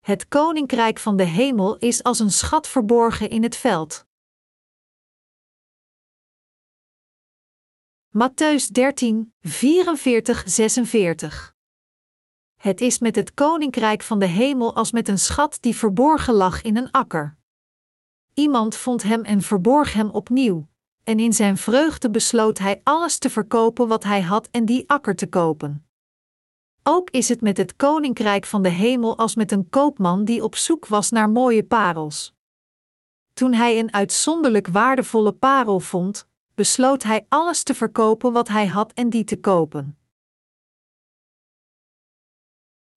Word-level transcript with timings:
Het 0.00 0.28
koninkrijk 0.28 0.98
van 0.98 1.16
de 1.16 1.24
hemel 1.24 1.76
is 1.76 2.02
als 2.02 2.18
een 2.18 2.30
schat 2.30 2.68
verborgen 2.68 3.30
in 3.30 3.42
het 3.42 3.56
veld. 3.56 4.06
Matthäus 8.08 8.70
13, 8.72 9.34
44, 9.40 10.42
46 10.46 11.56
Het 12.56 12.80
is 12.80 12.98
met 12.98 13.16
het 13.16 13.34
koninkrijk 13.34 14.02
van 14.02 14.18
de 14.18 14.26
hemel 14.26 14.74
als 14.74 14.92
met 14.92 15.08
een 15.08 15.18
schat 15.18 15.58
die 15.60 15.76
verborgen 15.76 16.34
lag 16.34 16.62
in 16.62 16.76
een 16.76 16.90
akker. 16.90 17.36
Iemand 18.34 18.76
vond 18.76 19.02
hem 19.02 19.24
en 19.24 19.42
verborg 19.42 19.92
hem 19.92 20.10
opnieuw, 20.10 20.68
en 21.04 21.20
in 21.20 21.32
zijn 21.32 21.56
vreugde 21.56 22.10
besloot 22.10 22.58
hij 22.58 22.80
alles 22.82 23.18
te 23.18 23.30
verkopen 23.30 23.88
wat 23.88 24.04
hij 24.04 24.22
had 24.22 24.48
en 24.50 24.64
die 24.64 24.90
akker 24.90 25.16
te 25.16 25.26
kopen. 25.26 25.89
Ook 26.92 27.10
is 27.10 27.28
het 27.28 27.40
met 27.40 27.56
het 27.56 27.76
koninkrijk 27.76 28.46
van 28.46 28.62
de 28.62 28.68
hemel 28.68 29.18
als 29.18 29.34
met 29.34 29.52
een 29.52 29.68
koopman 29.68 30.24
die 30.24 30.42
op 30.42 30.56
zoek 30.56 30.86
was 30.86 31.10
naar 31.10 31.30
mooie 31.30 31.64
parels. 31.64 32.34
Toen 33.32 33.52
hij 33.52 33.78
een 33.78 33.92
uitzonderlijk 33.92 34.68
waardevolle 34.68 35.32
parel 35.32 35.80
vond, 35.80 36.28
besloot 36.54 37.02
hij 37.02 37.26
alles 37.28 37.62
te 37.62 37.74
verkopen 37.74 38.32
wat 38.32 38.48
hij 38.48 38.66
had 38.66 38.92
en 38.92 39.10
die 39.10 39.24
te 39.24 39.36
kopen. 39.36 39.98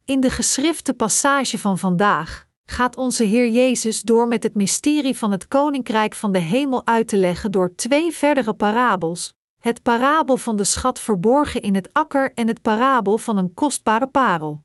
In 0.06 0.20
de 0.20 0.30
geschrifte 0.30 0.94
passage 0.94 1.60
van 1.60 1.78
vandaag 1.78 2.48
gaat 2.66 2.98
onze 2.98 3.24
Heer 3.24 3.50
Jezus 3.50 4.02
door 4.02 4.28
met 4.28 4.44
het 4.44 4.56
mysterie 4.56 5.18
van 5.18 5.32
het 5.32 5.48
koninkrijk 5.48 6.14
van 6.14 6.32
de 6.32 6.40
hemel 6.40 6.86
uit 6.86 7.08
te 7.08 7.18
leggen 7.18 7.52
door 7.52 7.76
twee 7.76 8.12
verdere 8.12 8.54
parabels: 8.54 9.34
het 9.64 9.82
parabel 9.82 10.38
van 10.38 10.56
de 10.56 10.64
schat 10.64 11.00
verborgen 11.00 11.62
in 11.62 11.76
het 11.76 11.94
akker 11.94 12.34
en 12.34 12.48
het 12.48 12.62
parabel 12.62 13.18
van 13.18 13.38
een 13.38 13.54
kostbare 13.54 14.08
parel. 14.08 14.64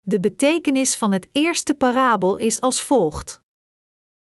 De 0.00 0.20
betekenis 0.20 0.96
van 0.96 1.12
het 1.12 1.28
eerste 1.32 1.74
parabel 1.74 2.36
is 2.36 2.60
als 2.60 2.82
volgt. 2.82 3.42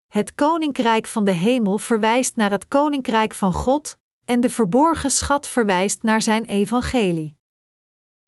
Het 0.06 0.34
koninkrijk 0.34 1.06
van 1.06 1.24
de 1.24 1.30
hemel 1.30 1.78
verwijst 1.78 2.36
naar 2.36 2.50
het 2.50 2.68
koninkrijk 2.68 3.34
van 3.34 3.52
God, 3.52 3.98
en 4.24 4.40
de 4.40 4.50
verborgen 4.50 5.10
schat 5.10 5.46
verwijst 5.46 6.02
naar 6.02 6.22
zijn 6.22 6.44
evangelie. 6.44 7.36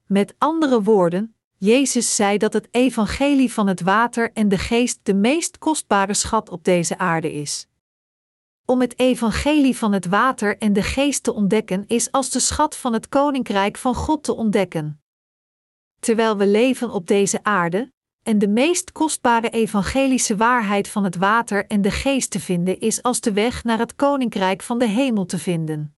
Met 0.06 0.34
andere 0.38 0.82
woorden, 0.82 1.36
Jezus 1.56 2.14
zei 2.16 2.38
dat 2.38 2.52
het 2.52 2.68
evangelie 2.70 3.52
van 3.52 3.66
het 3.66 3.80
water 3.80 4.32
en 4.32 4.48
de 4.48 4.58
geest 4.58 4.98
de 5.02 5.14
meest 5.14 5.58
kostbare 5.58 6.14
schat 6.14 6.48
op 6.48 6.64
deze 6.64 6.98
aarde 6.98 7.32
is. 7.32 7.69
Om 8.70 8.80
het 8.80 8.98
evangelie 8.98 9.76
van 9.76 9.92
het 9.92 10.06
water 10.06 10.58
en 10.58 10.72
de 10.72 10.82
geest 10.82 11.22
te 11.22 11.32
ontdekken 11.32 11.84
is 11.86 12.12
als 12.12 12.30
de 12.30 12.40
schat 12.40 12.76
van 12.76 12.92
het 12.92 13.08
koninkrijk 13.08 13.76
van 13.76 13.94
God 13.94 14.22
te 14.22 14.34
ontdekken. 14.34 15.02
Terwijl 16.00 16.36
we 16.36 16.46
leven 16.46 16.90
op 16.90 17.06
deze 17.06 17.44
aarde, 17.44 17.92
en 18.22 18.38
de 18.38 18.48
meest 18.48 18.92
kostbare 18.92 19.50
evangelische 19.50 20.36
waarheid 20.36 20.88
van 20.88 21.04
het 21.04 21.16
water 21.16 21.66
en 21.66 21.82
de 21.82 21.90
geest 21.90 22.30
te 22.30 22.40
vinden 22.40 22.80
is 22.80 23.02
als 23.02 23.20
de 23.20 23.32
weg 23.32 23.64
naar 23.64 23.78
het 23.78 23.94
koninkrijk 23.94 24.62
van 24.62 24.78
de 24.78 24.88
hemel 24.88 25.26
te 25.26 25.38
vinden. 25.38 25.96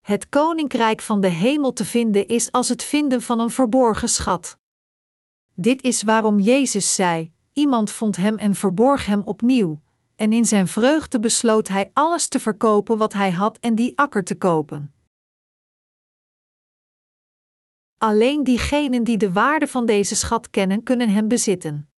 Het 0.00 0.28
koninkrijk 0.28 1.00
van 1.00 1.20
de 1.20 1.28
hemel 1.28 1.72
te 1.72 1.84
vinden 1.84 2.26
is 2.28 2.52
als 2.52 2.68
het 2.68 2.82
vinden 2.82 3.22
van 3.22 3.40
een 3.40 3.50
verborgen 3.50 4.08
schat. 4.08 4.58
Dit 5.54 5.82
is 5.82 6.02
waarom 6.02 6.38
Jezus 6.38 6.94
zei: 6.94 7.32
Iemand 7.52 7.90
vond 7.90 8.16
hem 8.16 8.36
en 8.36 8.54
verborg 8.54 9.06
hem 9.06 9.22
opnieuw, 9.24 9.80
en 10.18 10.32
in 10.32 10.44
zijn 10.44 10.68
vreugde 10.68 11.20
besloot 11.20 11.68
hij 11.68 11.90
alles 11.92 12.28
te 12.28 12.40
verkopen 12.40 12.98
wat 12.98 13.12
hij 13.12 13.30
had 13.30 13.58
en 13.58 13.74
die 13.74 13.98
akker 13.98 14.24
te 14.24 14.34
kopen. 14.34 14.94
Alleen 17.98 18.44
diegenen 18.44 19.04
die 19.04 19.16
de 19.16 19.32
waarde 19.32 19.66
van 19.66 19.86
deze 19.86 20.16
schat 20.16 20.50
kennen, 20.50 20.82
kunnen 20.82 21.08
hem 21.08 21.28
bezitten. 21.28 21.90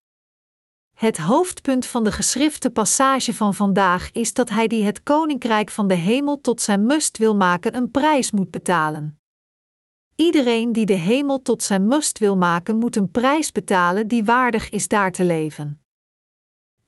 Het 0.96 1.18
hoofdpunt 1.18 1.86
van 1.86 2.04
de 2.04 2.12
geschrifte 2.12 2.70
passage 2.70 3.34
van 3.34 3.54
vandaag 3.54 4.12
is 4.12 4.34
dat 4.34 4.48
hij 4.48 4.66
die 4.66 4.84
het 4.84 5.02
koninkrijk 5.02 5.70
van 5.70 5.88
de 5.88 5.94
hemel 5.94 6.40
tot 6.40 6.60
zijn 6.60 6.86
must 6.86 7.18
wil 7.18 7.36
maken 7.36 7.76
een 7.76 7.90
prijs 7.90 8.30
moet 8.30 8.50
betalen. 8.50 9.20
Iedereen 10.14 10.72
die 10.72 10.86
de 10.86 10.92
hemel 10.92 11.42
tot 11.42 11.62
zijn 11.62 11.86
must 11.86 12.18
wil 12.18 12.36
maken, 12.36 12.76
moet 12.76 12.96
een 12.96 13.10
prijs 13.10 13.52
betalen 13.52 14.08
die 14.08 14.24
waardig 14.24 14.70
is 14.70 14.88
daar 14.88 15.12
te 15.12 15.24
leven. 15.24 15.79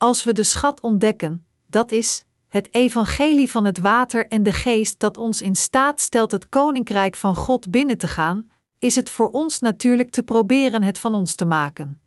Als 0.02 0.24
we 0.24 0.32
de 0.32 0.42
schat 0.42 0.80
ontdekken, 0.80 1.46
dat 1.66 1.92
is, 1.92 2.24
het 2.48 2.74
evangelie 2.74 3.50
van 3.50 3.64
het 3.64 3.78
water 3.78 4.28
en 4.28 4.42
de 4.42 4.52
geest 4.52 4.98
dat 4.98 5.16
ons 5.16 5.42
in 5.42 5.56
staat 5.56 6.00
stelt 6.00 6.30
het 6.30 6.48
koninkrijk 6.48 7.16
van 7.16 7.36
God 7.36 7.70
binnen 7.70 7.98
te 7.98 8.08
gaan, 8.08 8.50
is 8.78 8.96
het 8.96 9.10
voor 9.10 9.30
ons 9.30 9.58
natuurlijk 9.58 10.10
te 10.10 10.22
proberen 10.22 10.82
het 10.82 10.98
van 10.98 11.14
ons 11.14 11.34
te 11.34 11.44
maken. 11.44 12.00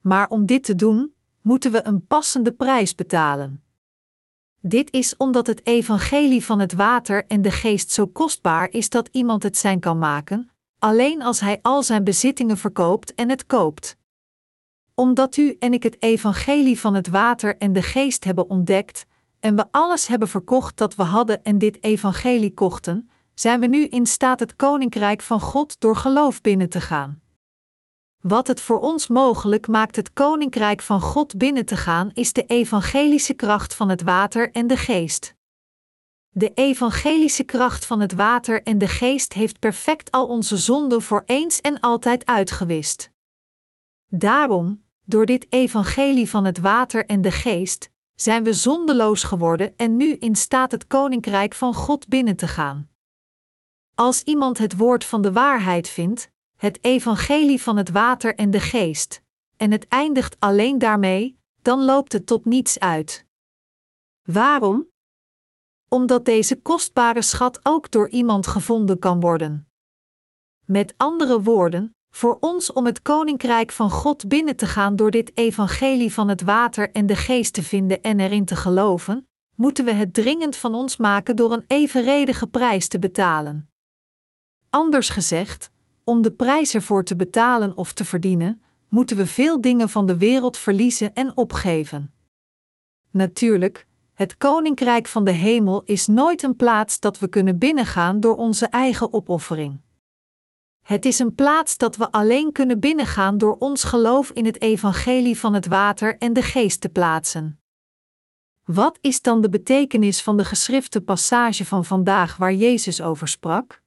Maar 0.00 0.28
om 0.28 0.46
dit 0.46 0.64
te 0.64 0.74
doen, 0.74 1.14
moeten 1.40 1.72
we 1.72 1.86
een 1.86 2.06
passende 2.06 2.52
prijs 2.52 2.94
betalen. 2.94 3.62
Dit 4.60 4.92
is 4.92 5.16
omdat 5.16 5.46
het 5.46 5.66
evangelie 5.66 6.44
van 6.44 6.58
het 6.58 6.72
water 6.72 7.26
en 7.26 7.42
de 7.42 7.50
geest 7.50 7.90
zo 7.90 8.06
kostbaar 8.06 8.70
is 8.70 8.88
dat 8.88 9.08
iemand 9.12 9.42
het 9.42 9.56
zijn 9.56 9.80
kan 9.80 9.98
maken, 9.98 10.50
alleen 10.78 11.22
als 11.22 11.40
hij 11.40 11.58
al 11.62 11.82
zijn 11.82 12.04
bezittingen 12.04 12.58
verkoopt 12.58 13.14
en 13.14 13.28
het 13.28 13.46
koopt. 13.46 14.00
Omdat 14.94 15.36
u 15.36 15.56
en 15.58 15.72
ik 15.72 15.82
het 15.82 16.02
evangelie 16.02 16.80
van 16.80 16.94
het 16.94 17.08
water 17.08 17.56
en 17.56 17.72
de 17.72 17.82
geest 17.82 18.24
hebben 18.24 18.50
ontdekt, 18.50 19.06
en 19.40 19.56
we 19.56 19.64
alles 19.70 20.06
hebben 20.06 20.28
verkocht 20.28 20.76
dat 20.76 20.94
we 20.94 21.02
hadden 21.02 21.42
en 21.42 21.58
dit 21.58 21.82
evangelie 21.84 22.54
kochten, 22.54 23.10
zijn 23.34 23.60
we 23.60 23.66
nu 23.66 23.86
in 23.86 24.06
staat 24.06 24.40
het 24.40 24.56
koninkrijk 24.56 25.22
van 25.22 25.40
God 25.40 25.80
door 25.80 25.96
geloof 25.96 26.40
binnen 26.40 26.68
te 26.68 26.80
gaan. 26.80 27.20
Wat 28.20 28.46
het 28.46 28.60
voor 28.60 28.80
ons 28.80 29.08
mogelijk 29.08 29.68
maakt 29.68 29.96
het 29.96 30.12
koninkrijk 30.12 30.82
van 30.82 31.00
God 31.00 31.36
binnen 31.36 31.64
te 31.64 31.76
gaan, 31.76 32.10
is 32.12 32.32
de 32.32 32.44
evangelische 32.44 33.34
kracht 33.34 33.74
van 33.74 33.88
het 33.88 34.02
water 34.02 34.50
en 34.50 34.66
de 34.66 34.76
geest. 34.76 35.34
De 36.28 36.52
evangelische 36.54 37.44
kracht 37.44 37.86
van 37.86 38.00
het 38.00 38.12
water 38.12 38.62
en 38.62 38.78
de 38.78 38.88
geest 38.88 39.32
heeft 39.32 39.58
perfect 39.58 40.10
al 40.10 40.26
onze 40.26 40.56
zonden 40.56 41.02
voor 41.02 41.22
eens 41.26 41.60
en 41.60 41.80
altijd 41.80 42.26
uitgewist. 42.26 43.10
Daarom, 44.06 44.81
door 45.04 45.26
dit 45.26 45.46
evangelie 45.48 46.30
van 46.30 46.44
het 46.44 46.58
water 46.58 47.06
en 47.06 47.20
de 47.20 47.30
geest, 47.30 47.90
zijn 48.14 48.44
we 48.44 48.52
zondeloos 48.52 49.22
geworden 49.22 49.76
en 49.76 49.96
nu 49.96 50.12
in 50.12 50.36
staat 50.36 50.70
het 50.70 50.86
koninkrijk 50.86 51.54
van 51.54 51.74
God 51.74 52.08
binnen 52.08 52.36
te 52.36 52.48
gaan. 52.48 52.90
Als 53.94 54.22
iemand 54.22 54.58
het 54.58 54.76
woord 54.76 55.04
van 55.04 55.22
de 55.22 55.32
waarheid 55.32 55.88
vindt, 55.88 56.30
het 56.56 56.84
evangelie 56.84 57.62
van 57.62 57.76
het 57.76 57.90
water 57.90 58.34
en 58.34 58.50
de 58.50 58.60
geest, 58.60 59.22
en 59.56 59.70
het 59.70 59.88
eindigt 59.88 60.36
alleen 60.38 60.78
daarmee, 60.78 61.38
dan 61.62 61.84
loopt 61.84 62.12
het 62.12 62.26
tot 62.26 62.44
niets 62.44 62.78
uit. 62.78 63.26
Waarom? 64.22 64.88
Omdat 65.88 66.24
deze 66.24 66.60
kostbare 66.60 67.22
schat 67.22 67.60
ook 67.62 67.90
door 67.90 68.08
iemand 68.08 68.46
gevonden 68.46 68.98
kan 68.98 69.20
worden. 69.20 69.68
Met 70.64 70.94
andere 70.96 71.42
woorden, 71.42 71.96
voor 72.12 72.36
ons 72.40 72.72
om 72.72 72.86
het 72.86 73.02
koninkrijk 73.02 73.72
van 73.72 73.90
God 73.90 74.28
binnen 74.28 74.56
te 74.56 74.66
gaan 74.66 74.96
door 74.96 75.10
dit 75.10 75.30
evangelie 75.34 76.12
van 76.12 76.28
het 76.28 76.42
water 76.42 76.90
en 76.90 77.06
de 77.06 77.16
geest 77.16 77.52
te 77.52 77.62
vinden 77.62 78.02
en 78.02 78.20
erin 78.20 78.44
te 78.44 78.56
geloven, 78.56 79.26
moeten 79.54 79.84
we 79.84 79.92
het 79.92 80.14
dringend 80.14 80.56
van 80.56 80.74
ons 80.74 80.96
maken 80.96 81.36
door 81.36 81.52
een 81.52 81.64
evenredige 81.66 82.46
prijs 82.46 82.88
te 82.88 82.98
betalen. 82.98 83.70
Anders 84.70 85.08
gezegd, 85.08 85.70
om 86.04 86.22
de 86.22 86.32
prijs 86.32 86.74
ervoor 86.74 87.04
te 87.04 87.16
betalen 87.16 87.76
of 87.76 87.92
te 87.92 88.04
verdienen, 88.04 88.62
moeten 88.88 89.16
we 89.16 89.26
veel 89.26 89.60
dingen 89.60 89.88
van 89.88 90.06
de 90.06 90.16
wereld 90.16 90.56
verliezen 90.56 91.14
en 91.14 91.36
opgeven. 91.36 92.14
Natuurlijk, 93.10 93.86
het 94.14 94.36
koninkrijk 94.36 95.06
van 95.06 95.24
de 95.24 95.30
hemel 95.30 95.82
is 95.84 96.06
nooit 96.06 96.42
een 96.42 96.56
plaats 96.56 97.00
dat 97.00 97.18
we 97.18 97.28
kunnen 97.28 97.58
binnengaan 97.58 98.20
door 98.20 98.36
onze 98.36 98.66
eigen 98.66 99.12
opoffering. 99.12 99.80
Het 100.92 101.04
is 101.04 101.18
een 101.18 101.34
plaats 101.34 101.76
dat 101.76 101.96
we 101.96 102.10
alleen 102.10 102.52
kunnen 102.52 102.80
binnengaan 102.80 103.38
door 103.38 103.56
ons 103.58 103.84
geloof 103.84 104.30
in 104.30 104.44
het 104.44 104.60
evangelie 104.60 105.38
van 105.38 105.54
het 105.54 105.66
water 105.66 106.18
en 106.18 106.32
de 106.32 106.42
geest 106.42 106.80
te 106.80 106.88
plaatsen. 106.88 107.60
Wat 108.64 108.98
is 109.00 109.22
dan 109.22 109.40
de 109.40 109.48
betekenis 109.48 110.22
van 110.22 110.36
de 110.36 110.44
geschrifte 110.44 111.00
passage 111.00 111.64
van 111.64 111.84
vandaag 111.84 112.36
waar 112.36 112.52
Jezus 112.54 113.00
over 113.00 113.28
sprak? 113.28 113.82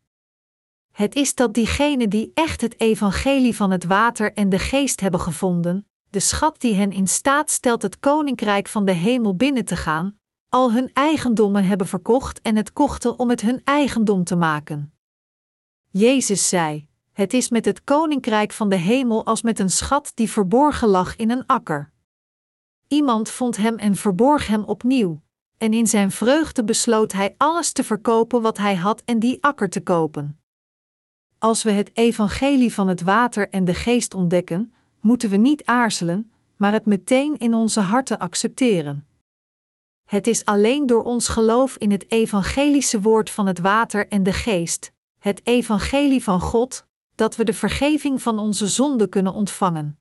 Het 0.91 1.15
is 1.15 1.35
dat 1.35 1.53
diegenen 1.53 2.09
die 2.09 2.31
echt 2.33 2.61
het 2.61 2.79
evangelie 2.79 3.55
van 3.55 3.71
het 3.71 3.83
water 3.83 4.33
en 4.33 4.49
de 4.49 4.59
geest 4.59 4.99
hebben 4.99 5.19
gevonden, 5.19 5.87
de 6.09 6.19
schat 6.19 6.61
die 6.61 6.73
hen 6.73 6.91
in 6.91 7.07
staat 7.07 7.49
stelt 7.49 7.81
het 7.81 7.99
koninkrijk 7.99 8.67
van 8.67 8.85
de 8.85 8.93
hemel 8.93 9.35
binnen 9.35 9.65
te 9.65 9.75
gaan, 9.75 10.19
al 10.49 10.71
hun 10.71 10.89
eigendommen 10.93 11.65
hebben 11.65 11.87
verkocht 11.87 12.41
en 12.41 12.55
het 12.55 12.73
kochten 12.73 13.19
om 13.19 13.29
het 13.29 13.41
hun 13.41 13.61
eigendom 13.63 14.23
te 14.23 14.35
maken. 14.35 14.93
Jezus 15.89 16.49
zei: 16.49 16.93
Het 17.15 17.33
is 17.33 17.49
met 17.49 17.65
het 17.65 17.83
koninkrijk 17.83 18.51
van 18.51 18.69
de 18.69 18.75
hemel 18.75 19.25
als 19.25 19.41
met 19.41 19.59
een 19.59 19.69
schat 19.69 20.11
die 20.13 20.29
verborgen 20.29 20.87
lag 20.87 21.15
in 21.15 21.29
een 21.29 21.45
akker. 21.45 21.91
Iemand 22.87 23.29
vond 23.29 23.57
hem 23.57 23.77
en 23.77 23.95
verborg 23.95 24.47
hem 24.47 24.63
opnieuw, 24.63 25.21
en 25.57 25.73
in 25.73 25.87
zijn 25.87 26.11
vreugde 26.11 26.63
besloot 26.63 27.11
hij 27.11 27.35
alles 27.37 27.71
te 27.71 27.83
verkopen 27.83 28.41
wat 28.41 28.57
hij 28.57 28.75
had 28.75 29.01
en 29.05 29.19
die 29.19 29.43
akker 29.43 29.69
te 29.69 29.81
kopen. 29.81 30.39
Als 31.37 31.63
we 31.63 31.71
het 31.71 31.91
evangelie 31.93 32.73
van 32.73 32.87
het 32.87 33.01
water 33.01 33.49
en 33.49 33.65
de 33.65 33.73
geest 33.73 34.13
ontdekken, 34.13 34.73
moeten 34.99 35.29
we 35.29 35.37
niet 35.37 35.65
aarzelen, 35.65 36.31
maar 36.55 36.71
het 36.71 36.85
meteen 36.85 37.37
in 37.37 37.53
onze 37.53 37.79
harten 37.79 38.19
accepteren. 38.19 39.07
Het 40.05 40.27
is 40.27 40.45
alleen 40.45 40.85
door 40.85 41.03
ons 41.03 41.27
geloof 41.27 41.77
in 41.77 41.91
het 41.91 42.11
evangelische 42.11 43.01
woord 43.01 43.29
van 43.29 43.47
het 43.47 43.59
water 43.59 44.07
en 44.07 44.23
de 44.23 44.33
geest, 44.33 44.91
het 45.19 45.41
evangelie 45.43 46.23
van 46.23 46.41
God, 46.41 46.85
dat 47.15 47.35
we 47.35 47.43
de 47.43 47.53
vergeving 47.53 48.21
van 48.21 48.39
onze 48.39 48.67
zonden 48.67 49.09
kunnen 49.09 49.33
ontvangen. 49.33 49.99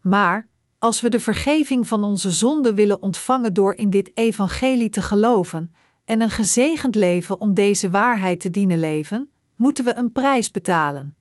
Maar, 0.00 0.48
als 0.78 1.00
we 1.00 1.08
de 1.08 1.20
vergeving 1.20 1.88
van 1.88 2.04
onze 2.04 2.30
zonden 2.30 2.74
willen 2.74 3.02
ontvangen 3.02 3.54
door 3.54 3.74
in 3.74 3.90
dit 3.90 4.10
evangelie 4.14 4.88
te 4.88 5.02
geloven 5.02 5.74
en 6.04 6.20
een 6.20 6.30
gezegend 6.30 6.94
leven 6.94 7.40
om 7.40 7.54
deze 7.54 7.90
waarheid 7.90 8.40
te 8.40 8.50
dienen 8.50 8.80
leven, 8.80 9.30
moeten 9.56 9.84
we 9.84 9.94
een 9.94 10.12
prijs 10.12 10.50
betalen. 10.50 11.16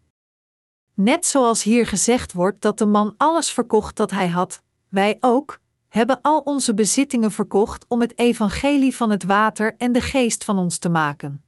Net 0.93 1.25
zoals 1.25 1.63
hier 1.63 1.87
gezegd 1.87 2.33
wordt 2.33 2.61
dat 2.61 2.77
de 2.77 2.85
man 2.85 3.13
alles 3.17 3.51
verkocht 3.51 3.95
dat 3.95 4.11
hij 4.11 4.27
had, 4.27 4.63
wij 4.89 5.17
ook, 5.19 5.59
hebben 5.87 6.21
al 6.21 6.39
onze 6.39 6.73
bezittingen 6.73 7.31
verkocht 7.31 7.85
om 7.87 8.01
het 8.01 8.17
evangelie 8.17 8.95
van 8.95 9.09
het 9.09 9.23
water 9.23 9.75
en 9.77 9.91
de 9.91 10.01
geest 10.01 10.43
van 10.43 10.57
ons 10.57 10.77
te 10.77 10.89
maken. 10.89 11.43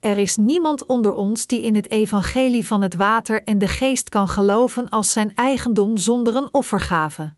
Er 0.00 0.18
is 0.18 0.36
niemand 0.36 0.86
onder 0.86 1.14
ons 1.14 1.46
die 1.46 1.62
in 1.62 1.74
het 1.74 1.90
evangelie 1.90 2.66
van 2.66 2.82
het 2.82 2.94
water 2.94 3.42
en 3.42 3.58
de 3.58 3.68
geest 3.68 4.08
kan 4.08 4.28
geloven 4.28 4.88
als 4.88 5.12
zijn 5.12 5.34
eigendom 5.34 5.96
zonder 5.96 6.36
een 6.36 6.54
offergave. 6.54 7.34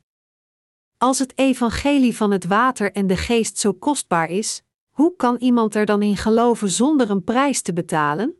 Als 0.98 1.18
het 1.18 1.38
evangelie 1.38 2.16
van 2.16 2.30
het 2.30 2.44
water 2.44 2.92
en 2.92 3.06
de 3.06 3.16
geest 3.16 3.58
zo 3.58 3.72
kostbaar 3.72 4.30
is, 4.30 4.62
hoe 4.90 5.16
kan 5.16 5.36
iemand 5.36 5.74
er 5.74 5.86
dan 5.86 6.02
in 6.02 6.16
geloven 6.16 6.70
zonder 6.70 7.10
een 7.10 7.24
prijs 7.24 7.62
te 7.62 7.72
betalen? 7.72 8.34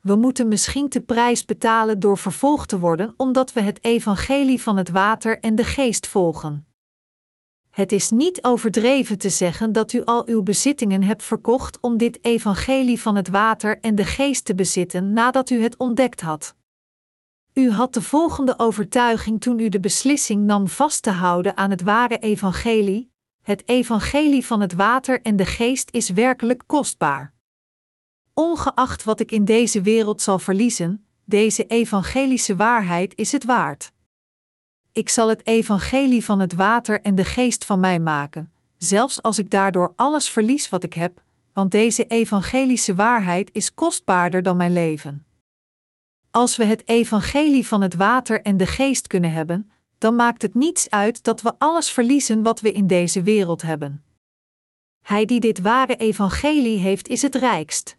We 0.00 0.16
moeten 0.16 0.48
misschien 0.48 0.88
de 0.88 1.00
prijs 1.00 1.44
betalen 1.44 2.00
door 2.00 2.18
vervolgd 2.18 2.68
te 2.68 2.78
worden 2.78 3.14
omdat 3.16 3.52
we 3.52 3.60
het 3.60 3.84
evangelie 3.84 4.62
van 4.62 4.76
het 4.76 4.90
water 4.90 5.40
en 5.40 5.54
de 5.54 5.64
geest 5.64 6.06
volgen. 6.06 6.73
Het 7.74 7.92
is 7.92 8.10
niet 8.10 8.44
overdreven 8.44 9.18
te 9.18 9.28
zeggen 9.28 9.72
dat 9.72 9.92
u 9.92 10.04
al 10.04 10.26
uw 10.26 10.42
bezittingen 10.42 11.02
hebt 11.02 11.22
verkocht 11.22 11.80
om 11.80 11.96
dit 11.96 12.24
evangelie 12.24 13.00
van 13.00 13.16
het 13.16 13.28
water 13.28 13.80
en 13.80 13.94
de 13.94 14.04
geest 14.04 14.44
te 14.44 14.54
bezitten 14.54 15.12
nadat 15.12 15.50
u 15.50 15.62
het 15.62 15.76
ontdekt 15.76 16.20
had. 16.20 16.54
U 17.52 17.70
had 17.70 17.94
de 17.94 18.02
volgende 18.02 18.58
overtuiging 18.58 19.40
toen 19.40 19.58
u 19.58 19.68
de 19.68 19.80
beslissing 19.80 20.44
nam 20.44 20.68
vast 20.68 21.02
te 21.02 21.10
houden 21.10 21.56
aan 21.56 21.70
het 21.70 21.82
ware 21.82 22.18
evangelie: 22.18 23.10
het 23.42 23.68
evangelie 23.68 24.46
van 24.46 24.60
het 24.60 24.72
water 24.72 25.22
en 25.22 25.36
de 25.36 25.46
geest 25.46 25.88
is 25.90 26.10
werkelijk 26.10 26.62
kostbaar. 26.66 27.32
Ongeacht 28.34 29.04
wat 29.04 29.20
ik 29.20 29.30
in 29.30 29.44
deze 29.44 29.82
wereld 29.82 30.22
zal 30.22 30.38
verliezen, 30.38 31.06
deze 31.24 31.66
evangelische 31.66 32.56
waarheid 32.56 33.14
is 33.14 33.32
het 33.32 33.44
waard. 33.44 33.92
Ik 34.94 35.08
zal 35.08 35.28
het 35.28 35.46
evangelie 35.46 36.24
van 36.24 36.40
het 36.40 36.54
water 36.54 37.00
en 37.00 37.14
de 37.14 37.24
geest 37.24 37.64
van 37.64 37.80
mij 37.80 38.00
maken, 38.00 38.52
zelfs 38.76 39.22
als 39.22 39.38
ik 39.38 39.50
daardoor 39.50 39.92
alles 39.96 40.28
verlies 40.28 40.68
wat 40.68 40.82
ik 40.82 40.94
heb, 40.94 41.22
want 41.52 41.70
deze 41.70 42.06
evangelische 42.06 42.94
waarheid 42.94 43.50
is 43.52 43.74
kostbaarder 43.74 44.42
dan 44.42 44.56
mijn 44.56 44.72
leven. 44.72 45.26
Als 46.30 46.56
we 46.56 46.64
het 46.64 46.88
evangelie 46.88 47.66
van 47.66 47.82
het 47.82 47.94
water 47.94 48.42
en 48.42 48.56
de 48.56 48.66
geest 48.66 49.06
kunnen 49.06 49.32
hebben, 49.32 49.70
dan 49.98 50.16
maakt 50.16 50.42
het 50.42 50.54
niets 50.54 50.90
uit 50.90 51.22
dat 51.22 51.42
we 51.42 51.54
alles 51.58 51.90
verliezen 51.90 52.42
wat 52.42 52.60
we 52.60 52.72
in 52.72 52.86
deze 52.86 53.22
wereld 53.22 53.62
hebben. 53.62 54.04
Hij 55.00 55.24
die 55.24 55.40
dit 55.40 55.60
ware 55.60 55.96
evangelie 55.96 56.78
heeft, 56.78 57.08
is 57.08 57.22
het 57.22 57.34
rijkst. 57.34 57.96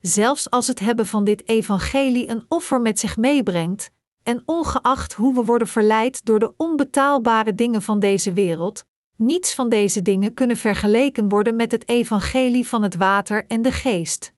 Zelfs 0.00 0.50
als 0.50 0.66
het 0.66 0.78
hebben 0.78 1.06
van 1.06 1.24
dit 1.24 1.48
evangelie 1.48 2.28
een 2.28 2.44
offer 2.48 2.80
met 2.80 2.98
zich 2.98 3.16
meebrengt, 3.16 3.90
en 4.22 4.42
ongeacht 4.44 5.12
hoe 5.12 5.34
we 5.34 5.44
worden 5.44 5.68
verleid 5.68 6.24
door 6.24 6.38
de 6.38 6.52
onbetaalbare 6.56 7.54
dingen 7.54 7.82
van 7.82 7.98
deze 7.98 8.32
wereld, 8.32 8.84
niets 9.16 9.54
van 9.54 9.68
deze 9.68 10.02
dingen 10.02 10.34
kunnen 10.34 10.56
vergeleken 10.56 11.28
worden 11.28 11.56
met 11.56 11.72
het 11.72 11.88
evangelie 11.88 12.66
van 12.68 12.82
het 12.82 12.96
water 12.96 13.46
en 13.46 13.62
de 13.62 13.72
geest. 13.72 14.32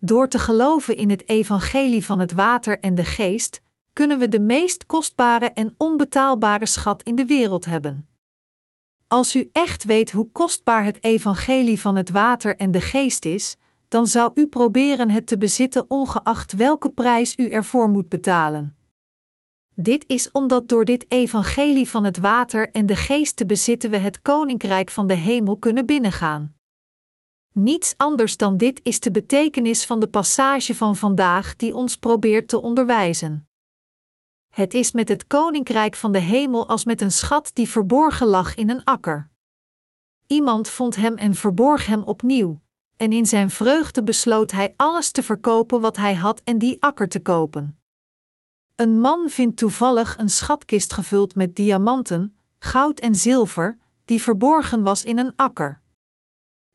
Door 0.00 0.28
te 0.28 0.38
geloven 0.38 0.96
in 0.96 1.10
het 1.10 1.28
evangelie 1.28 2.04
van 2.04 2.18
het 2.18 2.32
water 2.32 2.80
en 2.80 2.94
de 2.94 3.04
geest, 3.04 3.60
kunnen 3.92 4.18
we 4.18 4.28
de 4.28 4.40
meest 4.40 4.86
kostbare 4.86 5.50
en 5.50 5.74
onbetaalbare 5.76 6.66
schat 6.66 7.02
in 7.02 7.14
de 7.14 7.26
wereld 7.26 7.64
hebben. 7.64 8.08
Als 9.08 9.36
u 9.36 9.48
echt 9.52 9.84
weet 9.84 10.10
hoe 10.10 10.30
kostbaar 10.32 10.84
het 10.84 11.04
evangelie 11.04 11.80
van 11.80 11.96
het 11.96 12.10
water 12.10 12.56
en 12.56 12.70
de 12.70 12.80
geest 12.80 13.24
is, 13.24 13.56
dan 13.88 14.06
zou 14.06 14.30
u 14.34 14.46
proberen 14.46 15.10
het 15.10 15.26
te 15.26 15.38
bezitten 15.38 15.84
ongeacht 15.88 16.52
welke 16.52 16.90
prijs 16.90 17.36
u 17.36 17.50
ervoor 17.50 17.88
moet 17.88 18.08
betalen. 18.08 18.76
Dit 19.74 20.04
is 20.06 20.30
omdat 20.32 20.68
door 20.68 20.84
dit 20.84 21.04
evangelie 21.08 21.88
van 21.88 22.04
het 22.04 22.18
water 22.18 22.70
en 22.70 22.86
de 22.86 22.96
geest 22.96 23.36
te 23.36 23.46
bezitten 23.46 23.90
we 23.90 23.96
het 23.96 24.22
koninkrijk 24.22 24.90
van 24.90 25.06
de 25.06 25.14
hemel 25.14 25.56
kunnen 25.56 25.86
binnengaan. 25.86 26.54
Niets 27.52 27.94
anders 27.96 28.36
dan 28.36 28.56
dit 28.56 28.80
is 28.82 29.00
de 29.00 29.10
betekenis 29.10 29.86
van 29.86 30.00
de 30.00 30.08
passage 30.08 30.74
van 30.74 30.96
vandaag 30.96 31.56
die 31.56 31.74
ons 31.74 31.96
probeert 31.96 32.48
te 32.48 32.62
onderwijzen. 32.62 33.48
Het 34.48 34.74
is 34.74 34.92
met 34.92 35.08
het 35.08 35.26
koninkrijk 35.26 35.94
van 35.94 36.12
de 36.12 36.18
hemel 36.18 36.68
als 36.68 36.84
met 36.84 37.00
een 37.00 37.12
schat 37.12 37.50
die 37.52 37.68
verborgen 37.68 38.26
lag 38.26 38.54
in 38.54 38.70
een 38.70 38.84
akker. 38.84 39.30
Iemand 40.26 40.68
vond 40.68 40.96
hem 40.96 41.16
en 41.16 41.34
verborg 41.34 41.86
hem 41.86 42.02
opnieuw, 42.02 42.60
en 42.96 43.12
in 43.12 43.26
zijn 43.26 43.50
vreugde 43.50 44.02
besloot 44.02 44.50
hij 44.50 44.74
alles 44.76 45.10
te 45.10 45.22
verkopen 45.22 45.80
wat 45.80 45.96
hij 45.96 46.14
had 46.14 46.40
en 46.44 46.58
die 46.58 46.82
akker 46.82 47.08
te 47.08 47.20
kopen. 47.20 47.80
Een 48.74 49.00
man 49.00 49.28
vindt 49.28 49.56
toevallig 49.56 50.18
een 50.18 50.30
schatkist 50.30 50.92
gevuld 50.92 51.34
met 51.34 51.56
diamanten, 51.56 52.38
goud 52.58 53.00
en 53.00 53.14
zilver, 53.14 53.78
die 54.04 54.22
verborgen 54.22 54.82
was 54.82 55.04
in 55.04 55.18
een 55.18 55.32
akker. 55.36 55.80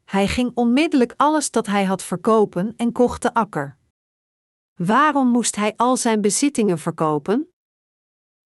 Hij 0.04 0.28
ging 0.28 0.52
onmiddellijk 0.54 1.14
alles 1.18 1.52
dat 1.52 1.68
hij 1.68 1.84
had 1.84 2.04
verkopen 2.04 2.74
en 2.78 2.92
kocht 2.92 3.22
de 3.22 3.34
akker. 3.34 3.78
Waarom 4.76 5.28
moest 5.28 5.56
hij 5.56 5.74
al 5.76 5.98
zijn 5.98 6.22
bezittingen 6.22 6.80
verkopen? 6.80 7.54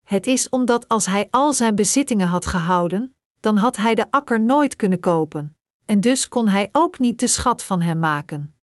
Het 0.05 0.26
is 0.26 0.49
omdat 0.49 0.88
als 0.88 1.06
hij 1.06 1.29
al 1.31 1.53
zijn 1.53 1.75
bezittingen 1.75 2.29
had 2.29 2.47
gehouden, 2.47 3.17
dan 3.41 3.56
had 3.56 3.76
hij 3.76 3.94
de 3.94 4.11
akker 4.11 4.41
nooit 4.41 4.76
kunnen 4.76 5.00
kopen, 5.00 5.56
en 5.86 6.00
dus 6.00 6.28
kon 6.28 6.48
hij 6.48 6.69
ook 6.72 6.98
niet 6.98 7.20
de 7.20 7.26
schat 7.26 7.62
van 7.62 7.81
hem 7.81 7.98
maken. 7.98 8.54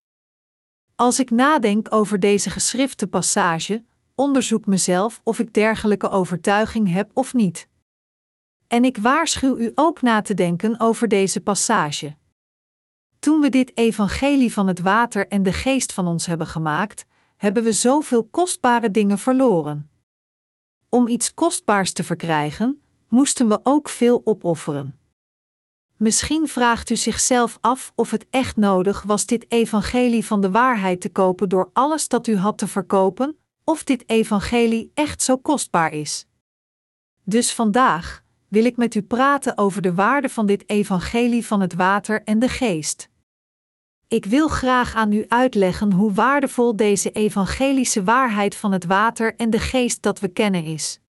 Als 0.95 1.19
ik 1.19 1.29
nadenk 1.29 1.93
over 1.93 2.19
deze 2.19 2.49
geschrifte 2.49 3.07
passage, 3.07 3.83
onderzoek 4.15 4.65
mezelf 4.65 5.21
of 5.23 5.39
ik 5.39 5.53
dergelijke 5.53 6.09
overtuiging 6.09 6.93
heb 6.93 7.11
of 7.13 7.33
niet. 7.33 7.67
En 8.67 8.85
ik 8.85 8.97
waarschuw 8.97 9.57
u 9.57 9.71
ook 9.75 10.01
na 10.01 10.21
te 10.21 10.33
denken 10.33 10.79
over 10.79 11.07
deze 11.07 11.41
passage. 11.41 12.15
Toen 13.19 13.41
we 13.41 13.49
dit 13.49 13.77
evangelie 13.77 14.53
van 14.53 14.67
het 14.67 14.79
water 14.79 15.27
en 15.27 15.43
de 15.43 15.53
geest 15.53 15.93
van 15.93 16.07
ons 16.07 16.25
hebben 16.25 16.47
gemaakt, 16.47 17.05
hebben 17.37 17.63
we 17.63 17.71
zoveel 17.71 18.23
kostbare 18.23 18.91
dingen 18.91 19.19
verloren. 19.19 19.89
Om 20.89 21.07
iets 21.07 21.33
kostbaars 21.33 21.93
te 21.93 22.03
verkrijgen, 22.03 22.81
moesten 23.07 23.47
we 23.47 23.59
ook 23.63 23.89
veel 23.89 24.21
opofferen. 24.23 25.00
Misschien 26.01 26.47
vraagt 26.47 26.89
u 26.89 26.95
zichzelf 26.95 27.57
af 27.61 27.91
of 27.95 28.11
het 28.11 28.25
echt 28.29 28.55
nodig 28.55 29.01
was 29.01 29.25
dit 29.25 29.45
evangelie 29.51 30.25
van 30.25 30.41
de 30.41 30.51
waarheid 30.51 31.01
te 31.01 31.09
kopen 31.09 31.49
door 31.49 31.69
alles 31.73 32.07
dat 32.07 32.27
u 32.27 32.35
had 32.37 32.57
te 32.57 32.67
verkopen, 32.67 33.37
of 33.63 33.83
dit 33.83 34.09
evangelie 34.09 34.91
echt 34.93 35.21
zo 35.21 35.37
kostbaar 35.37 35.93
is. 35.93 36.25
Dus 37.23 37.53
vandaag 37.53 38.23
wil 38.47 38.65
ik 38.65 38.77
met 38.77 38.95
u 38.95 39.01
praten 39.01 39.57
over 39.57 39.81
de 39.81 39.93
waarde 39.93 40.29
van 40.29 40.45
dit 40.45 40.69
evangelie 40.69 41.45
van 41.45 41.61
het 41.61 41.73
water 41.73 42.23
en 42.23 42.39
de 42.39 42.49
geest. 42.49 43.09
Ik 44.07 44.25
wil 44.25 44.47
graag 44.47 44.95
aan 44.95 45.11
u 45.11 45.25
uitleggen 45.27 45.91
hoe 45.91 46.13
waardevol 46.13 46.75
deze 46.75 47.11
evangelische 47.11 48.03
waarheid 48.03 48.55
van 48.55 48.71
het 48.71 48.85
water 48.85 49.35
en 49.35 49.49
de 49.49 49.59
geest 49.59 50.01
dat 50.01 50.19
we 50.19 50.27
kennen 50.27 50.63
is. 50.63 51.00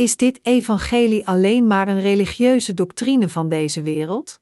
Is 0.00 0.16
dit 0.16 0.40
evangelie 0.42 1.26
alleen 1.26 1.66
maar 1.66 1.88
een 1.88 2.00
religieuze 2.00 2.74
doctrine 2.74 3.28
van 3.28 3.48
deze 3.48 3.82
wereld? 3.82 4.40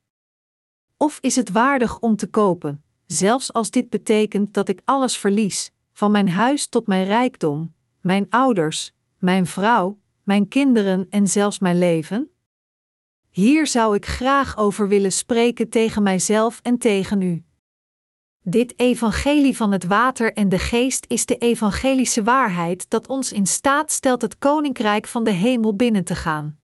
Of 0.97 1.19
is 1.21 1.37
het 1.37 1.51
waardig 1.51 1.99
om 1.99 2.17
te 2.17 2.27
kopen, 2.27 2.83
zelfs 3.07 3.53
als 3.53 3.71
dit 3.71 3.91
betekent 3.91 4.55
dat 4.55 4.69
ik 4.69 4.81
alles 4.85 5.17
verlies, 5.17 5.71
van 5.93 6.11
mijn 6.11 6.29
huis 6.29 6.67
tot 6.67 6.87
mijn 6.87 7.05
rijkdom, 7.05 7.75
mijn 8.01 8.27
ouders, 8.31 8.93
mijn 9.19 9.47
vrouw, 9.47 9.99
mijn 10.23 10.49
kinderen 10.49 11.07
en 11.11 11.29
zelfs 11.29 11.59
mijn 11.59 11.79
leven? 11.79 12.31
Hier 13.31 13.67
zou 13.67 13.95
ik 13.95 14.07
graag 14.07 14.57
over 14.57 14.89
willen 14.89 15.13
spreken 15.13 15.69
tegen 15.69 16.03
mijzelf 16.03 16.61
en 16.63 16.79
tegen 16.79 17.21
u. 17.21 17.45
Dit 18.51 18.73
evangelie 18.77 19.57
van 19.57 19.73
het 19.73 19.85
water 19.85 20.33
en 20.33 20.49
de 20.49 20.59
geest 20.59 21.05
is 21.09 21.27
de 21.27 21.37
evangelische 21.37 22.23
waarheid 22.23 22.91
dat 22.91 23.09
ons 23.09 23.33
in 23.33 23.47
staat 23.47 23.93
stelt 23.93 24.23
het 24.23 24.39
koninkrijk 24.39 25.07
van 25.07 25.25
de 25.25 25.31
hemel 25.31 25.77
binnen 25.77 26.05
te 26.05 26.15
gaan. 26.15 26.59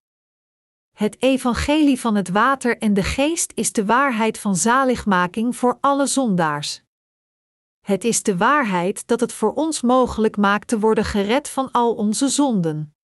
Het 0.92 1.22
evangelie 1.22 2.00
van 2.00 2.14
het 2.14 2.28
water 2.28 2.78
en 2.78 2.94
de 2.94 3.02
geest 3.02 3.52
is 3.54 3.72
de 3.72 3.84
waarheid 3.84 4.38
van 4.38 4.56
zaligmaking 4.56 5.56
voor 5.56 5.78
alle 5.80 6.06
zondaars. 6.06 6.82
Het 7.80 8.04
is 8.04 8.22
de 8.22 8.36
waarheid 8.36 9.06
dat 9.06 9.20
het 9.20 9.32
voor 9.32 9.52
ons 9.52 9.80
mogelijk 9.80 10.36
maakt 10.36 10.68
te 10.68 10.78
worden 10.78 11.04
gered 11.04 11.48
van 11.48 11.70
al 11.70 11.94
onze 11.94 12.28
zonden. 12.28 12.94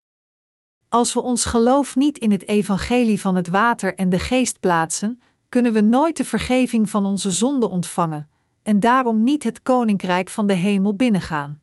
Als 0.88 1.12
we 1.12 1.20
ons 1.20 1.44
geloof 1.44 1.96
niet 1.96 2.18
in 2.18 2.30
het 2.30 2.48
evangelie 2.48 3.20
van 3.20 3.36
het 3.36 3.48
water 3.48 3.94
en 3.94 4.08
de 4.08 4.18
geest 4.18 4.60
plaatsen, 4.60 5.22
kunnen 5.48 5.72
we 5.72 5.80
nooit 5.80 6.16
de 6.16 6.24
vergeving 6.24 6.90
van 6.90 7.06
onze 7.06 7.30
zonden 7.30 7.70
ontvangen, 7.70 8.29
en 8.62 8.80
daarom 8.80 9.22
niet 9.22 9.42
het 9.42 9.62
koninkrijk 9.62 10.28
van 10.28 10.46
de 10.46 10.54
hemel 10.54 10.94
binnengaan. 10.94 11.60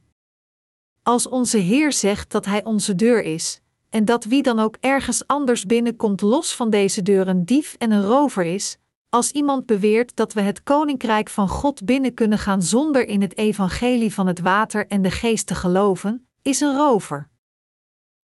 Als 1.03 1.27
onze 1.27 1.57
Heer 1.57 1.93
zegt 1.93 2.31
dat 2.31 2.45
Hij 2.45 2.63
onze 2.63 2.95
deur 2.95 3.23
is, 3.23 3.61
en 3.89 4.05
dat 4.05 4.25
wie 4.25 4.43
dan 4.43 4.59
ook 4.59 4.77
ergens 4.79 5.27
anders 5.27 5.65
binnenkomt 5.65 6.21
los 6.21 6.55
van 6.55 6.69
deze 6.69 7.01
deur 7.01 7.27
een 7.27 7.45
dief 7.45 7.75
en 7.77 7.91
een 7.91 8.03
rover 8.03 8.43
is, 8.43 8.77
als 9.09 9.31
iemand 9.31 9.65
beweert 9.65 10.15
dat 10.15 10.33
we 10.33 10.41
het 10.41 10.63
koninkrijk 10.63 11.29
van 11.29 11.47
God 11.47 11.85
binnen 11.85 12.13
kunnen 12.13 12.37
gaan 12.37 12.61
zonder 12.61 13.07
in 13.07 13.21
het 13.21 13.37
evangelie 13.37 14.13
van 14.13 14.27
het 14.27 14.39
water 14.39 14.87
en 14.87 15.01
de 15.01 15.11
geest 15.11 15.47
te 15.47 15.55
geloven, 15.55 16.27
is 16.41 16.59
een 16.59 16.75
rover. 16.75 17.29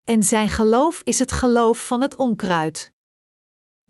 En 0.03 0.23
zijn 0.23 0.49
geloof 0.49 1.01
is 1.03 1.19
het 1.19 1.31
geloof 1.31 1.87
van 1.87 2.01
het 2.01 2.15
onkruid. 2.15 2.92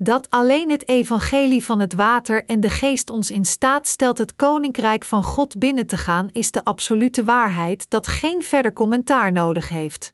Dat 0.03 0.29
alleen 0.29 0.69
het 0.69 0.87
evangelie 0.87 1.63
van 1.63 1.79
het 1.79 1.93
water 1.93 2.45
en 2.45 2.59
de 2.59 2.69
geest 2.69 3.09
ons 3.09 3.31
in 3.31 3.45
staat 3.45 3.87
stelt 3.87 4.17
het 4.17 4.35
koninkrijk 4.35 5.03
van 5.03 5.23
God 5.23 5.59
binnen 5.59 5.87
te 5.87 5.97
gaan, 5.97 6.29
is 6.31 6.51
de 6.51 6.63
absolute 6.63 7.23
waarheid 7.23 7.89
dat 7.89 8.07
geen 8.07 8.43
verder 8.43 8.73
commentaar 8.73 9.31
nodig 9.31 9.69
heeft. 9.69 10.13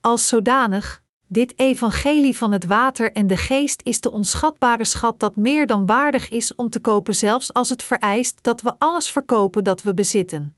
Als 0.00 0.28
zodanig, 0.28 1.02
dit 1.26 1.58
evangelie 1.58 2.36
van 2.36 2.52
het 2.52 2.64
water 2.64 3.12
en 3.12 3.26
de 3.26 3.36
geest 3.36 3.82
is 3.82 4.00
de 4.00 4.10
onschatbare 4.10 4.84
schat 4.84 5.20
dat 5.20 5.36
meer 5.36 5.66
dan 5.66 5.86
waardig 5.86 6.28
is 6.28 6.54
om 6.54 6.70
te 6.70 6.80
kopen, 6.80 7.14
zelfs 7.14 7.52
als 7.52 7.68
het 7.68 7.82
vereist 7.82 8.42
dat 8.42 8.60
we 8.60 8.74
alles 8.78 9.10
verkopen 9.10 9.64
dat 9.64 9.82
we 9.82 9.94
bezitten. 9.94 10.56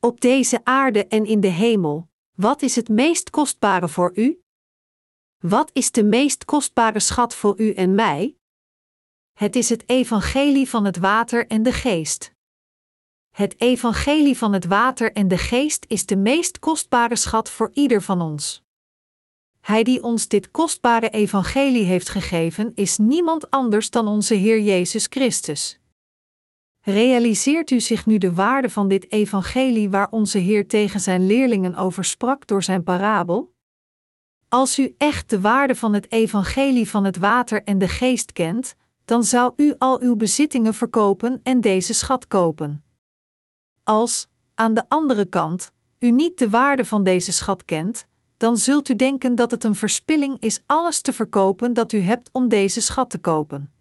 Op 0.00 0.20
deze 0.20 0.60
aarde 0.64 1.06
en 1.06 1.24
in 1.24 1.40
de 1.40 1.48
hemel, 1.48 2.08
wat 2.34 2.62
is 2.62 2.76
het 2.76 2.88
meest 2.88 3.30
kostbare 3.30 3.88
voor 3.88 4.12
u? 4.14 4.39
Wat 5.46 5.70
is 5.72 5.90
de 5.90 6.04
meest 6.04 6.44
kostbare 6.44 7.00
schat 7.00 7.34
voor 7.34 7.60
u 7.60 7.72
en 7.72 7.94
mij? 7.94 8.36
Het 9.32 9.56
is 9.56 9.68
het 9.68 9.88
evangelie 9.88 10.68
van 10.68 10.84
het 10.84 10.96
water 10.96 11.46
en 11.46 11.62
de 11.62 11.72
geest. 11.72 12.32
Het 13.30 13.60
evangelie 13.60 14.36
van 14.36 14.52
het 14.52 14.64
water 14.64 15.12
en 15.12 15.28
de 15.28 15.38
geest 15.38 15.84
is 15.88 16.06
de 16.06 16.16
meest 16.16 16.58
kostbare 16.58 17.16
schat 17.16 17.50
voor 17.50 17.70
ieder 17.72 18.02
van 18.02 18.20
ons. 18.20 18.62
Hij 19.60 19.82
die 19.82 20.02
ons 20.02 20.28
dit 20.28 20.50
kostbare 20.50 21.10
evangelie 21.10 21.84
heeft 21.84 22.08
gegeven, 22.08 22.72
is 22.74 22.98
niemand 22.98 23.50
anders 23.50 23.90
dan 23.90 24.08
onze 24.08 24.34
Heer 24.34 24.60
Jezus 24.60 25.06
Christus. 25.10 25.78
Realiseert 26.80 27.70
u 27.70 27.80
zich 27.80 28.06
nu 28.06 28.18
de 28.18 28.34
waarde 28.34 28.70
van 28.70 28.88
dit 28.88 29.12
evangelie 29.12 29.90
waar 29.90 30.10
onze 30.10 30.38
Heer 30.38 30.68
tegen 30.68 31.00
zijn 31.00 31.26
leerlingen 31.26 31.74
over 31.74 32.04
sprak 32.04 32.46
door 32.46 32.62
zijn 32.62 32.82
parabel? 32.82 33.58
Als 34.52 34.78
u 34.78 34.94
echt 34.98 35.30
de 35.30 35.40
waarde 35.40 35.74
van 35.74 35.92
het 35.92 36.12
evangelie 36.12 36.88
van 36.88 37.04
het 37.04 37.16
water 37.16 37.62
en 37.64 37.78
de 37.78 37.88
geest 37.88 38.32
kent, 38.32 38.74
dan 39.04 39.24
zou 39.24 39.52
u 39.56 39.74
al 39.78 40.00
uw 40.00 40.16
bezittingen 40.16 40.74
verkopen 40.74 41.40
en 41.42 41.60
deze 41.60 41.94
schat 41.94 42.26
kopen. 42.26 42.84
Als, 43.82 44.28
aan 44.54 44.74
de 44.74 44.84
andere 44.88 45.24
kant, 45.24 45.72
u 45.98 46.10
niet 46.10 46.38
de 46.38 46.50
waarde 46.50 46.84
van 46.84 47.04
deze 47.04 47.32
schat 47.32 47.64
kent, 47.64 48.06
dan 48.36 48.56
zult 48.56 48.88
u 48.88 48.96
denken 48.96 49.34
dat 49.34 49.50
het 49.50 49.64
een 49.64 49.74
verspilling 49.74 50.36
is 50.40 50.62
alles 50.66 51.00
te 51.00 51.12
verkopen 51.12 51.72
dat 51.72 51.92
u 51.92 51.98
hebt 51.98 52.28
om 52.32 52.48
deze 52.48 52.80
schat 52.80 53.10
te 53.10 53.18
kopen. 53.18 53.72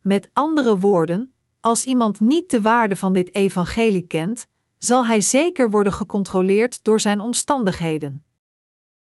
Met 0.00 0.30
andere 0.32 0.78
woorden, 0.78 1.34
als 1.60 1.84
iemand 1.84 2.20
niet 2.20 2.50
de 2.50 2.60
waarde 2.60 2.96
van 2.96 3.12
dit 3.12 3.34
evangelie 3.34 4.06
kent, 4.06 4.46
zal 4.78 5.06
hij 5.06 5.20
zeker 5.20 5.70
worden 5.70 5.92
gecontroleerd 5.92 6.84
door 6.84 7.00
zijn 7.00 7.20
omstandigheden. 7.20 8.24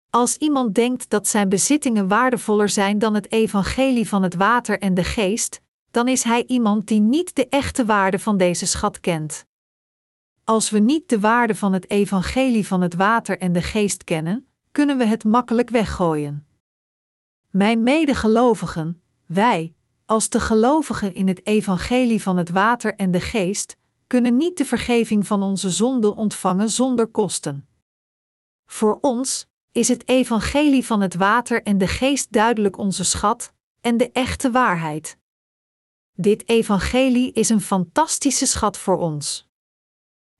Als 0.09 0.37
iemand 0.37 0.75
denkt 0.75 1.09
dat 1.09 1.27
zijn 1.27 1.49
bezittingen 1.49 2.07
waardevoller 2.07 2.69
zijn 2.69 2.99
dan 2.99 3.13
het 3.13 3.31
evangelie 3.31 4.07
van 4.07 4.23
het 4.23 4.35
water 4.35 4.79
en 4.79 4.93
de 4.93 5.03
geest, 5.03 5.61
dan 5.91 6.07
is 6.07 6.23
hij 6.23 6.43
iemand 6.47 6.87
die 6.87 6.99
niet 6.99 7.35
de 7.35 7.47
echte 7.49 7.85
waarde 7.85 8.19
van 8.19 8.37
deze 8.37 8.65
schat 8.65 8.99
kent. 8.99 9.45
Als 10.43 10.69
we 10.69 10.79
niet 10.79 11.09
de 11.09 11.19
waarde 11.19 11.55
van 11.55 11.73
het 11.73 11.89
evangelie 11.89 12.67
van 12.67 12.81
het 12.81 12.93
water 12.93 13.37
en 13.37 13.53
de 13.53 13.61
geest 13.61 14.03
kennen, 14.03 14.47
kunnen 14.71 14.97
we 14.97 15.05
het 15.05 15.23
makkelijk 15.23 15.69
weggooien. 15.69 16.47
Mijn 17.49 17.83
medegelovigen, 17.83 19.01
wij, 19.25 19.73
als 20.05 20.29
de 20.29 20.39
gelovigen 20.39 21.13
in 21.13 21.27
het 21.27 21.45
evangelie 21.45 22.21
van 22.21 22.37
het 22.37 22.49
water 22.49 22.95
en 22.95 23.11
de 23.11 23.21
geest, 23.21 23.77
kunnen 24.07 24.37
niet 24.37 24.57
de 24.57 24.65
vergeving 24.65 25.27
van 25.27 25.43
onze 25.43 25.69
zonden 25.69 26.15
ontvangen 26.15 26.69
zonder 26.69 27.07
kosten. 27.07 27.67
Voor 28.65 28.97
ons 29.01 29.47
is 29.77 29.87
het 29.87 30.07
evangelie 30.07 30.85
van 30.85 31.01
het 31.01 31.15
water 31.15 31.63
en 31.63 31.77
de 31.77 31.87
geest 31.87 32.31
duidelijk 32.31 32.77
onze 32.77 33.03
schat 33.03 33.53
en 33.81 33.97
de 33.97 34.11
echte 34.11 34.51
waarheid. 34.51 35.17
Dit 36.13 36.49
evangelie 36.49 37.31
is 37.31 37.49
een 37.49 37.61
fantastische 37.61 38.45
schat 38.45 38.77
voor 38.77 38.97
ons. 38.97 39.49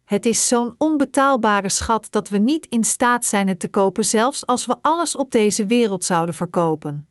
Het 0.03 0.25
is 0.25 0.47
zo'n 0.47 0.75
onbetaalbare 0.77 1.69
schat 1.69 2.07
dat 2.09 2.29
we 2.29 2.37
niet 2.37 2.65
in 2.65 2.83
staat 2.83 3.25
zijn 3.25 3.47
het 3.47 3.59
te 3.59 3.69
kopen, 3.69 4.05
zelfs 4.05 4.45
als 4.45 4.65
we 4.65 4.77
alles 4.81 5.15
op 5.15 5.31
deze 5.31 5.65
wereld 5.65 6.03
zouden 6.03 6.35
verkopen. 6.35 7.07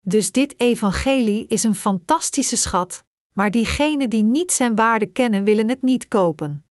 Dus 0.00 0.32
dit 0.32 0.60
evangelie 0.60 1.46
is 1.46 1.62
een 1.62 1.74
fantastische 1.74 2.56
schat, 2.56 3.04
maar 3.32 3.50
diegenen 3.50 4.10
die 4.10 4.22
niet 4.22 4.52
zijn 4.52 4.74
waarde 4.74 5.06
kennen, 5.06 5.44
willen 5.44 5.68
het 5.68 5.82
niet 5.82 6.08
kopen. 6.08 6.63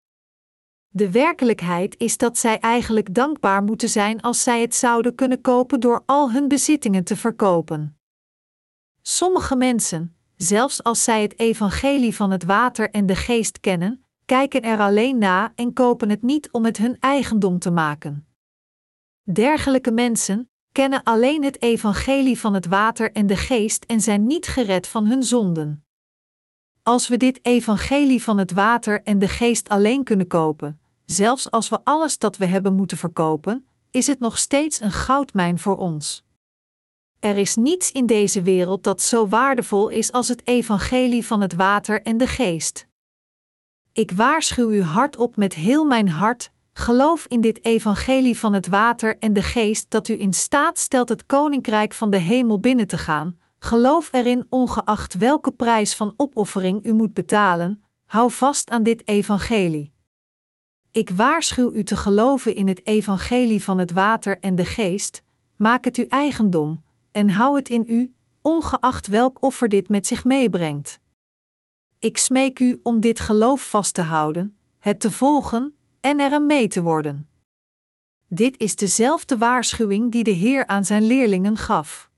De 0.96 1.12
werkelijkheid 1.12 1.96
is 1.98 2.18
dat 2.18 2.38
zij 2.38 2.60
eigenlijk 2.60 3.14
dankbaar 3.14 3.64
moeten 3.64 3.90
zijn 3.90 4.22
als 4.22 4.44
zij 4.44 4.62
het 4.62 4.76
zouden 4.76 5.16
kunnen 5.16 5.42
kopen 5.42 5.80
door 5.80 6.04
al 6.06 6.32
hun 6.32 6.48
bezittingen 6.48 7.04
te 7.04 7.16
verkopen. 7.16 7.98
Sommige 9.02 9.56
mensen, 9.56 10.16
zelfs 10.36 10.84
als 10.84 11.04
zij 11.04 11.22
het 11.22 11.40
evangelie 11.40 12.16
van 12.16 12.32
het 12.32 12.44
water 12.44 12.90
en 12.90 13.06
de 13.06 13.16
geest 13.16 13.60
kennen, 13.60 14.06
kijken 14.26 14.62
er 14.62 14.80
alleen 14.80 15.18
na 15.18 15.52
en 15.56 15.74
kopen 15.74 16.10
het 16.10 16.22
niet 16.22 16.52
om 16.52 16.66
het 16.66 16.78
hun 16.78 16.98
eigendom 17.00 17.60
te 17.60 17.72
maken. 17.72 18.28
Dergelijke 19.24 19.92
mensen 19.92 20.50
kennen 20.72 21.04
alleen 21.04 21.44
het 21.44 21.62
evangelie 21.62 22.40
van 22.40 22.54
het 22.54 22.66
water 22.66 23.12
en 23.12 23.28
de 23.28 23.38
geest 23.38 23.84
en 23.84 24.02
zijn 24.02 24.28
niet 24.28 24.48
gered 24.48 24.88
van 24.88 25.06
hun 25.06 25.24
zonden. 25.24 25.86
Als 26.84 27.08
we 27.08 27.18
dit 27.18 27.46
evangelie 27.46 28.24
van 28.24 28.38
het 28.38 28.52
water 28.52 29.04
en 29.04 29.20
de 29.20 29.28
geest 29.28 29.70
alleen 29.70 30.04
kunnen 30.04 30.28
kopen, 30.28 30.82
zelfs 31.06 31.52
als 31.52 31.70
we 31.70 31.80
alles 31.84 32.18
dat 32.18 32.38
we 32.38 32.46
hebben 32.46 32.76
moeten 32.76 32.98
verkopen, 32.98 33.68
is 33.92 34.08
het 34.08 34.20
nog 34.20 34.38
steeds 34.38 34.82
een 34.82 34.92
goudmijn 34.92 35.60
voor 35.60 35.78
ons. 35.78 36.24
Er 37.20 37.38
is 37.38 37.56
niets 37.56 37.92
in 37.92 38.06
deze 38.06 38.42
wereld 38.42 38.84
dat 38.84 39.02
zo 39.02 39.28
waardevol 39.28 39.90
is 39.90 40.12
als 40.12 40.28
het 40.28 40.48
evangelie 40.48 41.26
van 41.26 41.42
het 41.42 41.54
water 41.54 42.02
en 42.02 42.18
de 42.18 42.28
geest. 42.28 42.88
Ik 43.92 44.12
waarschuw 44.12 44.70
u 44.70 44.82
hardop 44.82 45.36
met 45.36 45.54
heel 45.54 45.86
mijn 45.86 46.10
hart, 46.10 46.52
geloof 46.74 47.26
in 47.28 47.42
dit 47.42 47.66
evangelie 47.66 48.40
van 48.40 48.54
het 48.54 48.68
water 48.68 49.18
en 49.18 49.34
de 49.34 49.42
geest 49.42 49.86
dat 49.90 50.08
u 50.08 50.20
in 50.20 50.34
staat 50.34 50.78
stelt 50.78 51.10
het 51.10 51.26
koninkrijk 51.26 51.94
van 51.94 52.10
de 52.10 52.18
hemel 52.18 52.60
binnen 52.60 52.88
te 52.88 52.98
gaan. 52.98 53.38
Geloof 53.60 54.14
erin 54.14 54.46
ongeacht 54.50 55.14
welke 55.14 55.52
prijs 55.52 55.96
van 55.96 56.14
opoffering 56.18 56.86
u 56.86 56.94
moet 56.94 57.14
betalen, 57.14 57.84
hou 58.06 58.32
vast 58.32 58.70
aan 58.70 58.84
dit 58.84 59.08
evangelie. 59.08 59.93
Ik 60.94 61.10
waarschuw 61.10 61.72
u 61.72 61.84
te 61.84 61.96
geloven 61.96 62.56
in 62.56 62.68
het 62.68 62.86
evangelie 62.86 63.64
van 63.64 63.78
het 63.78 63.92
water 63.92 64.40
en 64.40 64.56
de 64.56 64.66
geest, 64.66 65.24
maak 65.56 65.86
het 65.86 65.98
uw 65.98 66.08
eigendom 66.08 66.84
en 67.12 67.30
hou 67.30 67.56
het 67.56 67.70
in 67.70 67.84
u, 67.88 68.14
ongeacht 68.42 69.08
welk 69.08 69.44
offer 69.44 69.70
dit 69.70 69.90
met 69.90 70.08
zich 70.08 70.24
meebrengt. 70.24 71.00
Ik 72.00 72.18
smeek 72.18 72.60
u 72.60 72.80
om 72.84 73.00
dit 73.00 73.20
geloof 73.20 73.70
vast 73.70 73.94
te 73.94 74.02
houden, 74.02 74.58
het 74.80 75.00
te 75.00 75.12
volgen 75.12 75.76
en 76.02 76.20
er 76.20 76.32
aan 76.32 76.46
mee 76.46 76.68
te 76.68 76.82
worden. 76.82 77.30
Dit 78.28 78.60
is 78.60 78.76
dezelfde 78.76 79.38
waarschuwing 79.38 80.12
die 80.12 80.24
de 80.24 80.32
Heer 80.32 80.68
aan 80.68 80.86
zijn 80.86 81.04
leerlingen 81.04 81.58
gaf. 81.58 82.10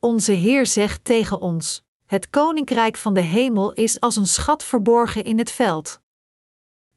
Onze 0.00 0.32
Heer 0.32 0.66
zegt 0.66 1.04
tegen 1.04 1.40
ons: 1.40 1.84
Het 2.06 2.30
koninkrijk 2.30 2.96
van 2.96 3.14
de 3.14 3.20
hemel 3.20 3.72
is 3.72 4.00
als 4.00 4.16
een 4.16 4.26
schat 4.26 4.64
verborgen 4.64 5.24
in 5.24 5.38
het 5.38 5.50
veld. 5.50 6.00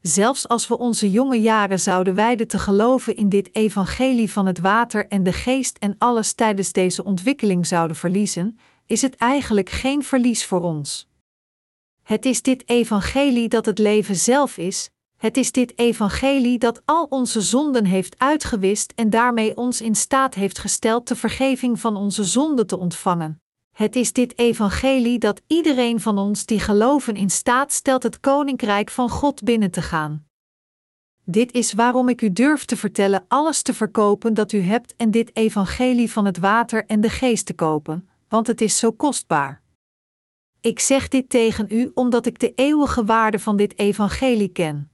Zelfs 0.01 0.47
als 0.47 0.67
we 0.67 0.77
onze 0.77 1.11
jonge 1.11 1.41
jaren 1.41 1.79
zouden 1.79 2.15
wijden 2.15 2.47
te 2.47 2.59
geloven 2.59 3.15
in 3.15 3.29
dit 3.29 3.55
evangelie 3.55 4.31
van 4.31 4.45
het 4.45 4.59
water 4.59 5.07
en 5.07 5.23
de 5.23 5.33
geest 5.33 5.77
en 5.77 5.95
alles 5.97 6.33
tijdens 6.33 6.71
deze 6.71 7.03
ontwikkeling 7.03 7.67
zouden 7.67 7.97
verliezen, 7.97 8.59
is 8.85 9.01
het 9.01 9.15
eigenlijk 9.15 9.69
geen 9.69 10.03
verlies 10.03 10.45
voor 10.45 10.61
ons. 10.61 11.09
Het 12.03 12.25
is 12.25 12.41
dit 12.41 12.69
evangelie 12.69 13.47
dat 13.49 13.65
het 13.65 13.77
leven 13.77 14.15
zelf 14.15 14.57
is, 14.57 14.89
het 15.17 15.37
is 15.37 15.51
dit 15.51 15.77
evangelie 15.77 16.57
dat 16.57 16.81
al 16.85 17.05
onze 17.09 17.41
zonden 17.41 17.85
heeft 17.85 18.19
uitgewist 18.19 18.93
en 18.95 19.09
daarmee 19.09 19.57
ons 19.57 19.81
in 19.81 19.95
staat 19.95 20.33
heeft 20.33 20.59
gesteld 20.59 21.07
de 21.07 21.15
vergeving 21.15 21.79
van 21.79 21.95
onze 21.95 22.23
zonden 22.23 22.67
te 22.67 22.77
ontvangen. 22.77 23.40
Het 23.81 23.95
is 23.95 24.13
dit 24.13 24.37
evangelie 24.37 25.19
dat 25.19 25.41
iedereen 25.47 25.99
van 25.99 26.17
ons 26.17 26.45
die 26.45 26.59
geloven 26.59 27.15
in 27.15 27.29
staat 27.29 27.71
stelt 27.71 28.03
het 28.03 28.19
koninkrijk 28.19 28.89
van 28.89 29.09
God 29.09 29.43
binnen 29.43 29.71
te 29.71 29.81
gaan. 29.81 30.25
Dit 31.23 31.51
is 31.51 31.73
waarom 31.73 32.09
ik 32.09 32.21
u 32.21 32.31
durf 32.31 32.65
te 32.65 32.77
vertellen 32.77 33.25
alles 33.27 33.61
te 33.61 33.73
verkopen 33.73 34.33
dat 34.33 34.51
u 34.51 34.61
hebt 34.61 34.95
en 34.95 35.11
dit 35.11 35.35
evangelie 35.35 36.11
van 36.11 36.25
het 36.25 36.37
water 36.37 36.85
en 36.85 37.01
de 37.01 37.09
geest 37.09 37.45
te 37.45 37.53
kopen, 37.53 38.09
want 38.29 38.47
het 38.47 38.61
is 38.61 38.77
zo 38.77 38.91
kostbaar. 38.91 39.61
Ik 40.59 40.79
zeg 40.79 41.07
dit 41.07 41.29
tegen 41.29 41.65
u 41.69 41.91
omdat 41.93 42.25
ik 42.25 42.39
de 42.39 42.53
eeuwige 42.55 43.05
waarde 43.05 43.39
van 43.39 43.57
dit 43.57 43.79
evangelie 43.79 44.49
ken. 44.49 44.91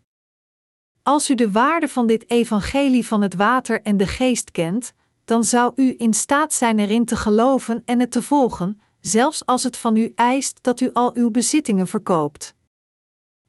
Als 1.03 1.29
u 1.29 1.35
de 1.35 1.51
waarde 1.51 1.87
van 1.87 2.07
dit 2.07 2.29
evangelie 2.29 3.07
van 3.07 3.21
het 3.21 3.35
water 3.35 3.81
en 3.81 3.97
de 3.97 4.07
geest 4.07 4.51
kent, 4.51 4.93
dan 5.27 5.43
zou 5.43 5.71
u 5.75 5.95
in 5.97 6.13
staat 6.13 6.53
zijn 6.53 6.79
erin 6.79 7.05
te 7.05 7.15
geloven 7.15 7.81
en 7.85 7.99
het 7.99 8.11
te 8.11 8.21
volgen, 8.21 8.81
zelfs 8.99 9.45
als 9.45 9.63
het 9.63 9.77
van 9.77 9.95
u 9.95 10.11
eist 10.15 10.59
dat 10.63 10.79
u 10.79 10.89
al 10.93 11.15
uw 11.15 11.31
bezittingen 11.31 11.87
verkoopt. 11.87 12.55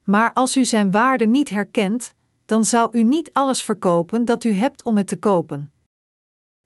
Maar 0.04 0.32
als 0.32 0.56
u 0.56 0.64
zijn 0.64 0.90
waarde 0.90 1.26
niet 1.26 1.48
herkent, 1.48 2.14
dan 2.44 2.64
zou 2.64 2.98
u 2.98 3.02
niet 3.02 3.32
alles 3.32 3.62
verkopen 3.62 4.24
dat 4.24 4.44
u 4.44 4.52
hebt 4.52 4.82
om 4.82 4.96
het 4.96 5.06
te 5.06 5.18
kopen. 5.18 5.72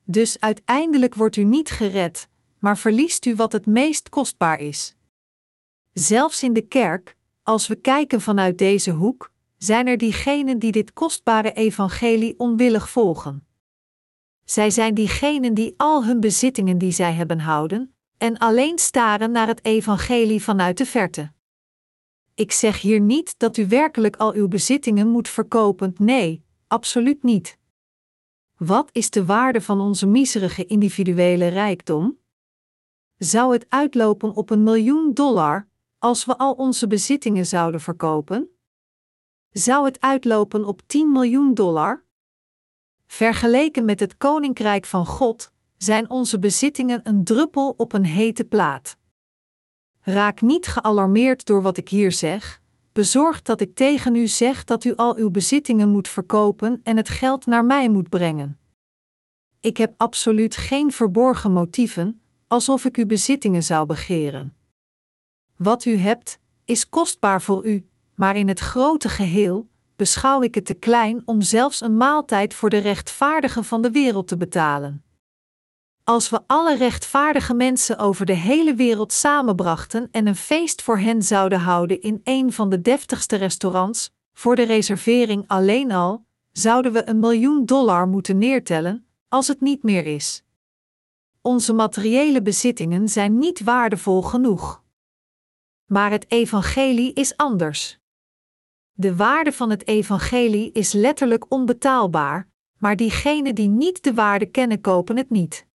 Dus 0.05 0.41
uiteindelijk 0.41 1.15
wordt 1.15 1.37
u 1.37 1.45
niet 1.45 1.71
gered, 1.71 2.29
maar 2.59 2.79
verliest 2.79 3.27
u 3.27 3.35
wat 3.35 3.53
het 3.53 3.67
meest 3.67 4.09
kostbaar 4.09 4.61
is. 4.61 4.97
Zelfs 5.93 6.43
in 6.43 6.53
de 6.53 6.67
kerk, 6.67 7.17
als 7.43 7.67
we 7.67 7.75
kijken 7.75 8.21
vanuit 8.21 8.59
deze 8.59 8.91
hoek, 8.91 9.33
zijn 9.59 9.87
er 9.87 9.97
diegenen 9.97 10.59
die 10.59 10.73
dit 10.73 10.93
kostbare 10.93 11.53
evangelie 11.53 12.35
onwillig 12.39 12.91
volgen. 12.91 13.47
Zij 14.45 14.71
zijn 14.71 14.95
diegenen 14.95 15.55
die 15.55 15.75
al 15.77 16.05
hun 16.05 16.21
bezittingen 16.21 16.79
die 16.79 16.93
zij 16.93 17.13
hebben 17.13 17.41
houden, 17.41 17.95
en 18.19 18.39
alleen 18.39 18.79
staren 18.79 19.31
naar 19.31 19.47
het 19.47 19.65
evangelie 19.65 20.43
vanuit 20.43 20.79
de 20.79 20.87
verte. 20.87 21.33
Ik 22.35 22.53
zeg 22.53 22.81
hier 22.81 23.01
niet 23.01 23.35
dat 23.39 23.57
u 23.57 23.69
werkelijk 23.69 24.17
al 24.17 24.33
uw 24.33 24.49
bezittingen 24.49 25.09
moet 25.09 25.29
verkopen, 25.29 25.95
nee, 25.99 26.45
absoluut 26.67 27.23
niet. 27.23 27.59
Wat 28.57 28.89
is 28.93 29.11
de 29.11 29.25
waarde 29.25 29.61
van 29.61 29.81
onze 29.81 30.07
miserige 30.07 30.65
individuele 30.65 31.47
rijkdom? 31.47 32.19
Zou 33.19 33.53
het 33.53 33.67
uitlopen 33.69 34.35
op 34.35 34.51
een 34.51 34.63
miljoen 34.63 35.15
dollar 35.15 35.69
als 35.99 36.25
we 36.25 36.39
al 36.39 36.53
onze 36.53 36.87
bezittingen 36.87 37.47
zouden 37.47 37.81
verkopen? 37.81 38.49
Zou 39.51 39.85
het 39.85 40.01
uitlopen 40.01 40.65
op 40.65 40.83
10 40.87 41.13
miljoen 41.13 41.55
dollar? 41.55 42.05
Vergeleken 43.13 43.85
met 43.85 44.01
het 44.01 44.17
koninkrijk 44.17 44.85
van 44.85 45.07
God 45.07 45.53
zijn 45.77 46.11
onze 46.11 46.39
bezittingen 46.39 47.01
een 47.03 47.25
druppel 47.25 47.75
op 47.77 47.93
een 47.93 48.05
hete 48.05 48.45
plaat. 48.45 48.97
Raak 50.01 50.41
niet 50.41 50.67
gealarmeerd 50.67 51.47
door 51.47 51.63
wat 51.63 51.77
ik 51.77 51.89
hier 51.89 52.13
zeg. 52.13 52.61
Bezorg 52.93 53.43
dat 53.43 53.61
ik 53.61 53.75
tegen 53.75 54.15
u 54.15 54.27
zeg 54.27 54.65
dat 54.65 54.85
u 54.85 54.95
al 54.95 55.17
uw 55.17 55.31
bezittingen 55.31 55.89
moet 55.89 56.09
verkopen 56.09 56.81
en 56.83 56.97
het 56.97 57.09
geld 57.09 57.47
naar 57.47 57.65
mij 57.65 57.89
moet 57.89 58.09
brengen. 58.09 58.59
Ik 59.61 59.77
heb 59.77 59.95
absoluut 59.97 60.57
geen 60.57 60.93
verborgen 60.93 61.53
motieven, 61.53 62.23
alsof 62.47 62.85
ik 62.85 62.97
uw 62.97 63.07
bezittingen 63.07 63.63
zou 63.63 63.87
begeren. 63.87 64.57
Wat 65.57 65.85
u 65.85 65.97
hebt, 65.97 66.39
is 66.65 66.89
kostbaar 66.89 67.43
voor 67.43 67.67
u, 67.67 67.89
maar 68.15 68.37
in 68.37 68.49
het 68.49 68.61
grote 68.61 69.09
geheel 69.09 69.71
beschouw 70.03 70.43
ik 70.43 70.55
het 70.55 70.67
te 70.67 70.75
klein 70.75 71.23
om 71.25 71.43
zelfs 71.43 71.81
een 71.81 71.97
maaltijd 71.97 72.55
voor 72.55 72.71
de 72.71 72.79
rechtvaardigen 72.79 73.65
van 73.65 73.83
de 73.83 73.91
wereld 73.91 74.29
te 74.29 74.37
betalen. 74.37 75.05
Als 76.05 76.31
we 76.31 76.41
alle 76.47 76.77
rechtvaardige 76.77 77.55
mensen 77.55 77.99
over 77.99 78.27
de 78.27 78.33
hele 78.33 78.75
wereld 78.75 79.13
samenbrachten 79.13 80.09
en 80.11 80.27
een 80.27 80.37
feest 80.37 80.83
voor 80.83 80.99
hen 80.99 81.23
zouden 81.23 81.61
houden 81.61 82.01
in 82.01 82.21
een 82.25 82.53
van 82.53 82.71
de 82.71 82.81
deftigste 82.81 83.37
restaurants, 83.37 84.11
voor 84.33 84.57
de 84.57 84.63
reservering 84.63 85.45
alleen 85.47 85.93
al, 85.93 86.25
zouden 86.53 86.93
we 86.93 87.09
een 87.09 87.19
miljoen 87.19 87.65
dollar 87.65 88.09
moeten 88.09 88.39
neertellen, 88.39 89.07
als 89.29 89.49
het 89.49 89.61
niet 89.61 89.83
meer 89.83 90.07
is. 90.07 90.45
Onze 91.41 91.73
materiële 91.73 92.43
bezittingen 92.43 93.09
zijn 93.09 93.39
niet 93.39 93.61
waardevol 93.65 94.23
genoeg. 94.23 94.83
Maar 95.87 96.11
het 96.11 96.31
evangelie 96.31 97.13
is 97.13 97.37
anders. 97.37 98.01
De 99.03 99.17
waarde 99.17 99.53
van 99.53 99.71
het 99.71 99.87
evangelie 99.87 100.73
is 100.73 100.93
letterlijk 100.93 101.45
onbetaalbaar, 101.49 102.49
maar 102.79 102.97
diegenen 102.97 103.55
die 103.55 103.69
niet 103.69 104.03
de 104.03 104.15
waarde 104.15 104.47
kennen 104.47 104.81
kopen 104.81 105.17
het 105.17 105.31
niet. 105.31 105.67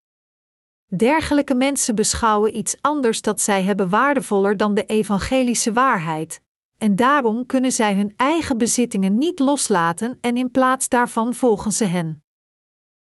Dergelijke 0.96 1.56
mensen 1.56 1.96
beschouwen 1.96 2.58
iets 2.58 2.78
anders 2.82 3.22
dat 3.22 3.42
zij 3.42 3.64
hebben 3.64 3.90
waardevoller 3.90 4.58
dan 4.58 4.74
de 4.74 4.86
evangelische 4.86 5.74
waarheid, 5.74 6.42
en 6.78 6.96
daarom 6.96 7.46
kunnen 7.46 7.72
zij 7.72 7.96
hun 7.96 8.14
eigen 8.16 8.58
bezittingen 8.58 9.18
niet 9.18 9.40
loslaten 9.40 10.18
en 10.22 10.38
in 10.38 10.52
plaats 10.52 10.90
daarvan 10.90 11.34
volgen 11.34 11.72
ze 11.72 11.86
hen. 11.86 12.24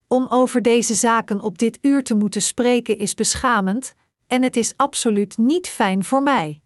Om 0.08 0.28
over 0.30 0.62
deze 0.62 0.94
zaken 0.94 1.42
op 1.42 1.58
dit 1.58 1.78
uur 1.82 2.04
te 2.04 2.16
moeten 2.16 2.42
spreken 2.42 2.98
is 2.98 3.14
beschamend, 3.14 3.94
en 4.28 4.44
het 4.44 4.56
is 4.56 4.74
absoluut 4.78 5.38
niet 5.38 5.68
fijn 5.68 6.04
voor 6.04 6.24
mij. 6.24 6.62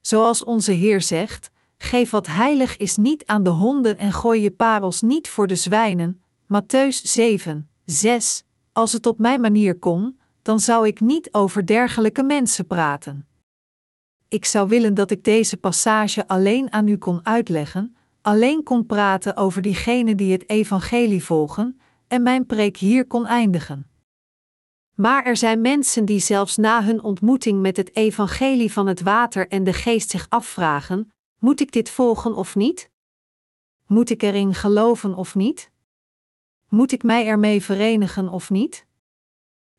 Zoals 0.00 0.44
onze 0.44 0.72
Heer 0.72 1.00
zegt: 1.00 1.52
geef 1.84 2.10
wat 2.10 2.26
heilig 2.26 2.76
is 2.76 2.96
niet 2.96 3.26
aan 3.26 3.42
de 3.42 3.50
honden 3.50 3.98
en 3.98 4.12
gooi 4.12 4.40
je 4.40 4.50
parels 4.50 5.00
niet 5.02 5.28
voor 5.28 5.46
de 5.46 5.56
zwijnen. 5.56 6.22
Matthäus 6.44 7.02
7, 7.02 7.68
6. 7.84 8.44
Als 8.72 8.92
het 8.92 9.06
op 9.06 9.18
mijn 9.18 9.40
manier 9.40 9.78
kon, 9.78 10.18
dan 10.42 10.60
zou 10.60 10.86
ik 10.86 11.00
niet 11.00 11.32
over 11.32 11.66
dergelijke 11.66 12.22
mensen 12.22 12.66
praten. 12.66 13.26
Ik 14.28 14.44
zou 14.44 14.68
willen 14.68 14.94
dat 14.94 15.10
ik 15.10 15.24
deze 15.24 15.56
passage 15.56 16.28
alleen 16.28 16.72
aan 16.72 16.88
u 16.88 16.96
kon 16.96 17.20
uitleggen, 17.22 17.96
alleen 18.22 18.62
kon 18.62 18.86
praten 18.86 19.36
over 19.36 19.62
diegenen 19.62 20.16
die 20.16 20.32
het 20.32 20.48
evangelie 20.48 21.24
volgen, 21.24 21.80
en 22.08 22.22
mijn 22.22 22.46
preek 22.46 22.76
hier 22.76 23.06
kon 23.06 23.26
eindigen. 23.26 23.86
Maar 24.94 25.24
er 25.24 25.36
zijn 25.36 25.60
mensen 25.60 26.04
die 26.04 26.18
zelfs 26.18 26.56
na 26.56 26.84
hun 26.84 27.02
ontmoeting 27.02 27.60
met 27.60 27.76
het 27.76 27.96
evangelie 27.96 28.72
van 28.72 28.86
het 28.86 29.00
water 29.00 29.48
en 29.48 29.64
de 29.64 29.72
geest 29.72 30.10
zich 30.10 30.26
afvragen: 30.28 31.12
moet 31.44 31.60
ik 31.60 31.72
dit 31.72 31.90
volgen 31.90 32.34
of 32.34 32.54
niet? 32.54 32.90
Moet 33.86 34.10
ik 34.10 34.22
erin 34.22 34.54
geloven 34.54 35.14
of 35.14 35.34
niet? 35.34 35.70
Moet 36.68 36.92
ik 36.92 37.02
mij 37.02 37.26
ermee 37.26 37.62
verenigen 37.62 38.28
of 38.28 38.50
niet? 38.50 38.86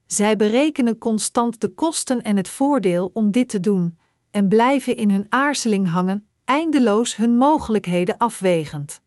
Zij 0.05 0.35
berekenen 0.35 0.97
constant 0.97 1.61
de 1.61 1.69
kosten 1.69 2.21
en 2.21 2.37
het 2.37 2.47
voordeel 2.47 3.09
om 3.13 3.31
dit 3.31 3.49
te 3.49 3.59
doen, 3.59 3.97
en 4.31 4.47
blijven 4.47 4.95
in 4.95 5.09
hun 5.09 5.25
aarzeling 5.29 5.89
hangen, 5.89 6.27
eindeloos 6.43 7.15
hun 7.15 7.37
mogelijkheden 7.37 8.17
afwegend. 8.17 9.01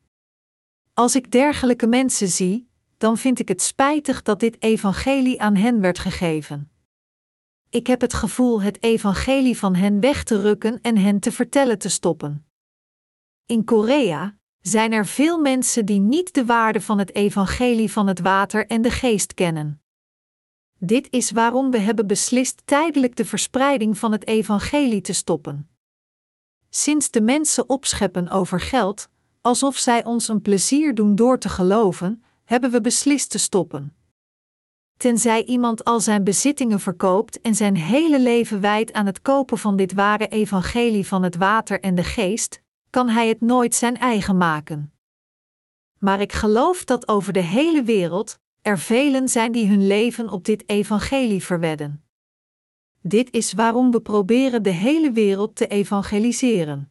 Als 0.95 1.17
ik 1.17 1.31
dergelijke 1.31 1.87
mensen 1.87 2.29
zie, 2.29 2.69
dan 2.97 3.19
vind 3.19 3.39
ik 3.39 3.49
het 3.49 3.63
spijtig 3.63 4.23
dat 4.23 4.41
dit 4.41 4.63
evangelie 4.63 5.41
aan 5.41 5.57
hen 5.57 5.81
werd 5.81 5.99
gegeven. 5.99 6.71
Ik 7.71 7.87
heb 7.87 8.01
het 8.01 8.15
gevoel 8.15 8.63
het 8.63 8.83
evangelie 8.83 9.59
van 9.59 9.75
hen 9.75 10.01
weg 10.01 10.25
te 10.25 10.41
rukken 10.41 10.81
en 10.81 10.97
hen 10.97 11.21
te 11.21 11.33
vertellen 11.33 11.79
te 11.79 11.89
stoppen. 11.89 12.48
In 13.49 13.65
Korea 13.65 14.37
zijn 14.61 14.93
er 14.93 15.07
veel 15.07 15.39
mensen 15.39 15.87
die 15.87 16.01
niet 16.01 16.35
de 16.35 16.45
waarde 16.45 16.81
van 16.81 16.99
het 16.99 17.15
evangelie 17.15 17.93
van 17.93 18.07
het 18.07 18.21
water 18.21 18.67
en 18.67 18.83
de 18.83 18.91
geest 18.91 19.35
kennen. 19.35 19.83
Dit 20.79 21.07
is 21.11 21.31
waarom 21.31 21.71
we 21.71 21.79
hebben 21.79 22.07
beslist 22.07 22.63
tijdelijk 22.65 23.17
de 23.17 23.25
verspreiding 23.25 23.99
van 23.99 24.13
het 24.13 24.27
evangelie 24.27 25.01
te 25.01 25.13
stoppen. 25.13 25.69
Sinds 26.69 27.11
de 27.11 27.21
mensen 27.21 27.69
opscheppen 27.69 28.29
over 28.29 28.61
geld, 28.61 29.09
alsof 29.41 29.77
zij 29.77 30.05
ons 30.05 30.29
een 30.29 30.43
plezier 30.43 30.95
doen 30.95 31.15
door 31.15 31.39
te 31.39 31.49
geloven, 31.49 32.25
hebben 32.45 32.71
we 32.71 32.81
beslist 32.81 33.31
te 33.31 33.39
stoppen. 33.39 33.97
Tenzij 34.97 35.45
iemand 35.45 35.85
al 35.85 36.01
zijn 36.01 36.25
bezittingen 36.25 36.81
verkoopt 36.81 37.41
en 37.41 37.55
zijn 37.55 37.77
hele 37.77 38.21
leven 38.21 38.61
wijdt 38.61 38.93
aan 38.93 39.07
het 39.07 39.23
kopen 39.23 39.59
van 39.59 39.77
dit 39.77 39.93
ware 39.93 40.29
evangelie 40.29 41.07
van 41.07 41.23
het 41.23 41.37
water 41.37 41.81
en 41.81 41.95
de 41.95 42.05
geest, 42.05 42.63
kan 42.99 43.09
hij 43.09 43.29
het 43.29 43.41
nooit 43.41 43.75
zijn 43.75 43.97
eigen 43.97 44.37
maken. 44.37 44.93
Maar 45.99 46.21
ik 46.21 46.33
geloof 46.33 46.85
dat 46.85 47.09
over 47.09 47.33
de 47.33 47.41
hele 47.41 47.83
wereld 47.83 48.39
er 48.63 48.79
velen 48.79 49.29
zijn 49.29 49.53
die 49.53 49.69
hun 49.69 49.87
leven 49.87 50.29
op 50.29 50.45
dit 50.45 50.69
evangelie 50.69 51.45
verwedden. 51.45 52.05
Dit 53.03 53.31
is 53.33 53.53
waarom 53.53 53.91
we 53.91 54.01
proberen 54.01 54.63
de 54.63 54.71
hele 54.71 55.13
wereld 55.13 55.57
te 55.57 55.67
evangeliseren. 55.67 56.91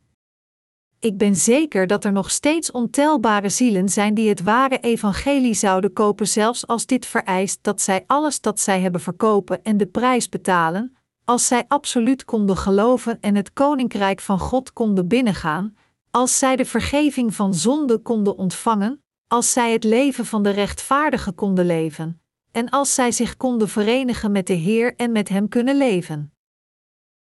Ik 1.00 1.18
ben 1.18 1.36
zeker 1.36 1.88
dat 1.88 2.06
er 2.06 2.12
nog 2.12 2.32
steeds 2.32 2.72
ontelbare 2.72 3.50
zielen 3.50 3.90
zijn 3.90 4.14
die 4.14 4.30
het 4.30 4.44
ware 4.44 4.80
evangelie 4.80 5.54
zouden 5.54 5.94
kopen, 5.94 6.28
zelfs 6.28 6.68
als 6.68 6.86
dit 6.86 7.06
vereist 7.06 7.60
dat 7.62 7.82
zij 7.82 8.04
alles 8.06 8.42
dat 8.42 8.60
zij 8.60 8.82
hebben 8.82 9.02
verkopen 9.02 9.64
en 9.64 9.78
de 9.78 9.88
prijs 9.88 10.30
betalen, 10.30 10.98
als 11.26 11.48
zij 11.48 11.66
absoluut 11.68 12.26
konden 12.26 12.58
geloven 12.58 13.20
en 13.22 13.36
het 13.36 13.54
koninkrijk 13.54 14.20
van 14.20 14.40
God 14.40 14.74
konden 14.74 15.08
binnengaan, 15.08 15.76
als 16.18 16.38
zij 16.38 16.56
de 16.56 16.66
vergeving 16.66 17.36
van 17.36 17.54
zonde 17.54 17.98
konden 17.98 18.38
ontvangen, 18.38 19.04
als 19.28 19.52
zij 19.52 19.72
het 19.72 19.84
leven 19.84 20.26
van 20.26 20.44
de 20.44 20.50
rechtvaardige 20.50 21.32
konden 21.32 21.66
leven, 21.66 22.22
en 22.52 22.70
als 22.70 22.94
zij 22.94 23.12
zich 23.12 23.38
konden 23.38 23.70
verenigen 23.70 24.32
met 24.32 24.48
de 24.48 24.54
Heer 24.54 24.96
en 24.96 25.12
met 25.12 25.30
Hem 25.30 25.50
kunnen 25.50 25.78
leven. 25.78 26.34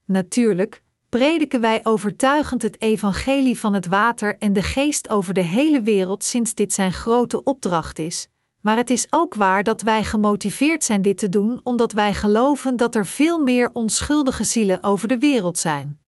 Natuurlijk, 0.04 0.82
prediken 1.08 1.60
wij 1.60 1.80
overtuigend 1.82 2.62
het 2.62 2.80
evangelie 2.80 3.58
van 3.58 3.74
het 3.74 3.86
water 3.86 4.38
en 4.38 4.52
de 4.52 4.62
geest 4.62 5.08
over 5.08 5.34
de 5.34 5.40
hele 5.40 5.82
wereld 5.82 6.24
sinds 6.24 6.54
dit 6.54 6.72
zijn 6.72 6.92
grote 6.92 7.42
opdracht 7.42 7.98
is, 7.98 8.28
maar 8.60 8.76
het 8.76 8.90
is 8.90 9.06
ook 9.10 9.34
waar 9.34 9.62
dat 9.62 9.82
wij 9.82 10.04
gemotiveerd 10.04 10.84
zijn 10.84 11.02
dit 11.02 11.18
te 11.18 11.28
doen 11.28 11.60
omdat 11.62 11.92
wij 11.92 12.14
geloven 12.14 12.76
dat 12.76 12.94
er 12.94 13.06
veel 13.06 13.38
meer 13.38 13.70
onschuldige 13.72 14.44
zielen 14.44 14.82
over 14.82 15.08
de 15.08 15.18
wereld 15.18 15.58
zijn. 15.58 16.01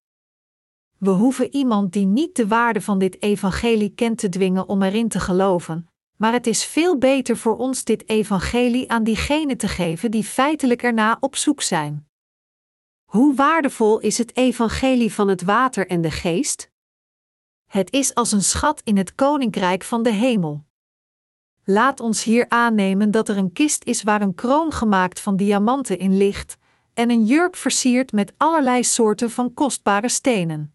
We 1.04 1.10
hoeven 1.10 1.54
iemand 1.54 1.92
die 1.92 2.06
niet 2.06 2.36
de 2.36 2.46
waarde 2.46 2.80
van 2.80 2.98
dit 2.98 3.22
evangelie 3.22 3.94
kent 3.94 4.18
te 4.18 4.28
dwingen 4.28 4.68
om 4.68 4.82
erin 4.82 5.08
te 5.08 5.20
geloven, 5.20 5.88
maar 6.16 6.32
het 6.32 6.46
is 6.46 6.64
veel 6.64 6.98
beter 6.98 7.36
voor 7.36 7.56
ons 7.56 7.84
dit 7.84 8.08
evangelie 8.08 8.90
aan 8.90 9.04
diegenen 9.04 9.56
te 9.56 9.68
geven 9.68 10.10
die 10.10 10.24
feitelijk 10.24 10.82
erna 10.82 11.16
op 11.20 11.36
zoek 11.36 11.62
zijn. 11.62 12.08
Hoe 13.04 13.34
waardevol 13.34 14.00
is 14.00 14.18
het 14.18 14.36
evangelie 14.36 15.12
van 15.12 15.28
het 15.28 15.42
water 15.42 15.86
en 15.86 16.00
de 16.00 16.10
geest? 16.10 16.70
Het 17.66 17.92
is 17.92 18.14
als 18.14 18.32
een 18.32 18.42
schat 18.42 18.80
in 18.84 18.96
het 18.96 19.14
koninkrijk 19.14 19.82
van 19.82 20.02
de 20.02 20.12
hemel. 20.12 20.64
Laat 21.64 22.00
ons 22.00 22.24
hier 22.24 22.48
aannemen 22.48 23.10
dat 23.10 23.28
er 23.28 23.36
een 23.36 23.52
kist 23.52 23.84
is 23.84 24.02
waar 24.02 24.22
een 24.22 24.34
kroon 24.34 24.72
gemaakt 24.72 25.20
van 25.20 25.36
diamanten 25.36 25.98
in 25.98 26.16
ligt 26.16 26.56
en 26.94 27.10
een 27.10 27.24
jurk 27.24 27.56
versierd 27.56 28.12
met 28.12 28.32
allerlei 28.36 28.84
soorten 28.84 29.30
van 29.30 29.54
kostbare 29.54 30.08
stenen. 30.08 30.73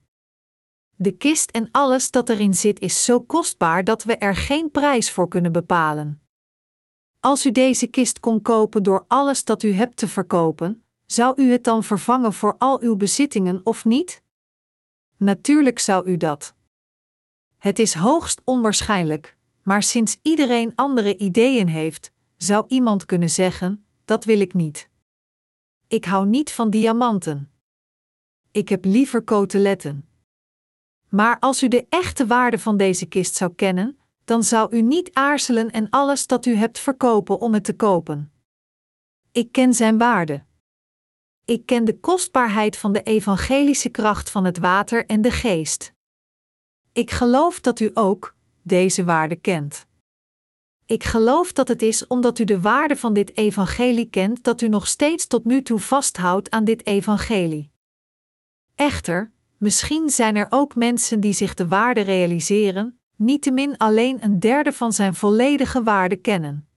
De 1.01 1.11
kist 1.11 1.51
en 1.51 1.71
alles 1.71 2.11
dat 2.11 2.29
erin 2.29 2.53
zit 2.53 2.79
is 2.79 3.05
zo 3.05 3.21
kostbaar 3.21 3.83
dat 3.83 4.03
we 4.03 4.17
er 4.17 4.35
geen 4.35 4.71
prijs 4.71 5.11
voor 5.11 5.27
kunnen 5.27 5.51
bepalen. 5.51 6.21
Als 7.19 7.45
u 7.45 7.51
deze 7.51 7.87
kist 7.87 8.19
kon 8.19 8.41
kopen 8.41 8.83
door 8.83 9.05
alles 9.07 9.43
dat 9.43 9.63
u 9.63 9.71
hebt 9.71 9.97
te 9.97 10.07
verkopen, 10.07 10.83
zou 11.05 11.41
u 11.41 11.51
het 11.51 11.63
dan 11.63 11.83
vervangen 11.83 12.33
voor 12.33 12.55
al 12.57 12.81
uw 12.81 12.95
bezittingen 12.95 13.61
of 13.63 13.85
niet? 13.85 14.23
Natuurlijk 15.17 15.79
zou 15.79 16.09
u 16.09 16.17
dat. 16.17 16.55
Het 17.57 17.79
is 17.79 17.93
hoogst 17.93 18.41
onwaarschijnlijk, 18.43 19.37
maar 19.63 19.83
sinds 19.83 20.17
iedereen 20.21 20.75
andere 20.75 21.17
ideeën 21.17 21.67
heeft, 21.67 22.11
zou 22.37 22.65
iemand 22.67 23.05
kunnen 23.05 23.29
zeggen: 23.29 23.85
dat 24.05 24.25
wil 24.25 24.39
ik 24.39 24.53
niet. 24.53 24.89
Ik 25.87 26.05
hou 26.05 26.27
niet 26.27 26.51
van 26.51 26.69
diamanten. 26.69 27.51
Ik 28.51 28.69
heb 28.69 28.85
liever 28.85 29.23
koteletten. 29.23 30.08
Maar 31.09 31.39
als 31.39 31.63
u 31.63 31.67
de 31.67 31.85
echte 31.89 32.27
waarde 32.27 32.59
van 32.59 32.77
deze 32.77 33.05
kist 33.05 33.35
zou 33.35 33.53
kennen, 33.53 33.97
dan 34.25 34.43
zou 34.43 34.75
u 34.75 34.81
niet 34.81 35.13
aarzelen 35.13 35.71
en 35.71 35.89
alles 35.89 36.27
dat 36.27 36.45
u 36.45 36.55
hebt 36.55 36.79
verkopen 36.79 37.39
om 37.39 37.53
het 37.53 37.63
te 37.63 37.75
kopen. 37.75 38.31
Ik 39.31 39.51
ken 39.51 39.73
zijn 39.73 39.97
waarde. 39.97 40.43
Ik 41.45 41.65
ken 41.65 41.85
de 41.85 41.99
kostbaarheid 41.99 42.77
van 42.77 42.93
de 42.93 43.03
evangelische 43.03 43.89
kracht 43.89 44.29
van 44.29 44.45
het 44.45 44.57
water 44.57 45.05
en 45.05 45.21
de 45.21 45.31
geest. 45.31 45.93
Ik 46.93 47.11
geloof 47.11 47.59
dat 47.59 47.79
u 47.79 47.91
ook 47.93 48.35
deze 48.61 49.03
waarde 49.03 49.35
kent. 49.35 49.87
Ik 50.85 51.03
geloof 51.03 51.53
dat 51.53 51.67
het 51.67 51.81
is 51.81 52.07
omdat 52.07 52.39
u 52.39 52.43
de 52.43 52.61
waarde 52.61 52.95
van 52.95 53.13
dit 53.13 53.37
evangelie 53.37 54.09
kent 54.09 54.43
dat 54.43 54.61
u 54.61 54.67
nog 54.67 54.87
steeds 54.87 55.27
tot 55.27 55.45
nu 55.45 55.61
toe 55.61 55.79
vasthoudt 55.79 56.49
aan 56.49 56.63
dit 56.63 56.85
evangelie. 56.85 57.71
Echter, 58.75 59.31
Misschien 59.59 60.09
zijn 60.09 60.35
er 60.35 60.47
ook 60.49 60.75
mensen 60.75 61.19
die 61.19 61.33
zich 61.33 61.53
de 61.53 61.67
waarde 61.67 62.01
realiseren, 62.01 62.99
niettemin 63.15 63.77
alleen 63.77 64.23
een 64.23 64.39
derde 64.39 64.73
van 64.73 64.93
zijn 64.93 65.15
volledige 65.15 65.83
waarde 65.83 66.15
kennen. 66.15 66.67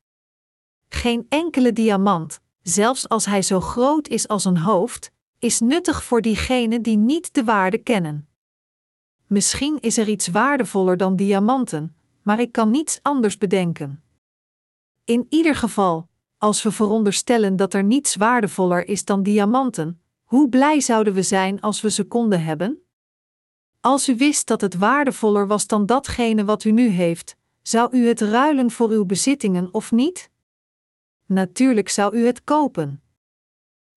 Geen 0.89 1.27
enkele 1.29 1.73
diamant, 1.73 2.41
zelfs 2.63 3.09
als 3.09 3.27
hij 3.27 3.43
zo 3.43 3.61
groot 3.61 4.09
is 4.09 4.29
als 4.29 4.45
een 4.45 4.57
hoofd, 4.57 5.13
is 5.39 5.61
nuttig 5.61 6.05
voor 6.05 6.21
diegenen 6.21 6.83
die 6.83 6.97
niet 6.97 7.35
de 7.35 7.45
waarde 7.45 7.79
kennen. 7.79 8.29
Misschien 9.27 9.81
is 9.81 9.99
er 9.99 10.09
iets 10.09 10.29
waardevoller 10.29 10.97
dan 10.97 11.17
diamanten, 11.17 11.97
maar 12.23 12.41
ik 12.41 12.53
kan 12.53 12.71
niets 12.71 12.99
anders 13.03 13.39
bedenken. 13.39 14.03
In 15.05 15.27
ieder 15.29 15.55
geval, 15.55 16.09
als 16.39 16.63
we 16.63 16.71
veronderstellen 16.71 17.57
dat 17.57 17.75
er 17.75 17.85
niets 17.85 18.17
waardevoller 18.17 18.89
is 18.89 19.05
dan 19.05 19.23
diamanten, 19.23 20.02
hoe 20.33 20.49
blij 20.49 20.81
zouden 20.81 21.15
we 21.15 21.23
zijn 21.23 21.61
als 21.61 21.81
we 21.81 21.91
ze 21.91 22.05
konden 22.05 22.45
hebben? 22.45 22.83
Als 23.81 24.09
u 24.09 24.17
wist 24.17 24.47
dat 24.47 24.61
het 24.61 24.75
waardevoller 24.75 25.47
was 25.47 25.67
dan 25.67 25.87
datgene 25.87 26.45
wat 26.45 26.65
u 26.65 26.71
nu 26.71 26.89
heeft, 26.89 27.37
zou 27.63 27.97
u 27.97 28.07
het 28.07 28.21
ruilen 28.21 28.71
voor 28.71 28.91
uw 28.91 29.05
bezittingen 29.05 29.75
of 29.75 29.93
niet? 29.93 30.31
Natuurlijk 31.27 31.89
zou 31.89 32.17
u 32.17 32.27
het 32.27 32.45
kopen. 32.45 33.03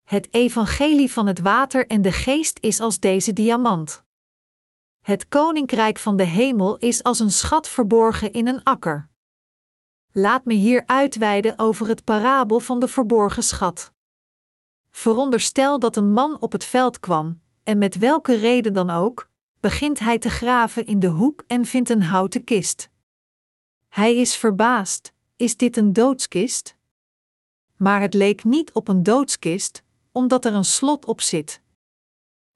Het 0.03 0.33
evangelie 0.33 1.11
van 1.11 1.27
het 1.27 1.39
water 1.39 1.87
en 1.87 2.01
de 2.01 2.11
geest 2.11 2.57
is 2.61 2.79
als 2.79 2.99
deze 2.99 3.33
diamant. 3.33 4.03
Het 5.01 5.27
koninkrijk 5.27 5.97
van 5.97 6.17
de 6.17 6.23
hemel 6.23 6.77
is 6.77 7.03
als 7.03 7.19
een 7.19 7.31
schat 7.31 7.67
verborgen 7.67 8.31
in 8.33 8.47
een 8.47 8.63
akker. 8.63 9.09
Laat 10.11 10.45
me 10.45 10.53
hier 10.53 10.83
uitweiden 10.85 11.59
over 11.59 11.87
het 11.87 12.03
parabel 12.03 12.59
van 12.59 12.79
de 12.79 12.87
verborgen 12.87 13.43
schat. 13.43 13.93
Veronderstel 14.95 15.79
dat 15.79 15.95
een 15.95 16.11
man 16.11 16.41
op 16.41 16.51
het 16.51 16.63
veld 16.63 16.99
kwam, 16.99 17.41
en 17.63 17.77
met 17.77 17.97
welke 17.97 18.35
reden 18.35 18.73
dan 18.73 18.89
ook, 18.89 19.29
begint 19.59 19.99
hij 19.99 20.17
te 20.17 20.29
graven 20.29 20.85
in 20.85 20.99
de 20.99 21.07
hoek 21.07 21.43
en 21.47 21.65
vindt 21.65 21.89
een 21.89 22.03
houten 22.03 22.43
kist. 22.43 22.89
Hij 23.89 24.15
is 24.15 24.35
verbaasd: 24.35 25.13
is 25.35 25.57
dit 25.57 25.77
een 25.77 25.93
doodskist? 25.93 26.75
Maar 27.77 28.01
het 28.01 28.13
leek 28.13 28.43
niet 28.43 28.71
op 28.71 28.87
een 28.87 29.03
doodskist, 29.03 29.83
omdat 30.11 30.45
er 30.45 30.53
een 30.53 30.65
slot 30.65 31.05
op 31.05 31.21
zit. 31.21 31.61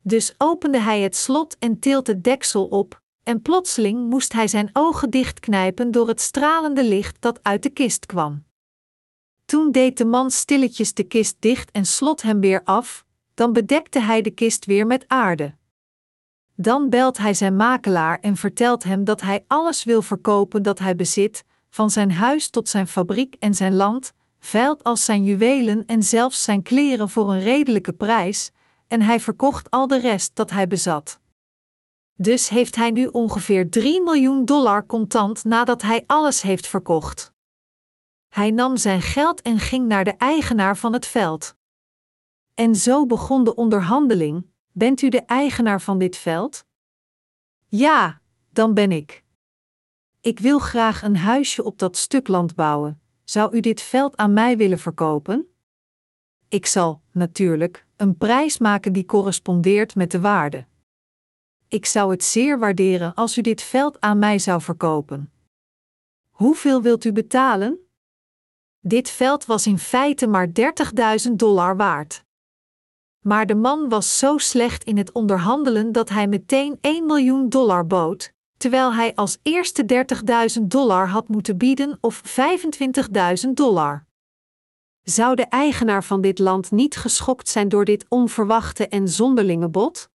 Dus 0.01 0.33
opende 0.37 0.79
hij 0.79 1.01
het 1.01 1.15
slot 1.15 1.57
en 1.57 1.79
tilt 1.79 2.07
het 2.07 2.23
deksel 2.23 2.65
op, 2.65 3.01
en 3.23 3.41
plotseling 3.41 4.09
moest 4.09 4.33
hij 4.33 4.47
zijn 4.47 4.69
ogen 4.73 5.09
dichtknijpen 5.09 5.91
door 5.91 6.07
het 6.07 6.21
stralende 6.21 6.83
licht 6.83 7.21
dat 7.21 7.43
uit 7.43 7.63
de 7.63 7.69
kist 7.69 8.05
kwam. 8.05 8.47
Toen 9.49 9.71
deed 9.71 9.97
de 9.97 10.05
man 10.05 10.31
stilletjes 10.31 10.93
de 10.93 11.03
kist 11.03 11.35
dicht 11.39 11.71
en 11.71 11.85
slot 11.85 12.21
hem 12.21 12.39
weer 12.39 12.61
af, 12.63 13.05
dan 13.33 13.53
bedekte 13.53 13.99
hij 13.99 14.21
de 14.21 14.31
kist 14.31 14.65
weer 14.65 14.87
met 14.87 15.05
aarde. 15.07 15.55
Dan 16.55 16.89
belt 16.89 17.17
hij 17.17 17.33
zijn 17.33 17.55
makelaar 17.55 18.19
en 18.19 18.35
vertelt 18.35 18.83
hem 18.83 19.03
dat 19.03 19.21
hij 19.21 19.43
alles 19.47 19.83
wil 19.83 20.01
verkopen 20.01 20.63
dat 20.63 20.79
hij 20.79 20.95
bezit, 20.95 21.43
van 21.69 21.89
zijn 21.89 22.11
huis 22.11 22.49
tot 22.49 22.69
zijn 22.69 22.87
fabriek 22.87 23.35
en 23.39 23.53
zijn 23.53 23.75
land, 23.75 24.13
veilt 24.39 24.83
als 24.83 25.05
zijn 25.05 25.23
juwelen 25.23 25.85
en 25.85 26.03
zelfs 26.03 26.43
zijn 26.43 26.61
kleren 26.61 27.09
voor 27.09 27.31
een 27.31 27.41
redelijke 27.41 27.93
prijs, 27.93 28.51
en 28.87 29.01
hij 29.01 29.19
verkocht 29.19 29.69
al 29.69 29.87
de 29.87 29.99
rest 29.99 30.35
dat 30.35 30.49
hij 30.49 30.67
bezat. 30.67 31.19
Dus 32.15 32.49
heeft 32.49 32.75
hij 32.75 32.91
nu 32.91 33.07
ongeveer 33.07 33.69
3 33.69 34.01
miljoen 34.01 34.45
dollar 34.45 34.85
contant 34.85 35.43
nadat 35.43 35.81
hij 35.81 36.03
alles 36.07 36.41
heeft 36.41 36.67
verkocht. 36.67 37.37
Hij 38.29 38.51
nam 38.51 38.77
zijn 38.77 39.01
geld 39.01 39.41
en 39.41 39.59
ging 39.59 39.87
naar 39.87 40.03
de 40.03 40.13
eigenaar 40.17 40.77
van 40.77 40.93
het 40.93 41.05
veld. 41.05 41.55
En 42.53 42.75
zo 42.75 43.05
begon 43.05 43.43
de 43.43 43.55
onderhandeling: 43.55 44.45
Bent 44.71 45.01
u 45.01 45.09
de 45.09 45.21
eigenaar 45.21 45.81
van 45.81 45.97
dit 45.97 46.17
veld? 46.17 46.65
Ja, 47.67 48.21
dan 48.51 48.73
ben 48.73 48.91
ik. 48.91 49.23
Ik 50.21 50.39
wil 50.39 50.59
graag 50.59 51.01
een 51.01 51.17
huisje 51.17 51.63
op 51.63 51.77
dat 51.77 51.97
stuk 51.97 52.27
land 52.27 52.55
bouwen. 52.55 53.01
Zou 53.23 53.55
u 53.55 53.59
dit 53.59 53.81
veld 53.81 54.17
aan 54.17 54.33
mij 54.33 54.57
willen 54.57 54.79
verkopen? 54.79 55.47
Ik 56.47 56.65
zal, 56.65 57.01
natuurlijk, 57.11 57.85
een 57.95 58.17
prijs 58.17 58.57
maken 58.57 58.93
die 58.93 59.05
correspondeert 59.05 59.95
met 59.95 60.11
de 60.11 60.19
waarde. 60.19 60.67
Ik 61.67 61.85
zou 61.85 62.11
het 62.11 62.23
zeer 62.23 62.59
waarderen 62.59 63.13
als 63.13 63.37
u 63.37 63.41
dit 63.41 63.61
veld 63.61 63.99
aan 63.99 64.19
mij 64.19 64.39
zou 64.39 64.61
verkopen. 64.61 65.31
Hoeveel 66.29 66.81
wilt 66.81 67.05
u 67.05 67.11
betalen? 67.11 67.88
Dit 68.79 69.09
veld 69.09 69.45
was 69.45 69.67
in 69.67 69.79
feite 69.79 70.27
maar 70.27 70.47
30.000 71.27 71.31
dollar 71.31 71.77
waard. 71.77 72.23
Maar 73.19 73.45
de 73.45 73.55
man 73.55 73.89
was 73.89 74.17
zo 74.17 74.37
slecht 74.37 74.83
in 74.83 74.97
het 74.97 75.11
onderhandelen 75.11 75.91
dat 75.91 76.09
hij 76.09 76.27
meteen 76.27 76.77
1 76.81 77.05
miljoen 77.05 77.49
dollar 77.49 77.87
bood, 77.87 78.33
terwijl 78.57 78.93
hij 78.93 79.15
als 79.15 79.37
eerste 79.41 80.05
30.000 80.59 80.63
dollar 80.63 81.07
had 81.07 81.27
moeten 81.27 81.57
bieden 81.57 81.97
of 82.01 82.21
25.000 83.45 83.49
dollar. 83.53 84.07
Zou 85.01 85.35
de 85.35 85.45
eigenaar 85.45 86.03
van 86.03 86.21
dit 86.21 86.39
land 86.39 86.71
niet 86.71 86.95
geschokt 86.95 87.49
zijn 87.49 87.69
door 87.69 87.85
dit 87.85 88.05
onverwachte 88.09 88.87
en 88.87 89.07
zonderlinge 89.07 89.69
bod? 89.69 90.09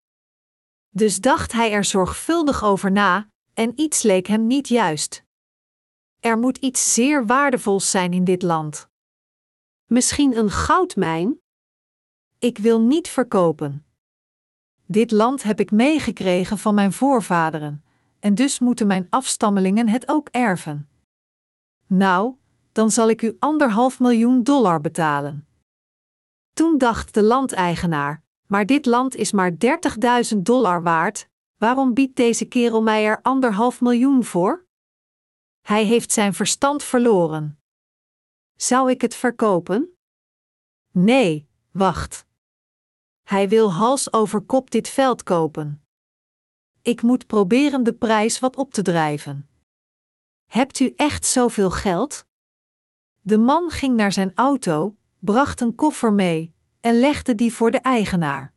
Dus 0.88 1.20
dacht 1.20 1.52
hij 1.52 1.72
er 1.72 1.84
zorgvuldig 1.84 2.64
over 2.64 2.92
na, 2.92 3.28
en 3.54 3.72
iets 3.74 4.02
leek 4.02 4.26
hem 4.26 4.46
niet 4.46 4.68
juist. 4.68 5.23
Er 6.24 6.38
moet 6.38 6.56
iets 6.56 6.94
zeer 6.94 7.26
waardevols 7.26 7.90
zijn 7.90 8.12
in 8.12 8.24
dit 8.24 8.42
land. 8.42 8.88
Misschien 9.86 10.36
een 10.36 10.50
goudmijn? 10.50 11.40
Ik 12.38 12.58
wil 12.58 12.80
niet 12.80 13.08
verkopen. 13.08 13.86
Dit 14.86 15.10
land 15.10 15.42
heb 15.42 15.60
ik 15.60 15.70
meegekregen 15.70 16.58
van 16.58 16.74
mijn 16.74 16.92
voorvaderen, 16.92 17.84
en 18.20 18.34
dus 18.34 18.58
moeten 18.58 18.86
mijn 18.86 19.06
afstammelingen 19.10 19.88
het 19.88 20.08
ook 20.08 20.28
erven. 20.30 20.88
Nou, 21.86 22.34
dan 22.72 22.90
zal 22.90 23.08
ik 23.08 23.22
u 23.22 23.36
anderhalf 23.38 24.00
miljoen 24.00 24.42
dollar 24.42 24.80
betalen. 24.80 25.46
Toen 26.52 26.78
dacht 26.78 27.14
de 27.14 27.22
landeigenaar, 27.22 28.22
Maar 28.46 28.66
dit 28.66 28.86
land 28.86 29.14
is 29.14 29.32
maar 29.32 29.52
30.000 30.32 30.36
dollar 30.36 30.82
waard, 30.82 31.28
waarom 31.56 31.94
biedt 31.94 32.16
deze 32.16 32.44
kerel 32.44 32.82
mij 32.82 33.06
er 33.06 33.22
anderhalf 33.22 33.80
miljoen 33.80 34.24
voor? 34.24 34.63
Hij 35.64 35.84
heeft 35.84 36.12
zijn 36.12 36.34
verstand 36.34 36.82
verloren. 36.82 37.58
Zou 38.56 38.90
ik 38.90 39.00
het 39.00 39.14
verkopen? 39.14 39.96
Nee, 40.90 41.48
wacht. 41.70 42.26
Hij 43.22 43.48
wil 43.48 43.72
hals 43.72 44.12
over 44.12 44.40
kop 44.40 44.70
dit 44.70 44.88
veld 44.88 45.22
kopen. 45.22 45.84
Ik 46.82 47.02
moet 47.02 47.26
proberen 47.26 47.82
de 47.82 47.94
prijs 47.94 48.38
wat 48.38 48.56
op 48.56 48.72
te 48.72 48.82
drijven. 48.82 49.48
Hebt 50.46 50.80
u 50.80 50.92
echt 50.96 51.26
zoveel 51.26 51.70
geld? 51.70 52.26
De 53.20 53.38
man 53.38 53.70
ging 53.70 53.96
naar 53.96 54.12
zijn 54.12 54.32
auto, 54.34 54.96
bracht 55.18 55.60
een 55.60 55.74
koffer 55.74 56.12
mee 56.12 56.54
en 56.80 56.98
legde 56.98 57.34
die 57.34 57.52
voor 57.52 57.70
de 57.70 57.78
eigenaar. 57.78 58.54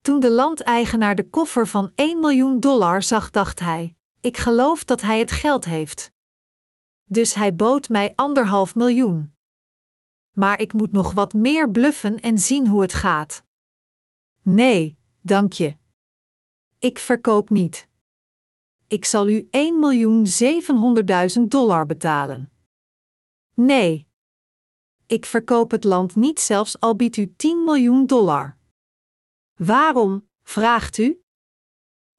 Toen 0.00 0.20
de 0.20 0.30
landeigenaar 0.30 1.14
de 1.14 1.28
koffer 1.28 1.66
van 1.66 1.92
1 1.94 2.20
miljoen 2.20 2.60
dollar 2.60 3.02
zag, 3.02 3.30
dacht 3.30 3.58
hij: 3.60 3.96
Ik 4.24 4.36
geloof 4.36 4.84
dat 4.84 5.00
hij 5.00 5.18
het 5.18 5.30
geld 5.30 5.64
heeft. 5.64 6.12
Dus 7.04 7.34
hij 7.34 7.54
bood 7.54 7.88
mij 7.88 8.12
anderhalf 8.14 8.74
miljoen. 8.74 9.34
Maar 10.32 10.60
ik 10.60 10.72
moet 10.72 10.92
nog 10.92 11.12
wat 11.12 11.32
meer 11.32 11.70
bluffen 11.70 12.20
en 12.20 12.38
zien 12.38 12.66
hoe 12.68 12.82
het 12.82 12.92
gaat. 12.94 13.44
Nee, 14.42 14.98
dank 15.20 15.52
je. 15.52 15.76
Ik 16.78 16.98
verkoop 16.98 17.50
niet. 17.50 17.88
Ik 18.86 19.04
zal 19.04 19.28
u 19.28 19.48
1 19.50 19.78
miljoen 19.78 20.26
700.000 21.36 21.42
dollar 21.48 21.86
betalen. 21.86 22.52
Nee. 23.54 24.08
Ik 25.06 25.24
verkoop 25.24 25.70
het 25.70 25.84
land 25.84 26.16
niet 26.16 26.40
zelfs 26.40 26.80
al 26.80 26.96
biedt 26.96 27.16
u 27.16 27.34
10 27.36 27.64
miljoen 27.64 28.06
dollar. 28.06 28.58
Waarom, 29.54 30.28
vraagt 30.42 30.98
u? 30.98 31.23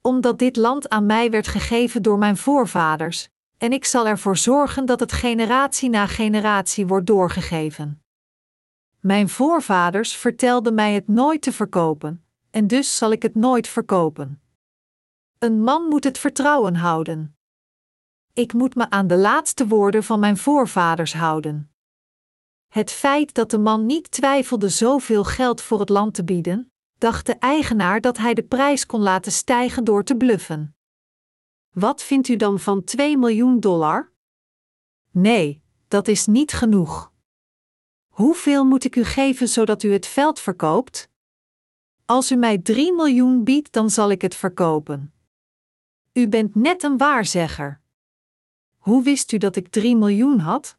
Omdat 0.06 0.40
dit 0.40 0.56
land 0.56 0.90
aan 0.90 1.06
mij 1.06 1.30
werd 1.30 1.48
gegeven 1.48 2.02
door 2.02 2.18
mijn 2.18 2.38
voorvaders, 2.38 3.30
en 3.58 3.72
ik 3.72 3.86
zal 3.86 4.08
ervoor 4.08 4.38
zorgen 4.38 4.86
dat 4.86 5.00
het 5.00 5.12
generatie 5.12 5.90
na 5.90 6.08
generatie 6.08 6.88
wordt 6.88 7.08
doorgegeven. 7.08 8.04
Mijn 9.00 9.30
voorvaders 9.30 10.16
vertelden 10.16 10.74
mij 10.74 10.94
het 10.94 11.08
nooit 11.08 11.42
te 11.42 11.52
verkopen, 11.52 12.26
en 12.50 12.68
dus 12.68 12.98
zal 12.98 13.12
ik 13.12 13.22
het 13.22 13.36
nooit 13.36 13.68
verkopen. 13.68 14.42
Een 15.40 15.62
man 15.62 15.84
moet 15.84 16.04
het 16.04 16.18
vertrouwen 16.18 16.76
houden. 16.76 17.38
Ik 18.34 18.54
moet 18.54 18.76
me 18.76 18.90
aan 18.90 19.08
de 19.08 19.18
laatste 19.18 19.68
woorden 19.68 20.04
van 20.04 20.20
mijn 20.20 20.38
voorvaders 20.38 21.14
houden. 21.14 21.72
Het 22.68 22.92
feit 22.92 23.34
dat 23.34 23.52
de 23.52 23.60
man 23.60 23.86
niet 23.86 24.12
twijfelde 24.12 24.70
zoveel 24.70 25.24
geld 25.24 25.62
voor 25.62 25.80
het 25.80 25.90
land 25.90 26.14
te 26.14 26.24
bieden, 26.24 26.72
dacht 26.98 27.26
de 27.26 27.36
eigenaar 27.36 28.02
dat 28.02 28.18
hij 28.18 28.34
de 28.34 28.44
prijs 28.44 28.86
kon 28.86 29.02
laten 29.02 29.32
stijgen 29.32 29.84
door 29.84 30.04
te 30.04 30.16
bluffen. 30.16 30.76
Wat 31.70 32.04
vindt 32.04 32.28
u 32.28 32.36
dan 32.36 32.60
van 32.60 32.84
2 32.84 33.18
miljoen 33.18 33.60
dollar? 33.60 34.12
Nee, 35.12 35.62
dat 35.88 36.08
is 36.08 36.26
niet 36.26 36.54
genoeg. 36.54 37.14
Hoeveel 38.08 38.66
moet 38.66 38.84
ik 38.84 38.96
u 38.96 39.04
geven 39.04 39.48
zodat 39.48 39.84
u 39.84 39.92
het 39.92 40.08
veld 40.08 40.40
verkoopt? 40.40 41.10
Als 42.06 42.32
u 42.32 42.36
mij 42.36 42.58
3 42.58 42.94
miljoen 42.94 43.44
biedt, 43.44 43.72
dan 43.72 43.90
zal 43.90 44.12
ik 44.12 44.22
het 44.22 44.36
verkopen. 44.36 45.14
U 46.14 46.28
bent 46.28 46.56
net 46.56 46.84
een 46.84 46.98
waarzegger. 46.98 47.82
Hoe 48.78 49.04
wist 49.04 49.32
u 49.32 49.38
dat 49.38 49.56
ik 49.56 49.68
3 49.68 49.96
miljoen 49.96 50.40
had? 50.40 50.78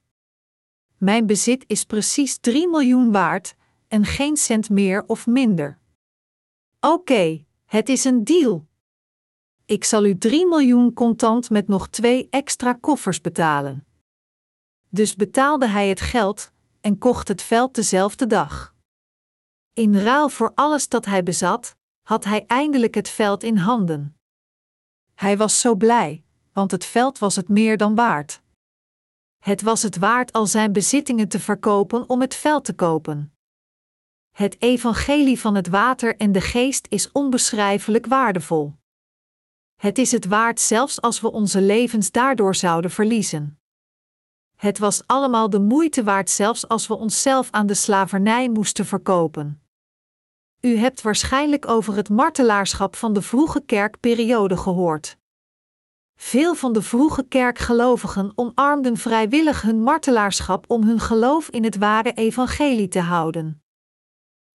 Mijn 0.96 1.26
bezit 1.26 1.64
is 1.66 1.84
precies 1.84 2.38
3 2.38 2.68
miljoen 2.68 3.12
waard 3.12 3.54
en 3.88 4.04
geen 4.04 4.36
cent 4.36 4.70
meer 4.70 5.04
of 5.06 5.26
minder. 5.26 5.78
Oké, 6.86 7.44
het 7.64 7.88
is 7.88 8.04
een 8.04 8.24
deal. 8.24 8.66
Ik 9.64 9.84
zal 9.84 10.04
u 10.04 10.18
3 10.18 10.46
miljoen 10.46 10.92
contant 10.92 11.50
met 11.50 11.68
nog 11.68 11.88
twee 11.88 12.28
extra 12.30 12.72
koffers 12.72 13.20
betalen. 13.20 13.86
Dus 14.88 15.16
betaalde 15.16 15.66
hij 15.66 15.88
het 15.88 16.00
geld 16.00 16.52
en 16.80 16.98
kocht 16.98 17.28
het 17.28 17.42
veld 17.42 17.74
dezelfde 17.74 18.26
dag. 18.26 18.74
In 19.72 19.96
ruil 19.96 20.28
voor 20.28 20.52
alles 20.54 20.88
dat 20.88 21.04
hij 21.04 21.22
bezat, 21.22 21.76
had 22.02 22.24
hij 22.24 22.46
eindelijk 22.46 22.94
het 22.94 23.08
veld 23.08 23.42
in 23.42 23.56
handen. 23.56 24.16
Hij 25.14 25.36
was 25.36 25.60
zo 25.60 25.74
blij, 25.74 26.24
want 26.52 26.70
het 26.70 26.84
veld 26.84 27.18
was 27.18 27.36
het 27.36 27.48
meer 27.48 27.76
dan 27.76 27.94
waard. 27.94 28.42
Het 29.38 29.62
was 29.62 29.82
het 29.82 29.96
waard 29.96 30.32
al 30.32 30.46
zijn 30.46 30.72
bezittingen 30.72 31.28
te 31.28 31.40
verkopen 31.40 32.08
om 32.08 32.20
het 32.20 32.34
veld 32.34 32.64
te 32.64 32.74
kopen. 32.74 33.35
Het 34.36 34.56
evangelie 34.62 35.40
van 35.40 35.54
het 35.54 35.68
water 35.68 36.16
en 36.16 36.32
de 36.32 36.40
geest 36.40 36.86
is 36.90 37.12
onbeschrijfelijk 37.12 38.06
waardevol. 38.06 38.74
Het 39.76 39.98
is 39.98 40.12
het 40.12 40.26
waard 40.26 40.60
zelfs 40.60 41.00
als 41.00 41.20
we 41.20 41.32
onze 41.32 41.60
levens 41.60 42.10
daardoor 42.10 42.54
zouden 42.54 42.90
verliezen. 42.90 43.58
Het 44.56 44.78
was 44.78 45.06
allemaal 45.06 45.50
de 45.50 45.60
moeite 45.60 46.04
waard 46.04 46.30
zelfs 46.30 46.68
als 46.68 46.86
we 46.86 46.94
onszelf 46.94 47.50
aan 47.50 47.66
de 47.66 47.74
slavernij 47.74 48.48
moesten 48.48 48.86
verkopen. 48.86 49.62
U 50.60 50.76
hebt 50.76 51.02
waarschijnlijk 51.02 51.68
over 51.68 51.96
het 51.96 52.08
martelaarschap 52.08 52.96
van 52.96 53.12
de 53.12 53.22
vroege 53.22 53.60
kerkperiode 53.60 54.56
gehoord. 54.56 55.16
Veel 56.16 56.54
van 56.54 56.72
de 56.72 56.82
vroege 56.82 57.22
kerkgelovigen 57.22 58.32
omarmden 58.34 58.96
vrijwillig 58.96 59.62
hun 59.62 59.82
martelaarschap 59.82 60.64
om 60.70 60.82
hun 60.82 61.00
geloof 61.00 61.48
in 61.48 61.64
het 61.64 61.76
ware 61.76 62.12
evangelie 62.12 62.88
te 62.88 63.00
houden. 63.00 63.60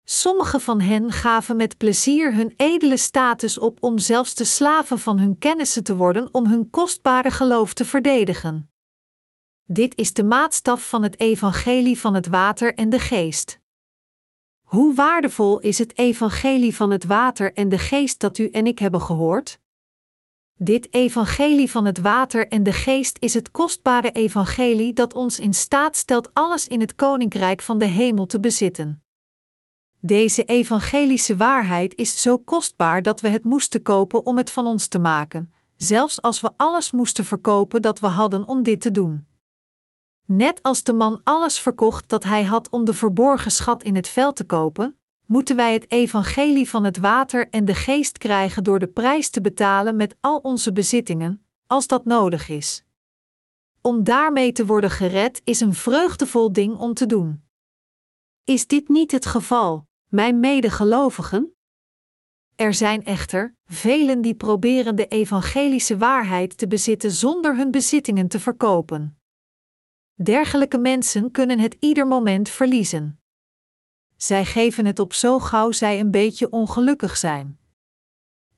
Sommige 0.03 0.59
van 0.59 0.81
hen 0.81 1.11
gaven 1.11 1.55
met 1.55 1.77
plezier 1.77 2.33
hun 2.33 2.53
edele 2.57 2.97
status 2.97 3.57
op 3.57 3.77
om 3.83 3.97
zelfs 3.97 4.35
de 4.35 4.43
slaven 4.43 4.99
van 4.99 5.19
hun 5.19 5.37
kennissen 5.37 5.83
te 5.83 5.95
worden 5.95 6.29
om 6.31 6.45
hun 6.45 6.69
kostbare 6.69 7.31
geloof 7.31 7.73
te 7.73 7.85
verdedigen. 7.85 8.71
Dit 9.63 9.97
is 9.97 10.13
de 10.13 10.23
maatstaf 10.23 10.89
van 10.89 11.03
het 11.03 11.19
evangelie 11.19 11.99
van 11.99 12.13
het 12.13 12.27
water 12.27 12.73
en 12.73 12.89
de 12.89 12.99
geest. 12.99 13.59
Hoe 14.61 14.93
waardevol 14.93 15.59
is 15.59 15.77
het 15.77 15.97
evangelie 15.97 16.75
van 16.75 16.91
het 16.91 17.03
water 17.03 17.53
en 17.53 17.69
de 17.69 17.77
geest 17.77 18.19
dat 18.19 18.37
u 18.37 18.49
en 18.49 18.67
ik 18.67 18.79
hebben 18.79 19.01
gehoord? 19.01 19.59
Dit 20.53 20.93
evangelie 20.93 21.71
van 21.71 21.85
het 21.85 21.97
water 21.97 22.47
en 22.47 22.63
de 22.63 22.73
geest 22.73 23.17
is 23.19 23.33
het 23.33 23.51
kostbare 23.51 24.11
evangelie 24.11 24.93
dat 24.93 25.13
ons 25.13 25.39
in 25.39 25.53
staat 25.53 25.95
stelt 25.95 26.33
alles 26.33 26.67
in 26.67 26.79
het 26.79 26.95
koninkrijk 26.95 27.61
van 27.61 27.77
de 27.77 27.85
hemel 27.85 28.25
te 28.25 28.39
bezitten. 28.39 29.03
Deze 30.03 30.43
evangelische 30.43 31.35
waarheid 31.35 31.95
is 31.95 32.21
zo 32.21 32.37
kostbaar 32.37 33.01
dat 33.01 33.21
we 33.21 33.27
het 33.27 33.43
moesten 33.43 33.81
kopen 33.81 34.25
om 34.25 34.37
het 34.37 34.51
van 34.51 34.65
ons 34.65 34.87
te 34.87 34.99
maken, 34.99 35.53
zelfs 35.75 36.21
als 36.21 36.41
we 36.41 36.51
alles 36.57 36.91
moesten 36.91 37.25
verkopen 37.25 37.81
dat 37.81 37.99
we 37.99 38.07
hadden 38.07 38.47
om 38.47 38.63
dit 38.63 38.81
te 38.81 38.91
doen. 38.91 39.27
Net 40.25 40.63
als 40.63 40.83
de 40.83 40.93
man 40.93 41.21
alles 41.23 41.59
verkocht 41.59 42.09
dat 42.09 42.23
hij 42.23 42.43
had 42.43 42.69
om 42.69 42.85
de 42.85 42.93
verborgen 42.93 43.51
schat 43.51 43.83
in 43.83 43.95
het 43.95 44.07
veld 44.07 44.35
te 44.35 44.43
kopen, 44.43 44.97
moeten 45.25 45.55
wij 45.55 45.73
het 45.73 45.91
evangelie 45.91 46.69
van 46.69 46.83
het 46.83 46.97
water 46.97 47.49
en 47.49 47.65
de 47.65 47.75
geest 47.75 48.17
krijgen 48.17 48.63
door 48.63 48.79
de 48.79 48.87
prijs 48.87 49.29
te 49.29 49.41
betalen 49.41 49.95
met 49.95 50.15
al 50.19 50.37
onze 50.37 50.71
bezittingen, 50.71 51.45
als 51.67 51.87
dat 51.87 52.05
nodig 52.05 52.49
is. 52.49 52.83
Om 53.81 54.03
daarmee 54.03 54.51
te 54.51 54.65
worden 54.65 54.89
gered 54.89 55.41
is 55.43 55.59
een 55.59 55.73
vreugdevol 55.73 56.51
ding 56.51 56.77
om 56.77 56.93
te 56.93 57.05
doen. 57.05 57.43
Is 58.43 58.67
dit 58.67 58.89
niet 58.89 59.11
het 59.11 59.25
geval, 59.25 59.89
mijn 60.11 60.39
medegelovigen? 60.39 61.55
Er 62.55 62.73
zijn 62.73 63.05
echter 63.05 63.55
velen 63.65 64.21
die 64.21 64.35
proberen 64.35 64.95
de 64.95 65.07
evangelische 65.07 65.97
waarheid 65.97 66.57
te 66.57 66.67
bezitten 66.67 67.11
zonder 67.11 67.55
hun 67.55 67.71
bezittingen 67.71 68.27
te 68.27 68.39
verkopen. 68.39 69.19
Dergelijke 70.13 70.77
mensen 70.77 71.31
kunnen 71.31 71.59
het 71.59 71.75
ieder 71.79 72.07
moment 72.07 72.49
verliezen. 72.49 73.19
Zij 74.15 74.45
geven 74.45 74.85
het 74.85 74.99
op 74.99 75.13
zo 75.13 75.39
gauw 75.39 75.71
zij 75.71 75.99
een 75.99 76.11
beetje 76.11 76.49
ongelukkig 76.49 77.17
zijn. 77.17 77.59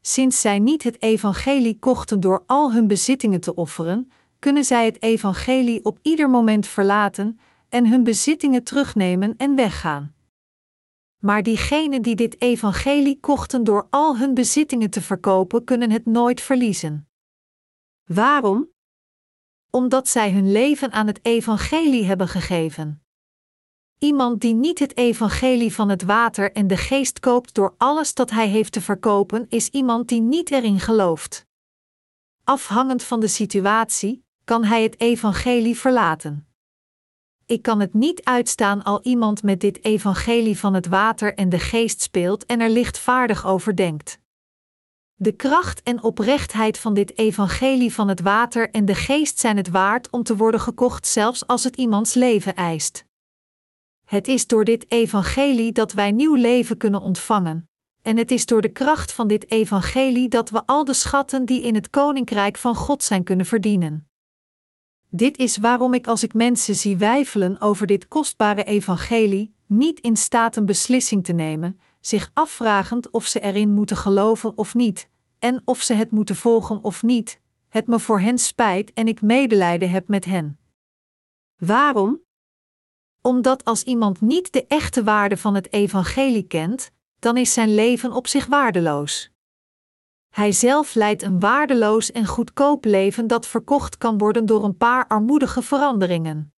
Sinds 0.01 0.41
zij 0.41 0.59
niet 0.59 0.83
het 0.83 1.01
evangelie 1.01 1.79
kochten 1.79 2.19
door 2.19 2.43
al 2.45 2.73
hun 2.73 2.87
bezittingen 2.87 3.41
te 3.41 3.55
offeren, 3.55 4.11
kunnen 4.39 4.63
zij 4.63 4.85
het 4.85 5.01
evangelie 5.01 5.85
op 5.85 5.99
ieder 6.01 6.29
moment 6.29 6.67
verlaten 6.67 7.39
en 7.69 7.87
hun 7.87 8.03
bezittingen 8.03 8.63
terugnemen 8.63 9.33
en 9.37 9.55
weggaan. 9.55 10.15
Maar 11.25 11.43
diegenen 11.43 12.01
die 12.01 12.15
dit 12.15 12.41
evangelie 12.41 13.19
kochten 13.19 13.63
door 13.63 13.87
al 13.89 14.17
hun 14.17 14.33
bezittingen 14.33 14.89
te 14.89 15.01
verkopen, 15.01 15.63
kunnen 15.63 15.91
het 15.91 16.05
nooit 16.05 16.41
verliezen. 16.41 17.09
Waarom? 18.03 18.69
Omdat 19.69 20.07
zij 20.07 20.31
hun 20.31 20.51
leven 20.51 20.91
aan 20.91 21.07
het 21.07 21.19
evangelie 21.25 22.05
hebben 22.05 22.27
gegeven. 22.27 23.03
Iemand 23.97 24.41
die 24.41 24.53
niet 24.53 24.79
het 24.79 24.97
evangelie 24.97 25.73
van 25.73 25.89
het 25.89 26.03
water 26.03 26.51
en 26.51 26.67
de 26.67 26.77
geest 26.77 27.19
koopt 27.19 27.53
door 27.53 27.75
alles 27.77 28.13
dat 28.13 28.29
hij 28.29 28.47
heeft 28.47 28.71
te 28.71 28.81
verkopen, 28.81 29.45
is 29.49 29.69
iemand 29.69 30.07
die 30.07 30.21
niet 30.21 30.51
erin 30.51 30.79
gelooft. 30.79 31.45
Afhangend 32.43 33.03
van 33.03 33.19
de 33.19 33.27
situatie, 33.27 34.25
kan 34.43 34.63
hij 34.63 34.83
het 34.83 34.99
evangelie 34.99 35.77
verlaten. 35.77 36.52
Ik 37.45 37.61
kan 37.61 37.79
het 37.79 37.93
niet 37.93 38.23
uitstaan 38.23 38.83
al 38.83 39.01
iemand 39.01 39.43
met 39.43 39.59
dit 39.59 39.83
evangelie 39.83 40.59
van 40.59 40.73
het 40.73 40.87
water 40.87 41.33
en 41.33 41.49
de 41.49 41.59
geest 41.59 42.01
speelt 42.01 42.45
en 42.45 42.59
er 42.59 42.69
lichtvaardig 42.69 43.45
over 43.45 43.75
denkt. 43.75 44.19
De 45.15 45.31
kracht 45.31 45.83
en 45.83 46.03
oprechtheid 46.03 46.77
van 46.77 46.93
dit 46.93 47.17
evangelie 47.17 47.93
van 47.93 48.07
het 48.07 48.21
water 48.21 48.69
en 48.69 48.85
de 48.85 48.95
geest 48.95 49.39
zijn 49.39 49.57
het 49.57 49.69
waard 49.69 50.09
om 50.09 50.23
te 50.23 50.35
worden 50.35 50.59
gekocht, 50.59 51.07
zelfs 51.07 51.47
als 51.47 51.63
het 51.63 51.75
iemands 51.75 52.13
leven 52.13 52.55
eist. 52.55 53.05
Het 54.05 54.27
is 54.27 54.47
door 54.47 54.63
dit 54.63 54.91
evangelie 54.91 55.71
dat 55.71 55.93
wij 55.93 56.11
nieuw 56.11 56.35
leven 56.35 56.77
kunnen 56.77 57.01
ontvangen, 57.01 57.69
en 58.01 58.17
het 58.17 58.31
is 58.31 58.45
door 58.45 58.61
de 58.61 58.71
kracht 58.71 59.11
van 59.11 59.27
dit 59.27 59.51
evangelie 59.51 60.29
dat 60.29 60.49
we 60.49 60.65
al 60.65 60.85
de 60.85 60.93
schatten 60.93 61.45
die 61.45 61.61
in 61.61 61.75
het 61.75 61.89
koninkrijk 61.89 62.57
van 62.57 62.75
God 62.75 63.03
zijn 63.03 63.23
kunnen 63.23 63.45
verdienen. 63.45 64.07
Dit 65.15 65.37
is 65.37 65.57
waarom 65.57 65.93
ik 65.93 66.07
als 66.07 66.23
ik 66.23 66.33
mensen 66.33 66.75
zie 66.75 66.97
wijfelen 66.97 67.61
over 67.61 67.87
dit 67.87 68.07
kostbare 68.07 68.63
evangelie, 68.63 69.55
niet 69.65 69.99
in 69.99 70.17
staat 70.17 70.55
een 70.55 70.65
beslissing 70.65 71.23
te 71.23 71.33
nemen, 71.33 71.79
zich 71.99 72.31
afvragend 72.33 73.09
of 73.09 73.25
ze 73.25 73.39
erin 73.39 73.73
moeten 73.73 73.97
geloven 73.97 74.57
of 74.57 74.73
niet, 74.73 75.09
en 75.39 75.61
of 75.65 75.81
ze 75.81 75.93
het 75.93 76.11
moeten 76.11 76.35
volgen 76.35 76.83
of 76.83 77.03
niet, 77.03 77.39
het 77.69 77.87
me 77.87 77.99
voor 77.99 78.19
hen 78.19 78.37
spijt 78.37 78.93
en 78.93 79.07
ik 79.07 79.21
medelijden 79.21 79.89
heb 79.89 80.07
met 80.07 80.25
hen. 80.25 80.59
Waarom? 81.57 82.21
Omdat 83.21 83.65
als 83.65 83.83
iemand 83.83 84.21
niet 84.21 84.53
de 84.53 84.65
echte 84.67 85.03
waarde 85.03 85.37
van 85.37 85.55
het 85.55 85.73
evangelie 85.73 86.47
kent, 86.47 86.91
dan 87.19 87.37
is 87.37 87.53
zijn 87.53 87.75
leven 87.75 88.11
op 88.11 88.27
zich 88.27 88.45
waardeloos. 88.45 89.32
Hij 90.33 90.51
zelf 90.51 90.93
leidt 90.93 91.21
een 91.21 91.39
waardeloos 91.39 92.11
en 92.11 92.25
goedkoop 92.25 92.85
leven 92.85 93.27
dat 93.27 93.47
verkocht 93.47 93.97
kan 93.97 94.17
worden 94.17 94.45
door 94.45 94.63
een 94.63 94.77
paar 94.77 95.07
armoedige 95.07 95.61
veranderingen. 95.61 96.53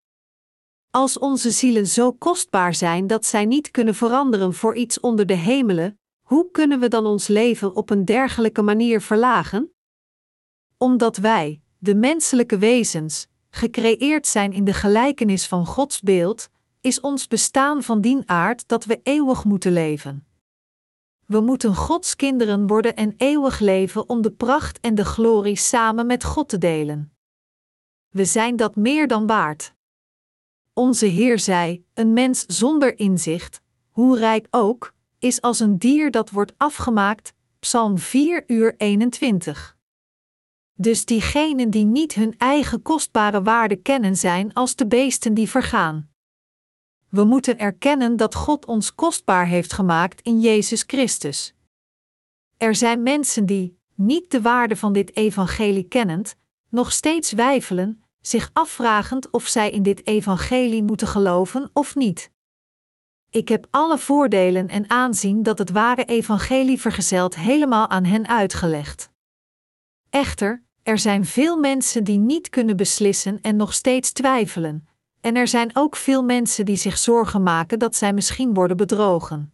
Als 0.90 1.20
onze 1.20 1.52
zielen 1.52 1.88
zo 1.88 2.12
kostbaar 2.12 2.76
zijn 2.76 3.08
dat 3.08 3.26
zij 3.26 3.46
niet 3.46 3.72
kunnen 3.72 3.96
veranderen 3.96 4.54
voor 4.54 4.76
iets 4.76 5.00
onder 5.00 5.26
de 5.26 5.34
hemelen, 5.34 6.00
hoe 6.22 6.52
kunnen 6.52 6.80
we 6.80 6.88
dan 6.88 7.06
ons 7.06 7.28
leven 7.28 7.76
op 7.76 7.90
een 7.90 8.06
dergelijke 8.06 8.62
manier 8.62 9.02
verlagen? 9.02 9.74
Omdat 10.78 11.18
wij, 11.18 11.62
de 11.78 11.96
menselijke 11.96 12.58
wezens, 12.58 13.28
gecreëerd 13.50 14.28
zijn 14.28 14.52
in 14.52 14.64
de 14.64 14.74
gelijkenis 14.74 15.48
van 15.48 15.66
Gods 15.66 16.02
beeld, 16.02 16.50
is 16.82 17.00
ons 17.00 17.28
bestaan 17.28 17.84
van 17.84 18.02
dien 18.02 18.24
aard 18.26 18.68
dat 18.68 18.86
we 18.86 19.00
eeuwig 19.04 19.44
moeten 19.44 19.72
leven. 19.72 20.28
We 21.34 21.42
moeten 21.42 21.76
Gods 21.76 22.16
kinderen 22.16 22.68
worden 22.68 22.96
en 22.96 23.14
eeuwig 23.18 23.60
leven 23.60 24.10
om 24.10 24.22
de 24.22 24.32
pracht 24.32 24.80
en 24.80 24.96
de 24.96 25.06
glorie 25.06 25.56
samen 25.56 26.06
met 26.06 26.24
God 26.24 26.50
te 26.50 26.58
delen. 26.58 27.14
We 28.10 28.26
zijn 28.26 28.56
dat 28.56 28.76
meer 28.76 29.08
dan 29.08 29.28
waard. 29.28 29.74
Onze 30.74 31.06
Heer 31.06 31.40
zei: 31.40 31.86
Een 31.94 32.14
mens 32.14 32.46
zonder 32.46 33.00
inzicht, 33.00 33.62
hoe 33.90 34.18
rijk 34.18 34.48
ook, 34.50 34.94
is 35.20 35.42
als 35.42 35.60
een 35.60 35.78
dier 35.78 36.12
dat 36.12 36.30
wordt 36.30 36.54
afgemaakt. 36.58 37.34
Psalm 37.60 37.98
4 37.98 38.44
uur 38.48 38.74
21. 38.78 39.78
Dus 40.74 41.06
diegenen 41.06 41.70
die 41.70 41.86
niet 41.86 42.14
hun 42.14 42.38
eigen 42.38 42.82
kostbare 42.82 43.42
waarde 43.42 43.76
kennen 43.76 44.16
zijn 44.16 44.54
als 44.54 44.76
de 44.76 44.88
beesten 44.88 45.34
die 45.34 45.50
vergaan. 45.50 46.13
We 47.14 47.24
moeten 47.24 47.60
erkennen 47.60 48.16
dat 48.16 48.36
God 48.36 48.66
ons 48.66 48.96
kostbaar 48.96 49.48
heeft 49.48 49.74
gemaakt 49.74 50.22
in 50.22 50.40
Jezus 50.40 50.84
Christus. 50.88 51.54
Er 52.58 52.76
zijn 52.76 53.04
mensen 53.04 53.46
die, 53.46 53.80
niet 53.96 54.32
de 54.32 54.42
waarde 54.42 54.76
van 54.76 54.94
dit 54.94 55.16
evangelie 55.16 55.84
kennend, 55.84 56.36
nog 56.70 56.92
steeds 56.92 57.32
wijfelen, 57.32 58.04
zich 58.22 58.50
afvragend 58.54 59.30
of 59.30 59.48
zij 59.48 59.70
in 59.70 59.84
dit 59.84 60.08
evangelie 60.08 60.84
moeten 60.84 61.08
geloven 61.08 61.70
of 61.74 61.96
niet. 61.96 62.32
Ik 63.30 63.48
heb 63.48 63.68
alle 63.70 63.98
voordelen 63.98 64.68
en 64.68 64.90
aanzien 64.90 65.44
dat 65.44 65.58
het 65.58 65.72
ware 65.72 66.06
evangelie 66.06 66.80
vergezelt 66.80 67.36
helemaal 67.36 67.90
aan 67.90 68.06
hen 68.06 68.28
uitgelegd. 68.28 69.10
Echter, 70.10 70.64
er 70.84 71.00
zijn 71.00 71.26
veel 71.26 71.58
mensen 71.58 72.04
die 72.04 72.18
niet 72.18 72.50
kunnen 72.50 72.78
beslissen 72.78 73.42
en 73.42 73.56
nog 73.56 73.74
steeds 73.74 74.12
twijfelen, 74.12 74.88
en 75.24 75.36
er 75.36 75.48
zijn 75.48 75.70
ook 75.74 75.96
veel 75.96 76.24
mensen 76.24 76.66
die 76.66 76.76
zich 76.76 76.98
zorgen 76.98 77.44
maken 77.44 77.80
dat 77.80 77.96
zij 77.96 78.14
misschien 78.14 78.54
worden 78.54 78.78
bedrogen. 78.78 79.54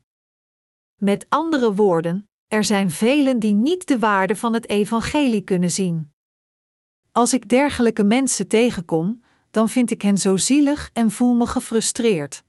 Met 0.96 1.26
andere 1.30 1.74
woorden, 1.74 2.30
er 2.48 2.64
zijn 2.64 2.92
velen 2.92 3.40
die 3.40 3.54
niet 3.54 3.88
de 3.88 4.00
waarde 4.00 4.36
van 4.36 4.54
het 4.54 4.70
evangelie 4.70 5.42
kunnen 5.42 5.72
zien. 5.72 6.12
Als 7.12 7.34
ik 7.34 7.50
dergelijke 7.50 8.04
mensen 8.04 8.48
tegenkom, 8.48 9.22
dan 9.52 9.70
vind 9.70 9.92
ik 9.92 10.02
hen 10.02 10.18
zo 10.18 10.38
zielig 10.38 10.90
en 10.94 11.12
voel 11.12 11.34
me 11.34 11.48
gefrustreerd. 11.48 12.44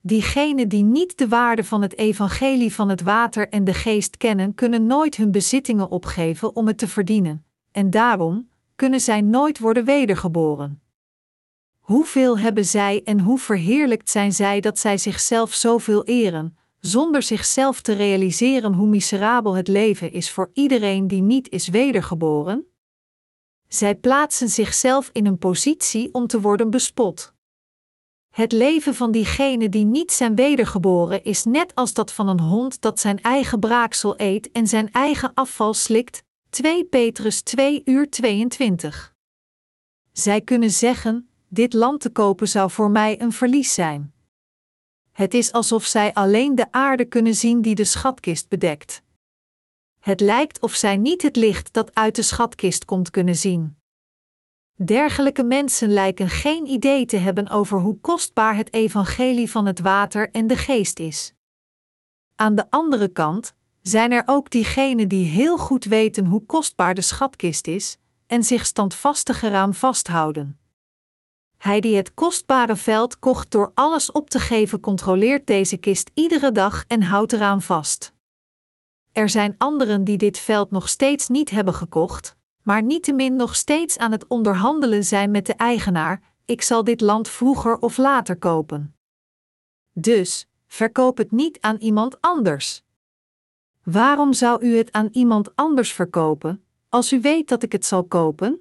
Diegenen 0.00 0.68
die 0.68 0.82
niet 0.82 1.18
de 1.18 1.28
waarde 1.28 1.64
van 1.64 1.82
het 1.82 1.96
evangelie 1.98 2.74
van 2.74 2.88
het 2.88 3.02
water 3.02 3.48
en 3.48 3.64
de 3.64 3.74
geest 3.74 4.16
kennen, 4.16 4.54
kunnen 4.54 4.86
nooit 4.86 5.16
hun 5.16 5.30
bezittingen 5.30 5.90
opgeven 5.90 6.56
om 6.56 6.66
het 6.66 6.78
te 6.78 6.88
verdienen, 6.88 7.44
en 7.70 7.90
daarom 7.90 8.48
kunnen 8.76 9.00
zij 9.00 9.20
nooit 9.20 9.58
worden 9.58 9.84
wedergeboren. 9.84 10.81
Hoeveel 11.82 12.38
hebben 12.38 12.64
zij 12.64 13.02
en 13.04 13.20
hoe 13.20 13.38
verheerlijkt 13.38 14.10
zijn 14.10 14.32
zij 14.32 14.60
dat 14.60 14.78
zij 14.78 14.98
zichzelf 14.98 15.54
zoveel 15.54 16.04
eren, 16.04 16.56
zonder 16.80 17.22
zichzelf 17.22 17.80
te 17.80 17.92
realiseren 17.92 18.74
hoe 18.74 18.86
miserabel 18.88 19.54
het 19.54 19.68
leven 19.68 20.12
is 20.12 20.30
voor 20.30 20.50
iedereen 20.52 21.06
die 21.06 21.22
niet 21.22 21.48
is 21.48 21.68
wedergeboren? 21.68 22.66
Zij 23.68 23.94
plaatsen 23.94 24.48
zichzelf 24.48 25.10
in 25.12 25.26
een 25.26 25.38
positie 25.38 26.14
om 26.14 26.26
te 26.26 26.40
worden 26.40 26.70
bespot. 26.70 27.32
Het 28.30 28.52
leven 28.52 28.94
van 28.94 29.12
diegenen 29.12 29.70
die 29.70 29.84
niet 29.84 30.12
zijn 30.12 30.34
wedergeboren 30.34 31.24
is 31.24 31.44
net 31.44 31.74
als 31.74 31.92
dat 31.92 32.12
van 32.12 32.28
een 32.28 32.40
hond 32.40 32.80
dat 32.80 33.00
zijn 33.00 33.20
eigen 33.20 33.60
braaksel 33.60 34.14
eet 34.16 34.50
en 34.52 34.66
zijn 34.66 34.92
eigen 34.92 35.34
afval 35.34 35.74
slikt. 35.74 36.22
2 36.50 36.84
Petrus 36.84 37.42
2 37.42 37.82
uur 37.84 38.10
22. 38.10 39.14
Zij 40.12 40.40
kunnen 40.40 40.70
zeggen: 40.70 41.31
dit 41.52 41.72
land 41.72 42.00
te 42.00 42.10
kopen 42.10 42.48
zou 42.48 42.70
voor 42.70 42.90
mij 42.90 43.20
een 43.20 43.32
verlies 43.32 43.74
zijn. 43.74 44.12
Het 45.10 45.34
is 45.34 45.52
alsof 45.52 45.84
zij 45.84 46.14
alleen 46.14 46.54
de 46.54 46.72
aarde 46.72 47.04
kunnen 47.04 47.34
zien 47.34 47.62
die 47.62 47.74
de 47.74 47.84
schatkist 47.84 48.48
bedekt. 48.48 49.02
Het 49.98 50.20
lijkt 50.20 50.60
of 50.60 50.74
zij 50.74 50.96
niet 50.96 51.22
het 51.22 51.36
licht 51.36 51.72
dat 51.72 51.94
uit 51.94 52.14
de 52.14 52.22
schatkist 52.22 52.84
komt 52.84 53.10
kunnen 53.10 53.36
zien. 53.36 53.76
Dergelijke 54.84 55.42
mensen 55.42 55.92
lijken 55.92 56.28
geen 56.28 56.66
idee 56.66 57.06
te 57.06 57.16
hebben 57.16 57.48
over 57.48 57.80
hoe 57.80 58.00
kostbaar 58.00 58.56
het 58.56 58.72
evangelie 58.72 59.50
van 59.50 59.66
het 59.66 59.80
water 59.80 60.30
en 60.30 60.46
de 60.46 60.56
geest 60.56 60.98
is. 60.98 61.34
Aan 62.34 62.54
de 62.54 62.70
andere 62.70 63.08
kant 63.08 63.54
zijn 63.82 64.12
er 64.12 64.22
ook 64.26 64.50
diegenen 64.50 65.08
die 65.08 65.26
heel 65.26 65.58
goed 65.58 65.84
weten 65.84 66.26
hoe 66.26 66.46
kostbaar 66.46 66.94
de 66.94 67.00
schatkist 67.00 67.66
is 67.66 67.98
en 68.26 68.44
zich 68.44 68.66
standvastig 68.66 69.42
eraan 69.42 69.74
vasthouden. 69.74 70.61
Hij 71.62 71.80
die 71.80 71.96
het 71.96 72.14
kostbare 72.14 72.76
veld 72.76 73.18
kocht 73.18 73.50
door 73.50 73.70
alles 73.74 74.12
op 74.12 74.30
te 74.30 74.38
geven, 74.38 74.80
controleert 74.80 75.46
deze 75.46 75.76
kist 75.76 76.10
iedere 76.14 76.52
dag 76.52 76.84
en 76.86 77.02
houdt 77.02 77.32
eraan 77.32 77.62
vast. 77.62 78.12
Er 79.12 79.28
zijn 79.28 79.54
anderen 79.58 80.04
die 80.04 80.16
dit 80.16 80.38
veld 80.38 80.70
nog 80.70 80.88
steeds 80.88 81.28
niet 81.28 81.50
hebben 81.50 81.74
gekocht, 81.74 82.36
maar 82.62 82.82
niettemin 82.82 83.36
nog 83.36 83.56
steeds 83.56 83.98
aan 83.98 84.12
het 84.12 84.26
onderhandelen 84.26 85.04
zijn 85.04 85.30
met 85.30 85.46
de 85.46 85.54
eigenaar: 85.54 86.22
ik 86.44 86.62
zal 86.62 86.84
dit 86.84 87.00
land 87.00 87.28
vroeger 87.28 87.78
of 87.78 87.96
later 87.96 88.36
kopen. 88.36 88.96
Dus, 89.92 90.48
verkoop 90.66 91.16
het 91.16 91.30
niet 91.30 91.60
aan 91.60 91.76
iemand 91.76 92.20
anders. 92.20 92.82
Waarom 93.82 94.32
zou 94.32 94.62
u 94.64 94.76
het 94.76 94.92
aan 94.92 95.08
iemand 95.12 95.56
anders 95.56 95.92
verkopen, 95.92 96.64
als 96.88 97.12
u 97.12 97.20
weet 97.20 97.48
dat 97.48 97.62
ik 97.62 97.72
het 97.72 97.86
zal 97.86 98.04
kopen? 98.04 98.60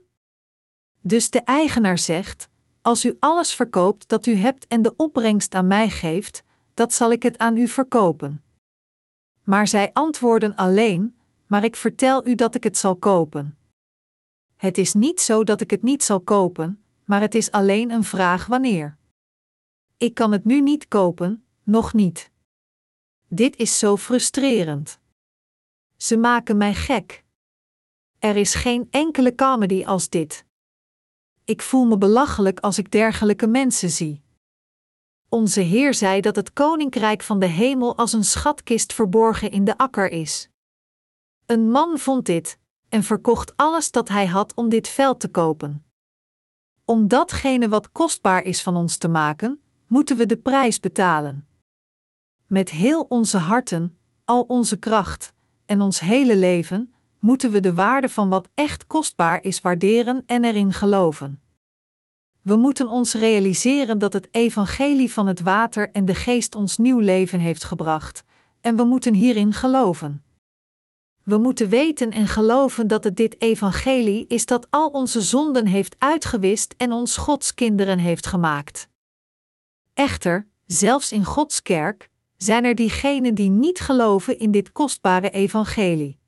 Dus 1.01 1.29
de 1.29 1.41
eigenaar 1.41 1.97
zegt: 1.97 2.49
als 2.81 3.05
u 3.05 3.15
alles 3.19 3.53
verkoopt 3.53 4.07
dat 4.07 4.25
u 4.25 4.35
hebt 4.35 4.67
en 4.67 4.81
de 4.81 4.95
opbrengst 4.95 5.55
aan 5.55 5.67
mij 5.67 5.89
geeft, 5.89 6.43
dat 6.73 6.93
zal 6.93 7.11
ik 7.11 7.23
het 7.23 7.37
aan 7.37 7.57
u 7.57 7.67
verkopen. 7.67 8.43
Maar 9.43 9.67
zij 9.67 9.93
antwoorden 9.93 10.55
alleen: 10.55 11.15
Maar 11.47 11.63
ik 11.63 11.75
vertel 11.75 12.27
u 12.27 12.35
dat 12.35 12.55
ik 12.55 12.63
het 12.63 12.77
zal 12.77 12.95
kopen. 12.95 13.57
Het 14.55 14.77
is 14.77 14.93
niet 14.93 15.21
zo 15.21 15.43
dat 15.43 15.61
ik 15.61 15.69
het 15.69 15.81
niet 15.81 16.03
zal 16.03 16.21
kopen, 16.21 16.83
maar 17.05 17.21
het 17.21 17.35
is 17.35 17.51
alleen 17.51 17.91
een 17.91 18.03
vraag 18.03 18.45
wanneer. 18.45 18.97
Ik 19.97 20.13
kan 20.13 20.31
het 20.31 20.45
nu 20.45 20.61
niet 20.61 20.87
kopen, 20.87 21.45
nog 21.63 21.93
niet. 21.93 22.31
Dit 23.27 23.55
is 23.55 23.79
zo 23.79 23.97
frustrerend. 23.97 24.99
Ze 25.97 26.17
maken 26.17 26.57
mij 26.57 26.73
gek. 26.73 27.23
Er 28.19 28.35
is 28.35 28.53
geen 28.53 28.87
enkele 28.91 29.35
comedy 29.35 29.85
als 29.85 30.09
dit. 30.09 30.45
Ik 31.45 31.61
voel 31.61 31.85
me 31.85 31.97
belachelijk 31.97 32.59
als 32.59 32.77
ik 32.77 32.91
dergelijke 32.91 33.47
mensen 33.47 33.89
zie. 33.89 34.21
Onze 35.29 35.61
Heer 35.61 35.93
zei 35.93 36.21
dat 36.21 36.35
het 36.35 36.53
koninkrijk 36.53 37.21
van 37.21 37.39
de 37.39 37.45
hemel 37.45 37.97
als 37.97 38.13
een 38.13 38.23
schatkist 38.23 38.93
verborgen 38.93 39.51
in 39.51 39.65
de 39.65 39.77
akker 39.77 40.09
is. 40.09 40.49
Een 41.45 41.69
man 41.69 41.97
vond 41.97 42.25
dit 42.25 42.59
en 42.89 43.03
verkocht 43.03 43.57
alles 43.57 43.91
dat 43.91 44.09
hij 44.09 44.27
had 44.27 44.53
om 44.53 44.69
dit 44.69 44.87
veld 44.87 45.19
te 45.19 45.27
kopen. 45.27 45.85
Om 46.85 47.07
datgene 47.07 47.69
wat 47.69 47.91
kostbaar 47.91 48.43
is 48.43 48.61
van 48.61 48.75
ons 48.75 48.97
te 48.97 49.07
maken, 49.07 49.61
moeten 49.87 50.17
we 50.17 50.25
de 50.25 50.37
prijs 50.37 50.79
betalen. 50.79 51.47
Met 52.47 52.69
heel 52.69 53.05
onze 53.09 53.37
harten, 53.37 53.97
al 54.25 54.41
onze 54.41 54.77
kracht 54.77 55.33
en 55.65 55.81
ons 55.81 55.99
hele 55.99 56.35
leven 56.37 56.90
moeten 57.21 57.51
we 57.51 57.59
de 57.59 57.73
waarde 57.73 58.09
van 58.09 58.29
wat 58.29 58.49
echt 58.53 58.87
kostbaar 58.87 59.43
is 59.43 59.61
waarderen 59.61 60.23
en 60.25 60.43
erin 60.43 60.73
geloven. 60.73 61.41
We 62.41 62.55
moeten 62.55 62.87
ons 62.87 63.13
realiseren 63.13 63.99
dat 63.99 64.13
het 64.13 64.27
evangelie 64.31 65.11
van 65.11 65.27
het 65.27 65.41
water 65.41 65.91
en 65.91 66.05
de 66.05 66.15
geest 66.15 66.55
ons 66.55 66.77
nieuw 66.77 66.99
leven 66.99 67.39
heeft 67.39 67.63
gebracht, 67.63 68.23
en 68.61 68.75
we 68.75 68.83
moeten 68.83 69.13
hierin 69.13 69.53
geloven. 69.53 70.23
We 71.23 71.37
moeten 71.37 71.69
weten 71.69 72.11
en 72.11 72.27
geloven 72.27 72.87
dat 72.87 73.03
het 73.03 73.15
dit 73.15 73.41
evangelie 73.41 74.25
is 74.27 74.45
dat 74.45 74.67
al 74.69 74.89
onze 74.89 75.21
zonden 75.21 75.65
heeft 75.65 75.95
uitgewist 75.97 76.73
en 76.77 76.91
ons 76.91 77.17
Gods 77.17 77.53
kinderen 77.53 77.97
heeft 77.97 78.25
gemaakt. 78.25 78.87
Echter, 79.93 80.47
zelfs 80.65 81.11
in 81.11 81.25
Gods 81.25 81.61
kerk 81.61 82.09
zijn 82.37 82.63
er 82.63 82.75
diegenen 82.75 83.35
die 83.35 83.49
niet 83.49 83.79
geloven 83.79 84.39
in 84.39 84.51
dit 84.51 84.71
kostbare 84.71 85.29
evangelie. 85.29 86.20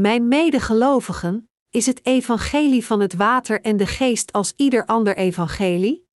Mijn 0.00 0.28
medegelovigen, 0.28 1.50
is 1.70 1.86
het 1.86 2.06
evangelie 2.06 2.84
van 2.86 3.00
het 3.00 3.14
water 3.14 3.60
en 3.60 3.76
de 3.76 3.86
geest 3.86 4.32
als 4.32 4.52
ieder 4.56 4.86
ander 4.86 5.16
evangelie? 5.16 6.08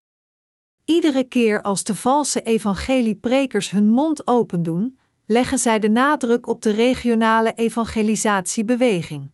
Iedere 0.84 1.24
keer 1.24 1.62
als 1.62 1.84
de 1.84 1.94
valse 1.94 2.42
evangelieprekers 2.42 3.70
hun 3.70 3.88
mond 3.88 4.26
open 4.26 4.62
doen, 4.62 4.98
leggen 5.26 5.58
zij 5.58 5.78
de 5.78 5.88
nadruk 5.88 6.46
op 6.46 6.62
de 6.62 6.70
regionale 6.70 7.52
evangelisatiebeweging. 7.52 9.30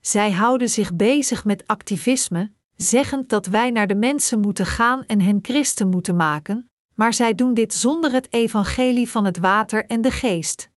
Zij 0.00 0.30
houden 0.30 0.68
zich 0.68 0.96
bezig 0.96 1.44
met 1.44 1.66
activisme, 1.66 2.52
zeggend 2.76 3.28
dat 3.28 3.46
wij 3.46 3.70
naar 3.70 3.86
de 3.86 3.96
mensen 3.96 4.40
moeten 4.40 4.66
gaan 4.66 5.04
en 5.06 5.20
hen 5.20 5.38
christen 5.42 5.88
moeten 5.88 6.16
maken, 6.16 6.70
maar 6.94 7.14
zij 7.14 7.34
doen 7.34 7.54
dit 7.54 7.74
zonder 7.74 8.12
het 8.12 8.32
evangelie 8.32 9.10
van 9.10 9.24
het 9.24 9.38
water 9.38 9.86
en 9.86 10.00
de 10.00 10.10
geest. 10.10 10.70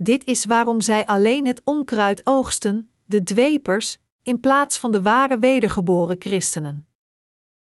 Dit 0.00 0.24
is 0.24 0.44
waarom 0.44 0.80
zij 0.80 1.06
alleen 1.06 1.46
het 1.46 1.60
onkruid 1.64 2.20
oogsten, 2.26 2.90
de 3.04 3.22
dwepers, 3.22 3.98
in 4.22 4.40
plaats 4.40 4.78
van 4.78 4.92
de 4.92 5.02
ware 5.02 5.38
wedergeboren 5.38 6.16
christenen. 6.18 6.88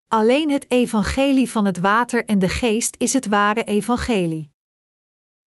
Alleen 0.09 0.51
het 0.51 0.71
evangelie 0.71 1.51
van 1.51 1.65
het 1.65 1.79
water 1.79 2.25
en 2.25 2.39
de 2.39 2.49
geest 2.49 2.95
is 2.99 3.13
het 3.13 3.27
ware 3.27 3.65
evangelie. 3.65 4.51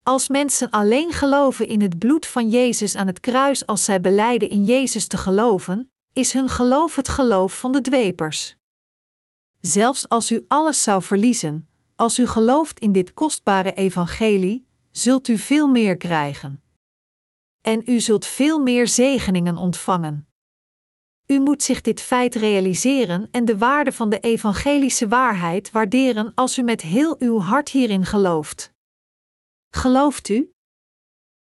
Als 0.04 0.28
mensen 0.28 0.70
alleen 0.70 1.12
geloven 1.12 1.68
in 1.68 1.82
het 1.82 2.00
bloed 2.00 2.26
van 2.26 2.50
Jezus 2.50 2.96
aan 2.96 3.08
het 3.08 3.20
kruis 3.20 3.66
als 3.66 3.84
zij 3.84 4.02
beleiden 4.02 4.50
in 4.50 4.64
Jezus 4.64 5.08
te 5.08 5.18
geloven, 5.18 5.92
is 6.14 6.34
hun 6.34 6.50
geloof 6.50 6.96
het 6.96 7.10
geloof 7.10 7.60
van 7.60 7.72
de 7.72 7.82
dwepers. 7.82 8.56
Zelfs 9.62 10.10
als 10.10 10.32
u 10.32 10.46
alles 10.48 10.84
zou 10.84 11.02
verliezen, 11.02 11.68
als 11.96 12.20
u 12.20 12.28
gelooft 12.28 12.80
in 12.80 12.92
dit 12.92 13.14
kostbare 13.14 13.74
evangelie, 13.74 14.68
zult 14.92 15.28
u 15.28 15.38
veel 15.38 15.68
meer 15.68 15.98
krijgen. 15.98 16.63
En 17.64 17.82
u 17.86 18.00
zult 18.00 18.26
veel 18.26 18.60
meer 18.60 18.88
zegeningen 18.88 19.58
ontvangen. 19.58 20.28
U 21.26 21.40
moet 21.40 21.64
zich 21.64 21.82
dit 21.82 22.02
feit 22.02 22.36
realiseren 22.36 23.28
en 23.32 23.46
de 23.46 23.58
waarde 23.58 23.92
van 23.92 24.10
de 24.10 24.20
evangelische 24.20 25.08
waarheid 25.08 25.72
waarderen 25.72 26.34
als 26.34 26.58
u 26.58 26.62
met 26.62 26.82
heel 26.82 27.16
uw 27.20 27.40
hart 27.40 27.70
hierin 27.70 28.06
gelooft. 28.06 28.74
Gelooft 29.70 30.30
u? 30.30 30.54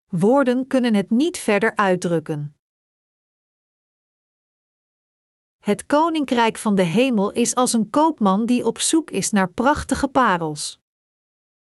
Woorden 0.10 0.68
kunnen 0.68 0.94
het 0.94 1.10
niet 1.10 1.38
verder 1.38 1.76
uitdrukken. 1.76 2.56
Het 5.60 5.86
koninkrijk 5.86 6.58
van 6.58 6.76
de 6.76 6.84
hemel 6.84 7.32
is 7.32 7.56
als 7.56 7.74
een 7.74 7.90
koopman 7.90 8.46
die 8.46 8.66
op 8.66 8.80
zoek 8.80 9.12
is 9.12 9.32
naar 9.32 9.52
prachtige 9.52 10.08
parels. 10.08 10.80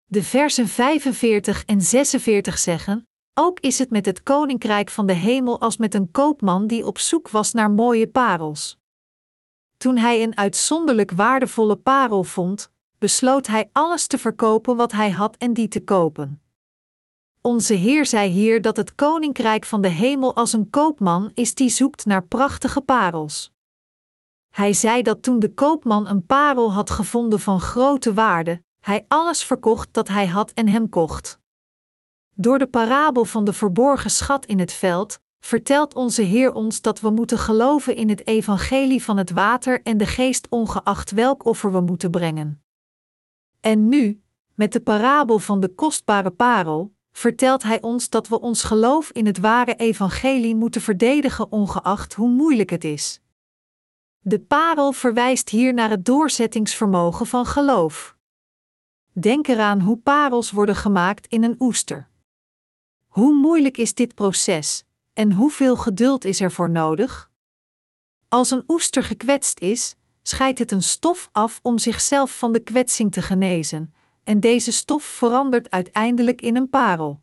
De 0.05 0.23
versen 0.23 0.69
45 0.69 1.65
en 1.65 1.81
46 1.81 2.59
zeggen: 2.59 3.10
Ook 3.43 3.61
is 3.61 3.79
het 3.79 3.91
met 3.91 4.07
het 4.07 4.23
koninkrijk 4.23 4.91
van 4.91 5.07
de 5.07 5.13
hemel 5.13 5.61
als 5.61 5.77
met 5.77 5.95
een 5.95 6.11
koopman 6.11 6.67
die 6.67 6.87
op 6.87 6.99
zoek 6.99 7.29
was 7.29 7.53
naar 7.53 7.71
mooie 7.71 8.09
parels. 8.09 8.79
Toen 9.77 9.97
hij 9.97 10.23
een 10.23 10.37
uitzonderlijk 10.37 11.11
waardevolle 11.11 11.77
parel 11.77 12.25
vond, 12.25 12.73
besloot 12.99 13.47
hij 13.47 13.69
alles 13.73 14.07
te 14.07 14.19
verkopen 14.19 14.77
wat 14.77 14.93
hij 14.93 15.11
had 15.11 15.37
en 15.37 15.53
die 15.53 15.69
te 15.69 15.85
kopen. 15.85 16.43
Onze 17.41 17.75
Heer 17.75 18.07
zei 18.07 18.31
hier 18.31 18.63
dat 18.63 18.77
het 18.77 18.95
koninkrijk 18.95 19.65
van 19.65 19.81
de 19.81 19.89
hemel 19.89 20.37
als 20.37 20.53
een 20.53 20.71
koopman 20.71 21.31
is 21.35 21.55
die 21.55 21.71
zoekt 21.71 22.07
naar 22.07 22.27
prachtige 22.27 22.81
parels. 22.81 23.53
Hij 24.49 24.73
zei 24.73 25.03
dat 25.03 25.23
toen 25.23 25.39
de 25.39 25.55
koopman 25.55 26.09
een 26.09 26.27
parel 26.27 26.73
had 26.73 26.91
gevonden 26.91 27.41
van 27.41 27.61
grote 27.61 28.15
waarde, 28.15 28.63
hij 28.81 29.05
alles 29.09 29.45
verkocht 29.45 29.89
dat 29.93 30.09
hij 30.09 30.27
had 30.27 30.51
en 30.51 30.69
hem 30.69 30.89
kocht. 30.89 31.41
Door 32.41 32.59
de 32.59 32.67
parabel 32.67 33.25
van 33.25 33.45
de 33.45 33.53
verborgen 33.53 34.11
schat 34.11 34.47
in 34.47 34.59
het 34.59 34.73
veld, 34.73 35.21
vertelt 35.41 35.95
onze 35.95 36.23
Heer 36.23 36.53
ons 36.53 36.81
dat 36.81 37.01
we 37.01 37.11
moeten 37.11 37.39
geloven 37.39 37.97
in 37.97 38.09
het 38.09 38.27
evangelie 38.27 39.03
van 39.03 39.17
het 39.17 39.31
water 39.31 39.83
en 39.83 39.97
de 39.97 40.07
geest 40.07 40.47
ongeacht 40.49 41.11
welk 41.11 41.45
offer 41.45 41.73
we 41.73 41.81
moeten 41.81 42.11
brengen. 42.11 42.63
En 43.61 43.89
nu, 43.89 44.23
met 44.55 44.73
de 44.73 44.81
parabel 44.81 45.39
van 45.39 45.61
de 45.61 45.69
kostbare 45.69 46.31
parel, 46.31 46.95
vertelt 47.13 47.63
hij 47.63 47.83
ons 47.83 48.09
dat 48.09 48.29
we 48.29 48.41
ons 48.41 48.63
geloof 48.63 49.11
in 49.11 49.27
het 49.27 49.39
ware 49.39 49.75
evangelie 49.75 50.57
moeten 50.57 50.81
verdedigen 50.81 51.53
ongeacht 51.53 52.15
hoe 52.15 52.29
moeilijk 52.29 52.71
het 52.71 52.85
is. 52.85 53.21
De 54.21 54.41
parel 54.41 54.93
verwijst 54.93 55.49
hier 55.49 55.75
naar 55.75 55.91
het 55.91 56.05
doorzettingsvermogen 56.05 57.27
van 57.27 57.47
geloof. 57.47 58.17
Denk 59.13 59.49
eraan 59.49 59.81
hoe 59.81 59.97
parels 59.97 60.51
worden 60.51 60.77
gemaakt 60.77 61.27
in 61.27 61.43
een 61.43 61.57
oester. 61.59 62.10
Hoe 63.11 63.35
moeilijk 63.35 63.77
is 63.77 63.95
dit 63.95 64.15
proces 64.15 64.85
en 65.13 65.33
hoeveel 65.33 65.77
geduld 65.77 66.25
is 66.25 66.41
er 66.41 66.53
voor 66.53 66.71
nodig? 66.71 67.31
Als 68.29 68.51
een 68.51 68.65
oester 68.67 69.03
gekwetst 69.03 69.61
is, 69.61 69.97
scheidt 70.23 70.59
het 70.59 70.73
een 70.73 70.83
stof 70.83 71.29
af 71.33 71.61
om 71.63 71.79
zichzelf 71.79 72.39
van 72.39 72.53
de 72.53 72.61
kwetsing 72.61 73.13
te 73.13 73.23
genezen, 73.23 73.95
en 74.25 74.41
deze 74.41 74.73
stof 74.73 75.03
verandert 75.03 75.71
uiteindelijk 75.71 76.41
in 76.41 76.57
een 76.57 76.69
parel. 76.69 77.21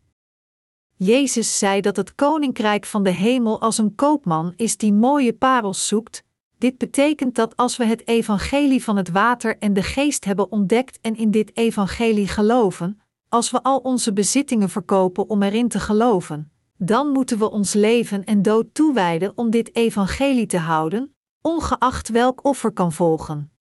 Jezus 0.96 1.58
zei 1.58 1.82
dat 1.82 1.96
het 1.96 2.16
koninkrijk 2.16 2.86
van 2.86 3.04
de 3.04 3.10
hemel 3.10 3.62
als 3.62 3.78
een 3.78 3.96
koopman 3.96 4.54
is 4.56 4.78
die 4.78 4.94
mooie 4.94 5.34
parels 5.34 5.88
zoekt. 5.88 6.24
Dit 6.58 6.78
betekent 6.78 7.36
dat 7.36 7.56
als 7.56 7.78
we 7.78 7.86
het 7.86 8.08
evangelie 8.08 8.84
van 8.84 8.98
het 8.98 9.10
water 9.10 9.58
en 9.58 9.74
de 9.74 9.84
geest 9.84 10.26
hebben 10.26 10.52
ontdekt 10.52 11.00
en 11.02 11.16
in 11.16 11.32
dit 11.32 11.58
evangelie 11.58 12.28
geloven, 12.28 13.02
als 13.30 13.52
we 13.52 13.64
al 13.64 13.78
onze 13.78 14.14
bezittingen 14.14 14.70
verkopen 14.70 15.30
om 15.30 15.44
erin 15.44 15.68
te 15.68 15.80
geloven, 15.80 16.52
dan 16.78 17.08
moeten 17.08 17.38
we 17.38 17.52
ons 17.52 17.74
leven 17.74 18.24
en 18.24 18.42
dood 18.42 18.74
toewijden 18.74 19.32
om 19.36 19.50
dit 19.50 19.76
evangelie 19.76 20.46
te 20.46 20.58
houden, 20.58 21.16
ongeacht 21.42 22.10
welk 22.10 22.46
offer 22.46 22.72
kan 22.72 22.92
volgen. 22.92 23.52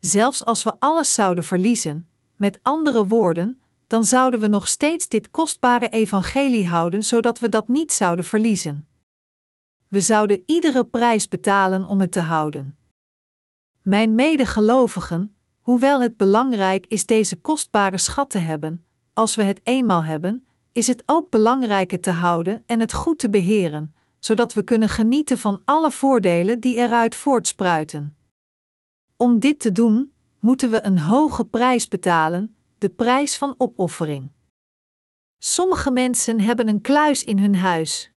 Zelfs 0.00 0.44
als 0.44 0.62
we 0.62 0.74
alles 0.78 1.14
zouden 1.14 1.44
verliezen, 1.44 2.08
met 2.36 2.58
andere 2.62 3.06
woorden, 3.06 3.60
dan 3.86 4.04
zouden 4.04 4.40
we 4.40 4.46
nog 4.46 4.68
steeds 4.68 5.08
dit 5.08 5.30
kostbare 5.30 5.88
evangelie 5.88 6.68
houden, 6.68 7.04
zodat 7.04 7.38
we 7.38 7.48
dat 7.48 7.68
niet 7.68 7.92
zouden 7.92 8.24
verliezen. 8.24 8.88
We 9.88 10.00
zouden 10.00 10.42
iedere 10.46 10.84
prijs 10.84 11.28
betalen 11.28 11.84
om 11.84 12.00
het 12.00 12.12
te 12.12 12.20
houden. 12.20 12.78
Mijn 13.82 14.14
medegelovigen, 14.14 15.35
hoewel 15.66 16.00
het 16.00 16.16
belangrijk 16.16 16.86
is 16.86 17.06
deze 17.06 17.36
kostbare 17.36 17.98
schat 17.98 18.30
te 18.30 18.38
hebben, 18.38 18.84
als 19.12 19.34
we 19.34 19.42
het 19.42 19.60
eenmaal 19.62 20.04
hebben, 20.04 20.46
is 20.72 20.86
het 20.86 21.02
ook 21.06 21.30
belangrijk 21.30 21.90
het 21.90 22.02
te 22.02 22.10
houden 22.10 22.62
en 22.66 22.80
het 22.80 22.92
goed 22.92 23.18
te 23.18 23.30
beheren, 23.30 23.94
zodat 24.18 24.54
we 24.54 24.62
kunnen 24.62 24.88
genieten 24.88 25.38
van 25.38 25.62
alle 25.64 25.90
voordelen 25.90 26.60
die 26.60 26.76
eruit 26.76 27.14
voortspruiten. 27.14 28.16
Om 29.16 29.38
dit 29.38 29.60
te 29.60 29.72
doen, 29.72 30.12
moeten 30.40 30.70
we 30.70 30.84
een 30.84 30.98
hoge 30.98 31.44
prijs 31.44 31.88
betalen, 31.88 32.56
de 32.78 32.88
prijs 32.88 33.36
van 33.36 33.54
opoffering. 33.58 34.30
Sommige 35.38 35.90
mensen 35.90 36.40
hebben 36.40 36.68
een 36.68 36.80
kluis 36.80 37.24
in 37.24 37.38
hun 37.38 37.56
huis. 37.56 38.10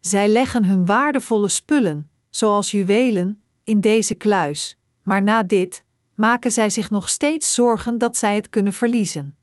Zij 0.00 0.28
leggen 0.28 0.64
hun 0.64 0.86
waardevolle 0.86 1.48
spullen, 1.48 2.10
zoals 2.30 2.70
juwelen, 2.70 3.42
in 3.64 3.80
deze 3.80 4.14
kluis, 4.14 4.78
maar 5.02 5.22
na 5.22 5.42
dit 5.42 5.84
maken 6.16 6.52
zij 6.52 6.70
zich 6.70 6.90
nog 6.90 7.08
steeds 7.08 7.54
zorgen 7.54 7.98
dat 7.98 8.16
zij 8.16 8.34
het 8.34 8.48
kunnen 8.48 8.72
verliezen. 8.72 9.36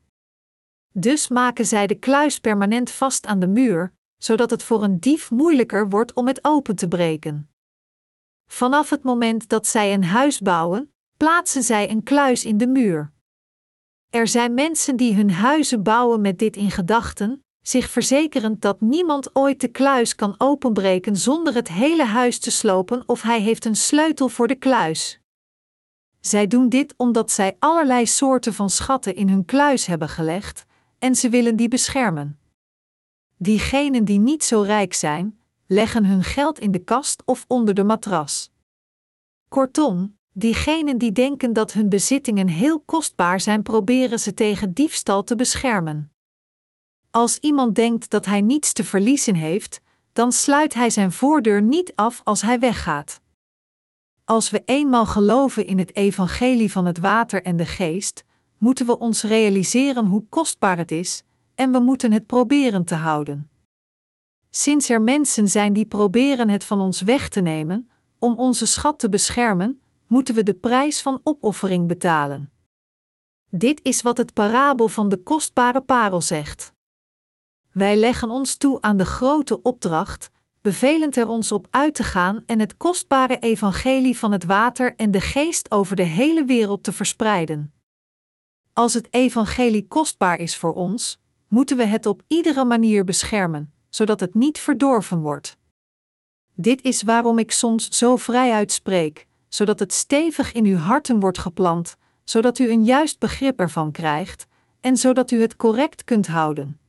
Dus 0.93 1.27
maken 1.27 1.65
zij 1.65 1.87
de 1.87 1.95
kluis 1.95 2.39
permanent 2.39 2.91
vast 2.91 3.25
aan 3.25 3.39
de 3.39 3.47
muur, 3.47 3.93
zodat 4.17 4.49
het 4.49 4.63
voor 4.63 4.83
een 4.83 4.99
dief 4.99 5.31
moeilijker 5.31 5.89
wordt 5.89 6.13
om 6.13 6.27
het 6.27 6.43
open 6.43 6.75
te 6.75 6.87
breken. 6.87 7.49
Vanaf 8.49 8.89
het 8.89 9.03
moment 9.03 9.49
dat 9.49 9.67
zij 9.67 9.93
een 9.93 10.03
huis 10.03 10.39
bouwen, 10.39 10.93
plaatsen 11.17 11.63
zij 11.63 11.89
een 11.89 12.03
kluis 12.03 12.45
in 12.45 12.57
de 12.57 12.67
muur. 12.67 13.11
Er 14.09 14.27
zijn 14.27 14.53
mensen 14.53 14.95
die 14.95 15.15
hun 15.15 15.31
huizen 15.31 15.83
bouwen 15.83 16.21
met 16.21 16.39
dit 16.39 16.55
in 16.55 16.71
gedachten, 16.71 17.43
zich 17.61 17.89
verzekerend 17.89 18.61
dat 18.61 18.81
niemand 18.81 19.35
ooit 19.35 19.61
de 19.61 19.67
kluis 19.67 20.15
kan 20.15 20.35
openbreken 20.37 21.17
zonder 21.17 21.53
het 21.53 21.67
hele 21.67 22.05
huis 22.05 22.39
te 22.39 22.51
slopen 22.51 23.03
of 23.05 23.21
hij 23.21 23.41
heeft 23.41 23.65
een 23.65 23.75
sleutel 23.75 24.29
voor 24.29 24.47
de 24.47 24.55
kluis. 24.55 25.22
Zij 26.25 26.47
doen 26.47 26.69
dit 26.69 26.93
omdat 26.97 27.31
zij 27.31 27.55
allerlei 27.59 28.05
soorten 28.05 28.53
van 28.53 28.69
schatten 28.69 29.15
in 29.15 29.29
hun 29.29 29.45
kluis 29.45 29.85
hebben 29.85 30.09
gelegd 30.09 30.65
en 30.99 31.15
ze 31.15 31.29
willen 31.29 31.55
die 31.55 31.67
beschermen. 31.67 32.39
Diegenen 33.37 34.05
die 34.05 34.19
niet 34.19 34.43
zo 34.43 34.61
rijk 34.61 34.93
zijn, 34.93 35.39
leggen 35.67 36.05
hun 36.05 36.23
geld 36.23 36.59
in 36.59 36.71
de 36.71 36.83
kast 36.83 37.21
of 37.25 37.45
onder 37.47 37.73
de 37.73 37.83
matras. 37.83 38.51
Kortom, 39.49 40.17
diegenen 40.31 40.97
die 40.97 41.11
denken 41.11 41.53
dat 41.53 41.73
hun 41.73 41.89
bezittingen 41.89 42.47
heel 42.47 42.79
kostbaar 42.79 43.39
zijn, 43.39 43.63
proberen 43.63 44.19
ze 44.19 44.33
tegen 44.33 44.73
diefstal 44.73 45.23
te 45.23 45.35
beschermen. 45.35 46.11
Als 47.11 47.37
iemand 47.37 47.75
denkt 47.75 48.09
dat 48.09 48.25
hij 48.25 48.41
niets 48.41 48.73
te 48.73 48.83
verliezen 48.83 49.35
heeft, 49.35 49.81
dan 50.13 50.31
sluit 50.31 50.73
hij 50.73 50.89
zijn 50.89 51.11
voordeur 51.11 51.61
niet 51.61 51.91
af 51.95 52.21
als 52.23 52.41
hij 52.41 52.59
weggaat. 52.59 53.21
Als 54.25 54.49
we 54.49 54.61
eenmaal 54.65 55.05
geloven 55.05 55.65
in 55.65 55.77
het 55.79 55.95
evangelie 55.95 56.71
van 56.71 56.85
het 56.85 56.97
water 56.97 57.43
en 57.43 57.55
de 57.55 57.65
geest, 57.65 58.23
moeten 58.57 58.85
we 58.85 58.99
ons 58.99 59.23
realiseren 59.23 60.05
hoe 60.05 60.25
kostbaar 60.29 60.77
het 60.77 60.91
is, 60.91 61.23
en 61.55 61.71
we 61.71 61.79
moeten 61.79 62.11
het 62.11 62.25
proberen 62.25 62.85
te 62.85 62.95
houden. 62.95 63.49
Sinds 64.49 64.89
er 64.89 65.01
mensen 65.01 65.47
zijn 65.47 65.73
die 65.73 65.85
proberen 65.85 66.49
het 66.49 66.63
van 66.63 66.79
ons 66.79 67.01
weg 67.01 67.29
te 67.29 67.41
nemen, 67.41 67.89
om 68.19 68.35
onze 68.37 68.65
schat 68.65 68.99
te 68.99 69.09
beschermen, 69.09 69.81
moeten 70.07 70.35
we 70.35 70.43
de 70.43 70.53
prijs 70.53 71.01
van 71.01 71.19
opoffering 71.23 71.87
betalen. 71.87 72.51
Dit 73.49 73.79
is 73.83 74.01
wat 74.01 74.17
het 74.17 74.33
parabel 74.33 74.87
van 74.87 75.09
de 75.09 75.17
kostbare 75.17 75.81
parel 75.81 76.21
zegt. 76.21 76.73
Wij 77.71 77.95
leggen 77.95 78.29
ons 78.29 78.55
toe 78.55 78.81
aan 78.81 78.97
de 78.97 79.05
grote 79.05 79.61
opdracht, 79.61 80.31
bevelend 80.63 81.17
er 81.17 81.27
ons 81.27 81.51
op 81.51 81.67
uit 81.69 81.95
te 81.95 82.03
gaan 82.03 82.43
en 82.45 82.59
het 82.59 82.77
kostbare 82.77 83.39
evangelie 83.39 84.17
van 84.17 84.31
het 84.31 84.43
water 84.43 84.95
en 84.95 85.11
de 85.11 85.21
geest 85.21 85.71
over 85.71 85.95
de 85.95 86.03
hele 86.03 86.45
wereld 86.45 86.83
te 86.83 86.91
verspreiden. 86.91 87.73
Als 88.73 88.93
het 88.93 89.07
evangelie 89.13 89.87
kostbaar 89.87 90.39
is 90.39 90.57
voor 90.57 90.73
ons, 90.73 91.19
moeten 91.47 91.77
we 91.77 91.83
het 91.83 92.05
op 92.05 92.21
iedere 92.27 92.65
manier 92.65 93.03
beschermen, 93.03 93.73
zodat 93.89 94.19
het 94.19 94.33
niet 94.33 94.59
verdorven 94.59 95.19
wordt. 95.21 95.57
Dit 96.55 96.81
is 96.81 97.01
waarom 97.01 97.39
ik 97.39 97.51
soms 97.51 97.87
zo 97.87 98.15
vrij 98.15 98.51
uitspreek, 98.51 99.27
zodat 99.47 99.79
het 99.79 99.93
stevig 99.93 100.53
in 100.53 100.65
uw 100.65 100.77
harten 100.77 101.19
wordt 101.19 101.37
geplant, 101.37 101.95
zodat 102.23 102.59
u 102.59 102.69
een 102.69 102.83
juist 102.83 103.19
begrip 103.19 103.59
ervan 103.59 103.91
krijgt 103.91 104.47
en 104.81 104.97
zodat 104.97 105.31
u 105.31 105.41
het 105.41 105.55
correct 105.55 106.03
kunt 106.03 106.27
houden. 106.27 106.79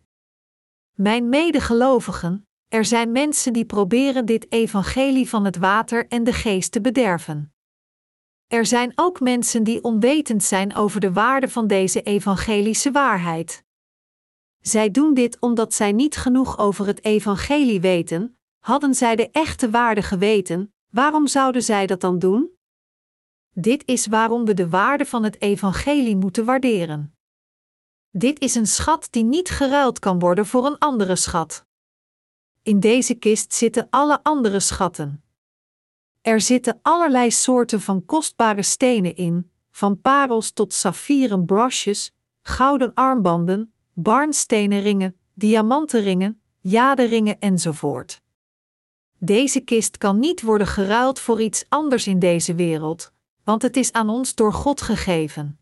Mijn 0.93 1.29
medegelovigen, 1.29 2.44
er 2.75 2.85
zijn 2.85 3.13
mensen 3.13 3.53
die 3.53 3.65
proberen 3.65 4.27
dit 4.27 4.53
evangelie 4.53 5.29
van 5.29 5.45
het 5.45 5.57
water 5.57 6.07
en 6.09 6.25
de 6.25 6.33
geest 6.33 6.73
te 6.73 6.81
bederven. 6.81 7.55
Er 8.47 8.67
zijn 8.67 8.93
ook 8.95 9.21
mensen 9.21 9.65
die 9.65 9.83
onwetend 9.83 10.43
zijn 10.43 10.75
over 10.75 11.01
de 11.01 11.13
waarde 11.13 11.49
van 11.49 11.67
deze 11.67 12.03
evangelische 12.03 12.91
waarheid. 12.91 13.65
Zij 14.61 14.91
doen 14.91 15.15
dit 15.15 15.41
omdat 15.41 15.75
zij 15.75 15.93
niet 15.93 16.17
genoeg 16.17 16.59
over 16.59 16.87
het 16.87 17.05
evangelie 17.05 17.81
weten. 17.81 18.39
Hadden 18.59 18.95
zij 18.95 19.17
de 19.17 19.31
echte 19.31 19.71
waarde 19.71 20.03
geweten, 20.03 20.75
waarom 20.91 21.27
zouden 21.27 21.63
zij 21.63 21.87
dat 21.87 22.01
dan 22.01 22.19
doen? 22.19 22.51
Dit 23.51 23.87
is 23.87 24.07
waarom 24.07 24.45
we 24.45 24.55
de 24.55 24.69
waarde 24.69 25.07
van 25.07 25.25
het 25.25 25.41
evangelie 25.41 26.17
moeten 26.17 26.45
waarderen. 26.45 27.17
Dit 28.11 28.41
is 28.41 28.55
een 28.55 28.67
schat 28.67 29.09
die 29.11 29.25
niet 29.25 29.51
geruild 29.51 29.99
kan 29.99 30.19
worden 30.19 30.47
voor 30.47 30.67
een 30.67 30.79
andere 30.79 31.17
schat. 31.17 31.67
In 32.65 32.81
deze 32.81 33.15
kist 33.15 33.55
zitten 33.55 33.87
alle 33.91 34.23
andere 34.23 34.61
schatten. 34.61 35.23
Er 36.23 36.41
zitten 36.41 36.79
allerlei 36.83 37.31
soorten 37.31 37.81
van 37.81 38.05
kostbare 38.05 38.63
stenen 38.63 39.17
in, 39.17 39.51
van 39.71 40.01
parels 40.01 40.51
tot 40.51 40.73
saffieren 40.73 41.45
brosjes, 41.45 42.15
gouden 42.41 42.95
armbanden, 42.95 43.73
barnstenen 43.93 44.81
ringen, 44.81 45.17
diamanten 45.35 46.03
ringen, 46.03 46.41
jaderingen 46.61 47.41
enzovoort. 47.41 48.23
Deze 49.19 49.61
kist 49.61 49.99
kan 49.99 50.19
niet 50.19 50.43
worden 50.43 50.67
geruild 50.67 51.21
voor 51.21 51.41
iets 51.41 51.65
anders 51.69 52.07
in 52.07 52.19
deze 52.19 52.55
wereld, 52.55 53.13
want 53.43 53.63
het 53.63 53.77
is 53.77 53.93
aan 53.93 54.09
ons 54.09 54.35
door 54.35 54.53
God 54.53 54.83
gegeven. 54.83 55.59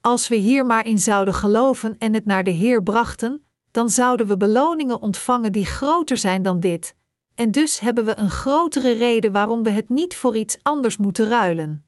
Als 0.00 0.28
we 0.28 0.36
hier 0.36 0.66
maar 0.66 0.86
in 0.86 0.98
zouden 0.98 1.34
geloven 1.34 1.98
en 1.98 2.14
het 2.14 2.24
naar 2.24 2.44
de 2.44 2.50
Heer 2.50 2.82
brachten, 2.82 3.45
dan 3.76 3.90
zouden 3.90 4.26
we 4.26 4.36
beloningen 4.36 5.00
ontvangen 5.00 5.52
die 5.52 5.66
groter 5.66 6.16
zijn 6.16 6.42
dan 6.42 6.60
dit, 6.60 6.96
en 7.34 7.50
dus 7.50 7.80
hebben 7.80 8.04
we 8.04 8.18
een 8.18 8.30
grotere 8.30 8.92
reden 8.92 9.32
waarom 9.32 9.62
we 9.62 9.70
het 9.70 9.88
niet 9.88 10.16
voor 10.16 10.36
iets 10.36 10.58
anders 10.62 10.96
moeten 10.96 11.28
ruilen. 11.28 11.86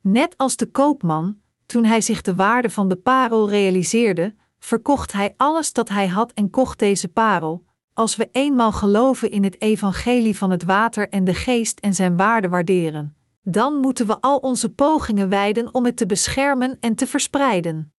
Net 0.00 0.36
als 0.36 0.56
de 0.56 0.66
koopman, 0.66 1.40
toen 1.66 1.84
hij 1.84 2.00
zich 2.00 2.22
de 2.22 2.34
waarde 2.34 2.70
van 2.70 2.88
de 2.88 2.96
parel 2.96 3.48
realiseerde, 3.48 4.34
verkocht 4.58 5.12
hij 5.12 5.34
alles 5.36 5.72
dat 5.72 5.88
hij 5.88 6.06
had 6.06 6.32
en 6.32 6.50
kocht 6.50 6.78
deze 6.78 7.08
parel. 7.08 7.64
Als 7.92 8.16
we 8.16 8.28
eenmaal 8.32 8.72
geloven 8.72 9.30
in 9.30 9.44
het 9.44 9.60
evangelie 9.60 10.36
van 10.36 10.50
het 10.50 10.64
water 10.64 11.08
en 11.08 11.24
de 11.24 11.34
geest 11.34 11.78
en 11.78 11.94
zijn 11.94 12.16
waarde 12.16 12.48
waarderen, 12.48 13.16
dan 13.42 13.74
moeten 13.74 14.06
we 14.06 14.20
al 14.20 14.36
onze 14.36 14.70
pogingen 14.70 15.28
wijden 15.28 15.74
om 15.74 15.84
het 15.84 15.96
te 15.96 16.06
beschermen 16.06 16.76
en 16.80 16.94
te 16.94 17.06
verspreiden. 17.06 17.92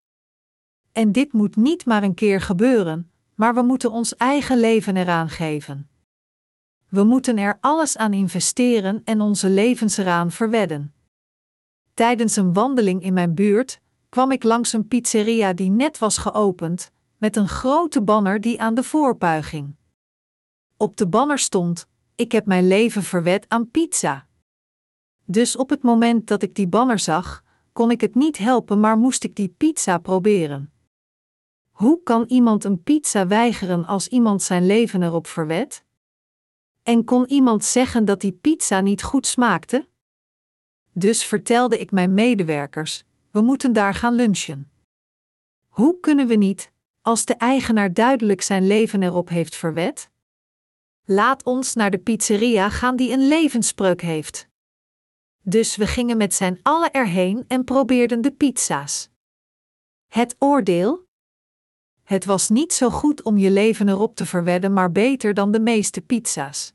En 0.92 1.12
dit 1.12 1.34
moet 1.34 1.56
niet 1.56 1.86
maar 1.86 2.04
een 2.04 2.14
keer 2.14 2.42
gebeuren, 2.42 3.12
maar 3.36 3.54
we 3.54 3.62
moeten 3.62 3.92
ons 3.92 4.16
eigen 4.16 4.60
leven 4.60 4.98
eraan 4.98 5.30
geven. 5.30 5.90
We 6.90 7.04
moeten 7.04 7.38
er 7.38 7.58
alles 7.62 7.98
aan 7.98 8.14
investeren 8.14 9.02
en 9.04 9.22
onze 9.22 9.50
levens 9.50 9.98
eraan 9.98 10.32
verwedden. 10.32 10.94
Tijdens 11.94 12.36
een 12.36 12.54
wandeling 12.54 13.04
in 13.04 13.14
mijn 13.14 13.34
buurt 13.34 13.82
kwam 14.10 14.32
ik 14.32 14.44
langs 14.44 14.74
een 14.74 14.88
pizzeria 14.88 15.54
die 15.54 15.70
net 15.70 15.98
was 15.98 16.18
geopend, 16.18 16.92
met 17.18 17.36
een 17.36 17.48
grote 17.48 18.02
banner 18.02 18.42
die 18.42 18.62
aan 18.62 18.74
de 18.74 18.84
voorpui 18.84 19.44
ging. 19.44 19.76
Op 20.78 20.98
de 20.98 21.08
banner 21.08 21.40
stond: 21.40 21.88
Ik 22.16 22.32
heb 22.32 22.46
mijn 22.46 22.68
leven 22.68 23.04
verwed 23.04 23.46
aan 23.48 23.72
pizza. 23.72 24.28
Dus 25.26 25.56
op 25.56 25.70
het 25.70 25.84
moment 25.84 26.28
dat 26.28 26.44
ik 26.44 26.56
die 26.56 26.68
banner 26.68 27.00
zag, 27.00 27.44
kon 27.74 27.92
ik 27.92 28.02
het 28.02 28.16
niet 28.16 28.38
helpen, 28.38 28.80
maar 28.80 28.98
moest 28.98 29.24
ik 29.24 29.36
die 29.36 29.54
pizza 29.58 29.98
proberen. 29.98 30.72
Hoe 31.80 32.04
kan 32.04 32.24
iemand 32.28 32.64
een 32.64 32.84
pizza 32.84 33.28
weigeren 33.28 33.86
als 33.86 34.08
iemand 34.08 34.42
zijn 34.42 34.66
leven 34.66 35.04
erop 35.04 35.28
verwedt? 35.28 35.84
En 36.84 37.04
kon 37.04 37.28
iemand 37.28 37.64
zeggen 37.66 38.06
dat 38.06 38.22
die 38.22 38.32
pizza 38.32 38.82
niet 38.82 39.04
goed 39.04 39.28
smaakte? 39.28 39.88
Dus 40.94 41.24
vertelde 41.24 41.80
ik 41.80 41.92
mijn 41.92 42.14
medewerkers: 42.14 43.04
we 43.32 43.42
moeten 43.42 43.74
daar 43.74 43.94
gaan 43.94 44.14
lunchen. 44.14 44.72
Hoe 45.68 46.00
kunnen 46.00 46.28
we 46.28 46.36
niet, 46.36 46.72
als 47.02 47.26
de 47.26 47.34
eigenaar 47.36 47.94
duidelijk 47.94 48.42
zijn 48.42 48.68
leven 48.68 49.04
erop 49.04 49.30
heeft 49.30 49.56
verwed? 49.56 50.10
Laat 51.06 51.44
ons 51.44 51.74
naar 51.76 51.92
de 51.92 52.00
pizzeria 52.00 52.70
gaan 52.70 52.96
die 52.96 53.12
een 53.12 53.28
levensspreuk 53.28 54.02
heeft. 54.02 54.48
Dus 55.42 55.76
we 55.76 55.88
gingen 55.88 56.18
met 56.18 56.34
zijn 56.34 56.60
allen 56.62 56.92
erheen 56.92 57.46
en 57.48 57.64
probeerden 57.64 58.22
de 58.22 58.32
pizza's. 58.32 59.10
Het 60.08 60.36
oordeel? 60.40 61.08
Het 62.10 62.26
was 62.26 62.50
niet 62.50 62.74
zo 62.74 62.90
goed 62.90 63.22
om 63.22 63.38
je 63.38 63.52
leven 63.52 63.90
erop 63.90 64.16
te 64.16 64.26
verwedden, 64.26 64.74
maar 64.74 64.92
beter 64.92 65.34
dan 65.34 65.52
de 65.52 65.60
meeste 65.60 66.02
pizza's. 66.02 66.74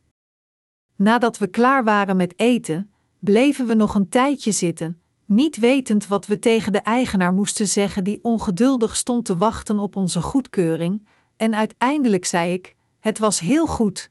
Nadat 0.97 1.39
we 1.39 1.47
klaar 1.47 1.85
waren 1.85 2.17
met 2.17 2.39
eten, 2.39 2.93
bleven 3.19 3.67
we 3.67 3.75
nog 3.75 3.95
een 3.95 4.09
tijdje 4.09 4.53
zitten, 4.53 5.01
niet 5.25 5.57
wetend 5.57 6.07
wat 6.07 6.27
we 6.27 6.39
tegen 6.39 6.73
de 6.73 6.79
eigenaar 6.79 7.33
moesten 7.33 7.69
zeggen, 7.69 8.05
die 8.05 8.19
ongeduldig 8.23 8.97
stond 8.97 9.25
te 9.25 9.37
wachten 9.37 9.79
op 9.79 9.97
onze 9.97 10.23
goedkeuring, 10.23 11.07
en 11.37 11.55
uiteindelijk 11.55 12.25
zei 12.25 12.53
ik: 12.53 12.77
Het 13.01 13.19
was 13.19 13.41
heel 13.41 13.67
goed. 13.67 14.11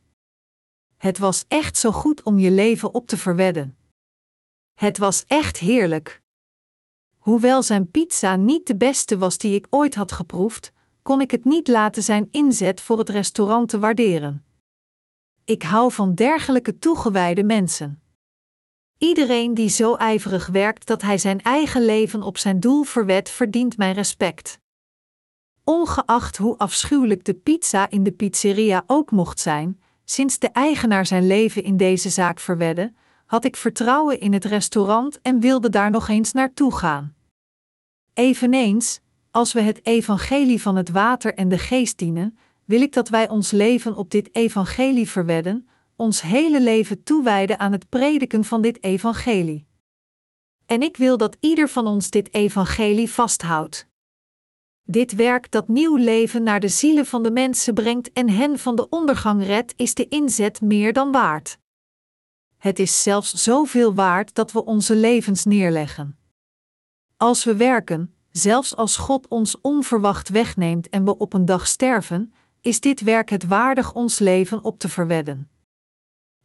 Het 0.97 1.17
was 1.17 1.45
echt 1.47 1.77
zo 1.77 1.91
goed 1.91 2.23
om 2.23 2.39
je 2.39 2.51
leven 2.51 2.93
op 2.93 3.07
te 3.07 3.17
verwedden. 3.17 3.77
Het 4.73 4.97
was 4.97 5.23
echt 5.27 5.57
heerlijk. 5.57 6.21
Hoewel 7.17 7.63
zijn 7.63 7.91
pizza 7.91 8.35
niet 8.35 8.67
de 8.67 8.75
beste 8.75 9.17
was 9.17 9.37
die 9.37 9.55
ik 9.55 9.67
ooit 9.69 9.95
had 9.95 10.11
geproefd, 10.11 10.73
kon 11.03 11.21
ik 11.21 11.31
het 11.31 11.45
niet 11.45 11.67
laten 11.67 12.03
zijn 12.03 12.27
inzet 12.31 12.81
voor 12.81 12.97
het 12.97 13.09
restaurant 13.09 13.69
te 13.69 13.79
waarderen. 13.79 14.45
Ik 15.43 15.63
hou 15.63 15.91
van 15.91 16.15
dergelijke 16.15 16.79
toegewijde 16.79 17.43
mensen. 17.43 18.01
Iedereen 18.97 19.53
die 19.53 19.69
zo 19.69 19.95
ijverig 19.95 20.47
werkt 20.47 20.87
dat 20.87 21.01
hij 21.01 21.17
zijn 21.17 21.41
eigen 21.41 21.85
leven 21.85 22.21
op 22.21 22.37
zijn 22.37 22.59
doel 22.59 22.83
verwet, 22.83 23.29
verdient 23.29 23.77
mijn 23.77 23.93
respect. 23.93 24.59
Ongeacht 25.63 26.37
hoe 26.37 26.57
afschuwelijk 26.57 27.23
de 27.23 27.33
pizza 27.33 27.89
in 27.89 28.03
de 28.03 28.11
pizzeria 28.11 28.83
ook 28.87 29.11
mocht 29.11 29.39
zijn, 29.39 29.81
sinds 30.05 30.39
de 30.39 30.49
eigenaar 30.49 31.05
zijn 31.05 31.27
leven 31.27 31.63
in 31.63 31.77
deze 31.77 32.09
zaak 32.09 32.39
verwedde, 32.39 32.93
had 33.25 33.45
ik 33.45 33.55
vertrouwen 33.55 34.19
in 34.19 34.33
het 34.33 34.45
restaurant 34.45 35.21
en 35.21 35.39
wilde 35.39 35.69
daar 35.69 35.91
nog 35.91 36.07
eens 36.07 36.31
naartoe 36.31 36.75
gaan. 36.75 37.15
Eveneens, 38.13 39.01
Als 39.33 39.53
we 39.53 39.61
het 39.61 39.85
evangelie 39.85 40.61
van 40.61 40.75
het 40.75 40.89
water 40.89 41.33
en 41.33 41.49
de 41.49 41.57
geest 41.57 41.97
dienen, 41.97 42.37
wil 42.65 42.81
ik 42.81 42.93
dat 42.93 43.09
wij 43.09 43.29
ons 43.29 43.51
leven 43.51 43.95
op 43.95 44.09
dit 44.11 44.35
evangelie 44.35 45.09
verwedden, 45.09 45.67
ons 45.95 46.21
hele 46.21 46.61
leven 46.61 47.03
toewijden 47.03 47.59
aan 47.59 47.71
het 47.71 47.89
prediken 47.89 48.43
van 48.43 48.61
dit 48.61 48.83
evangelie. 48.83 49.67
En 50.65 50.81
ik 50.81 50.97
wil 50.97 51.17
dat 51.17 51.37
ieder 51.39 51.69
van 51.69 51.87
ons 51.87 52.09
dit 52.09 52.33
evangelie 52.33 53.09
vasthoudt. 53.09 53.87
Dit 54.83 55.15
werk 55.15 55.51
dat 55.51 55.67
nieuw 55.67 55.95
leven 55.95 56.43
naar 56.43 56.59
de 56.59 56.67
zielen 56.67 57.05
van 57.05 57.23
de 57.23 57.31
mensen 57.31 57.73
brengt 57.73 58.11
en 58.11 58.29
hen 58.29 58.59
van 58.59 58.75
de 58.75 58.89
ondergang 58.89 59.45
redt, 59.45 59.73
is 59.75 59.93
de 59.93 60.07
inzet 60.07 60.61
meer 60.61 60.93
dan 60.93 61.11
waard. 61.11 61.57
Het 62.57 62.79
is 62.79 63.03
zelfs 63.03 63.33
zoveel 63.33 63.93
waard 63.93 64.35
dat 64.35 64.51
we 64.51 64.65
onze 64.65 64.95
levens 64.95 65.45
neerleggen. 65.45 66.17
Als 67.17 67.43
we 67.43 67.55
werken, 67.55 68.13
zelfs 68.33 68.75
als 68.75 68.97
God 68.97 69.27
ons 69.27 69.61
onverwacht 69.61 70.29
wegneemt 70.29 70.89
en 70.89 71.05
we 71.05 71.17
op 71.17 71.33
een 71.33 71.45
dag 71.45 71.67
sterven, 71.67 72.33
is 72.61 72.79
dit 72.79 73.01
werk 73.01 73.29
het 73.29 73.47
waardig 73.47 73.93
ons 73.93 74.19
leven 74.19 74.63
op 74.63 74.79
te 74.79 74.89
verwedden. 74.89 75.49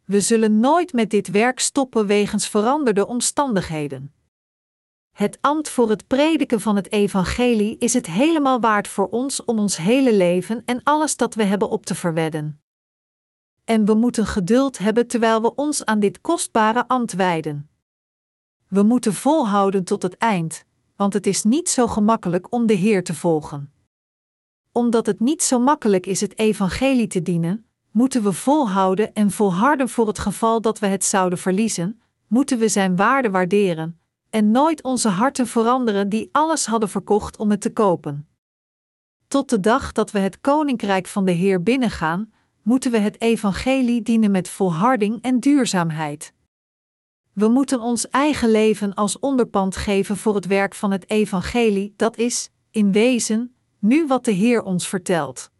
We 0.05 0.21
zullen 0.21 0.59
nooit 0.59 0.93
met 0.93 1.09
dit 1.09 1.27
werk 1.27 1.59
stoppen 1.59 2.05
wegens 2.05 2.47
veranderde 2.47 3.07
omstandigheden. 3.07 4.13
Het 5.11 5.37
ambt 5.41 5.69
voor 5.69 5.89
het 5.89 6.07
prediken 6.07 6.61
van 6.61 6.75
het 6.75 6.91
evangelie 6.91 7.77
is 7.77 7.93
het 7.93 8.05
helemaal 8.05 8.59
waard 8.59 8.87
voor 8.87 9.07
ons 9.07 9.45
om 9.45 9.59
ons 9.59 9.77
hele 9.77 10.15
leven 10.15 10.61
en 10.65 10.83
alles 10.83 11.15
dat 11.15 11.35
we 11.35 11.43
hebben 11.43 11.69
op 11.69 11.85
te 11.85 11.95
verwedden. 11.95 12.61
En 13.63 13.85
we 13.85 13.93
moeten 13.93 14.25
geduld 14.25 14.77
hebben 14.77 15.07
terwijl 15.07 15.41
we 15.41 15.55
ons 15.55 15.85
aan 15.85 15.99
dit 15.99 16.21
kostbare 16.21 16.87
ambt 16.87 17.13
wijden. 17.13 17.69
We 18.67 18.83
moeten 18.83 19.13
volhouden 19.13 19.83
tot 19.83 20.01
het 20.01 20.17
eind, 20.17 20.65
want 20.99 21.13
het 21.13 21.27
is 21.27 21.43
niet 21.43 21.69
zo 21.69 21.87
gemakkelijk 21.87 22.51
om 22.51 22.65
de 22.65 22.73
Heer 22.73 23.03
te 23.03 23.13
volgen. 23.13 23.71
Omdat 24.71 25.05
het 25.05 25.19
niet 25.19 25.43
zo 25.43 25.59
makkelijk 25.59 26.05
is 26.05 26.21
het 26.21 26.37
evangelie 26.39 27.07
te 27.07 27.21
dienen, 27.21 27.65
moeten 27.91 28.23
we 28.23 28.33
volhouden 28.33 29.13
en 29.13 29.31
volharden 29.31 29.89
voor 29.89 30.07
het 30.07 30.19
geval 30.19 30.61
dat 30.61 30.79
we 30.79 30.87
het 30.87 31.03
zouden 31.03 31.39
verliezen, 31.39 32.01
moeten 32.27 32.57
we 32.57 32.67
zijn 32.67 32.95
waarde 32.95 33.29
waarderen 33.29 33.99
en 34.29 34.51
nooit 34.51 34.83
onze 34.83 35.09
harten 35.09 35.47
veranderen 35.47 36.09
die 36.09 36.29
alles 36.31 36.65
hadden 36.65 36.89
verkocht 36.89 37.37
om 37.37 37.49
het 37.49 37.61
te 37.61 37.73
kopen. 37.73 38.27
Tot 39.27 39.49
de 39.49 39.59
dag 39.59 39.91
dat 39.91 40.11
we 40.11 40.19
het 40.19 40.41
koninkrijk 40.41 41.07
van 41.07 41.25
de 41.25 41.31
Heer 41.31 41.63
binnengaan, 41.63 42.31
moeten 42.61 42.91
we 42.91 42.97
het 42.97 43.21
evangelie 43.21 44.01
dienen 44.01 44.31
met 44.31 44.49
volharding 44.49 45.21
en 45.21 45.39
duurzaamheid. 45.39 46.33
We 47.39 47.47
moeten 47.47 47.81
ons 47.81 48.09
eigen 48.09 48.51
leven 48.51 48.93
als 48.93 49.19
onderpand 49.19 49.75
geven 49.75 50.17
voor 50.17 50.35
het 50.35 50.45
werk 50.45 50.75
van 50.75 50.91
het 50.91 51.09
evangelie, 51.09 51.93
dat 51.95 52.17
is, 52.17 52.49
in 52.71 52.91
wezen, 52.91 53.55
nu 53.79 54.07
wat 54.07 54.25
de 54.25 54.31
Heer 54.31 54.63
ons 54.63 54.87
vertelt. 54.87 55.51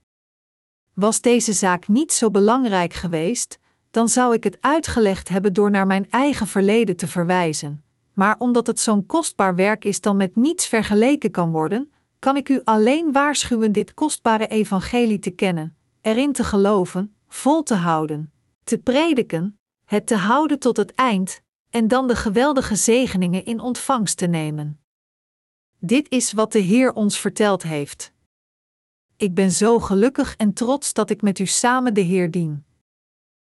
Was 0.93 1.21
deze 1.21 1.53
zaak 1.53 1.88
niet 1.88 2.13
zo 2.13 2.32
belangrijk 2.32 2.93
geweest, 2.93 3.59
dan 3.91 4.09
zou 4.09 4.34
ik 4.34 4.43
het 4.43 4.57
uitgelegd 4.61 5.30
hebben 5.30 5.53
door 5.53 5.71
naar 5.71 5.88
mijn 5.88 6.07
eigen 6.09 6.47
verleden 6.47 6.95
te 6.95 7.07
verwijzen. 7.07 7.84
Maar 8.13 8.36
omdat 8.39 8.67
het 8.67 8.80
zo'n 8.80 9.05
kostbaar 9.05 9.55
werk 9.55 9.86
is 9.86 10.01
dan 10.01 10.17
met 10.17 10.36
niets 10.36 10.67
vergeleken 10.67 11.32
kan 11.32 11.51
worden, 11.51 11.91
kan 12.19 12.36
ik 12.38 12.49
u 12.49 12.61
alleen 12.63 13.11
waarschuwen 13.11 13.71
dit 13.71 13.93
kostbare 13.93 14.47
evangelie 14.47 15.19
te 15.19 15.32
kennen, 15.32 15.75
erin 16.01 16.34
te 16.34 16.43
geloven, 16.43 17.15
vol 17.27 17.63
te 17.63 17.75
houden, 17.75 18.32
te 18.63 18.77
prediken, 18.77 19.59
het 19.86 20.07
te 20.07 20.15
houden 20.15 20.59
tot 20.59 20.77
het 20.77 20.93
eind, 20.93 21.41
en 21.70 21.88
dan 21.88 22.07
de 22.07 22.15
geweldige 22.15 22.76
zegeningen 22.76 23.45
in 23.45 23.59
ontvangst 23.59 24.17
te 24.17 24.28
nemen. 24.28 24.80
Dit 25.80 26.09
is 26.09 26.32
wat 26.34 26.51
de 26.51 26.59
Heer 26.59 26.93
ons 26.93 27.20
verteld 27.20 27.63
heeft. 27.63 28.13
Ik 29.17 29.34
ben 29.34 29.51
zo 29.51 29.80
gelukkig 29.80 30.36
en 30.36 30.53
trots 30.53 30.93
dat 30.93 31.09
ik 31.09 31.22
met 31.22 31.39
u 31.39 31.45
samen 31.45 31.93
de 31.93 32.01
Heer 32.01 32.32
dien. 32.32 32.65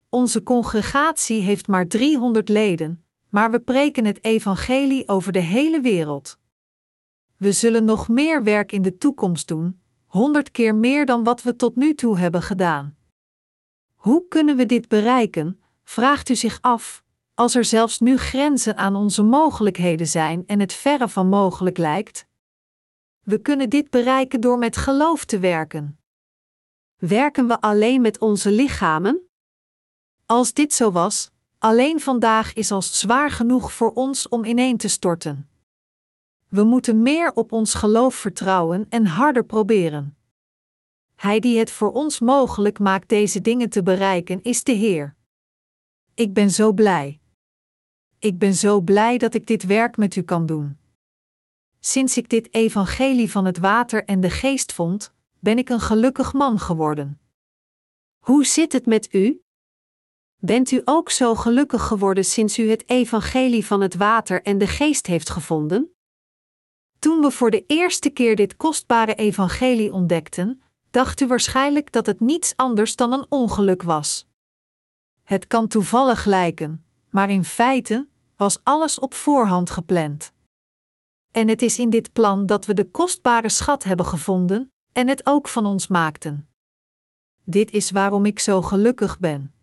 Onze 0.08 0.42
congregatie 0.42 1.40
heeft 1.40 1.66
maar 1.66 1.86
300 1.86 2.48
leden, 2.48 3.04
maar 3.28 3.50
we 3.50 3.60
preken 3.60 4.04
het 4.04 4.24
evangelie 4.24 5.08
over 5.08 5.32
de 5.32 5.40
hele 5.40 5.80
wereld. 5.80 6.38
We 7.36 7.52
zullen 7.52 7.84
nog 7.84 8.08
meer 8.08 8.42
werk 8.42 8.72
in 8.72 8.82
de 8.82 8.98
toekomst 8.98 9.48
doen, 9.48 9.80
honderd 10.06 10.50
keer 10.50 10.74
meer 10.74 11.06
dan 11.06 11.24
wat 11.24 11.42
we 11.42 11.56
tot 11.56 11.76
nu 11.76 11.94
toe 11.94 12.18
hebben 12.18 12.42
gedaan. 12.42 12.96
Hoe 13.94 14.28
kunnen 14.28 14.56
we 14.56 14.66
dit 14.66 14.88
bereiken? 14.88 15.60
Vraagt 15.82 16.28
u 16.28 16.36
zich 16.36 16.58
af, 16.60 17.04
als 17.34 17.54
er 17.54 17.64
zelfs 17.64 17.98
nu 17.98 18.16
grenzen 18.16 18.76
aan 18.76 18.96
onze 18.96 19.22
mogelijkheden 19.22 20.06
zijn 20.06 20.46
en 20.46 20.60
het 20.60 20.72
verre 20.72 21.08
van 21.08 21.28
mogelijk 21.28 21.78
lijkt? 21.78 22.26
We 23.20 23.38
kunnen 23.38 23.70
dit 23.70 23.90
bereiken 23.90 24.40
door 24.40 24.58
met 24.58 24.76
geloof 24.76 25.24
te 25.24 25.38
werken. 25.38 25.98
Werken 26.96 27.46
we 27.46 27.60
alleen 27.60 28.00
met 28.00 28.18
onze 28.18 28.50
lichamen? 28.50 29.28
Als 30.26 30.52
dit 30.52 30.72
zo 30.72 30.92
was, 30.92 31.30
alleen 31.58 32.00
vandaag 32.00 32.52
is 32.52 32.70
al 32.70 32.82
zwaar 32.82 33.30
genoeg 33.30 33.72
voor 33.72 33.92
ons 33.92 34.28
om 34.28 34.44
ineen 34.44 34.76
te 34.76 34.88
storten. 34.88 35.48
We 36.48 36.64
moeten 36.64 37.02
meer 37.02 37.32
op 37.32 37.52
ons 37.52 37.74
geloof 37.74 38.14
vertrouwen 38.14 38.86
en 38.88 39.06
harder 39.06 39.44
proberen. 39.44 40.16
Hij 41.14 41.40
die 41.40 41.58
het 41.58 41.70
voor 41.70 41.92
ons 41.92 42.20
mogelijk 42.20 42.78
maakt 42.78 43.08
deze 43.08 43.40
dingen 43.40 43.68
te 43.68 43.82
bereiken, 43.82 44.42
is 44.42 44.64
de 44.64 44.72
Heer. 44.72 45.16
Ik 46.14 46.32
ben 46.32 46.50
zo 46.50 46.72
blij. 46.72 47.21
Ik 48.22 48.38
ben 48.38 48.54
zo 48.54 48.80
blij 48.80 49.18
dat 49.18 49.34
ik 49.34 49.46
dit 49.46 49.66
werk 49.66 49.96
met 49.96 50.16
u 50.16 50.22
kan 50.22 50.46
doen. 50.46 50.78
Sinds 51.80 52.16
ik 52.16 52.28
dit 52.28 52.54
evangelie 52.54 53.30
van 53.30 53.44
het 53.44 53.58
water 53.58 54.04
en 54.04 54.20
de 54.20 54.30
geest 54.30 54.72
vond, 54.72 55.12
ben 55.38 55.58
ik 55.58 55.68
een 55.68 55.80
gelukkig 55.80 56.32
man 56.32 56.58
geworden. 56.58 57.20
Hoe 58.18 58.46
zit 58.46 58.72
het 58.72 58.86
met 58.86 59.14
u? 59.14 59.42
Bent 60.36 60.70
u 60.70 60.82
ook 60.84 61.10
zo 61.10 61.34
gelukkig 61.34 61.86
geworden 61.86 62.24
sinds 62.24 62.58
u 62.58 62.70
het 62.70 62.88
evangelie 62.88 63.66
van 63.66 63.80
het 63.80 63.94
water 63.94 64.42
en 64.42 64.58
de 64.58 64.66
geest 64.66 65.06
heeft 65.06 65.30
gevonden? 65.30 65.94
Toen 66.98 67.20
we 67.20 67.30
voor 67.30 67.50
de 67.50 67.64
eerste 67.66 68.10
keer 68.10 68.36
dit 68.36 68.56
kostbare 68.56 69.14
evangelie 69.14 69.92
ontdekten, 69.92 70.62
dacht 70.90 71.20
u 71.20 71.26
waarschijnlijk 71.26 71.92
dat 71.92 72.06
het 72.06 72.20
niets 72.20 72.56
anders 72.56 72.96
dan 72.96 73.12
een 73.12 73.26
ongeluk 73.28 73.82
was. 73.82 74.26
Het 75.22 75.46
kan 75.46 75.68
toevallig 75.68 76.24
lijken, 76.24 76.84
maar 77.10 77.30
in 77.30 77.44
feite 77.44 78.10
was 78.42 78.60
alles 78.62 78.98
op 78.98 79.14
voorhand 79.14 79.70
gepland. 79.70 80.32
En 81.30 81.48
het 81.48 81.62
is 81.62 81.78
in 81.78 81.90
dit 81.90 82.12
plan 82.12 82.46
dat 82.46 82.66
we 82.66 82.74
de 82.74 82.90
kostbare 82.90 83.48
schat 83.48 83.84
hebben 83.84 84.06
gevonden 84.06 84.72
en 84.92 85.08
het 85.08 85.26
ook 85.26 85.48
van 85.48 85.66
ons 85.66 85.86
maakten. 85.86 86.48
Dit 87.44 87.70
is 87.70 87.90
waarom 87.90 88.26
ik 88.26 88.38
zo 88.38 88.62
gelukkig 88.62 89.18
ben. 89.18 89.54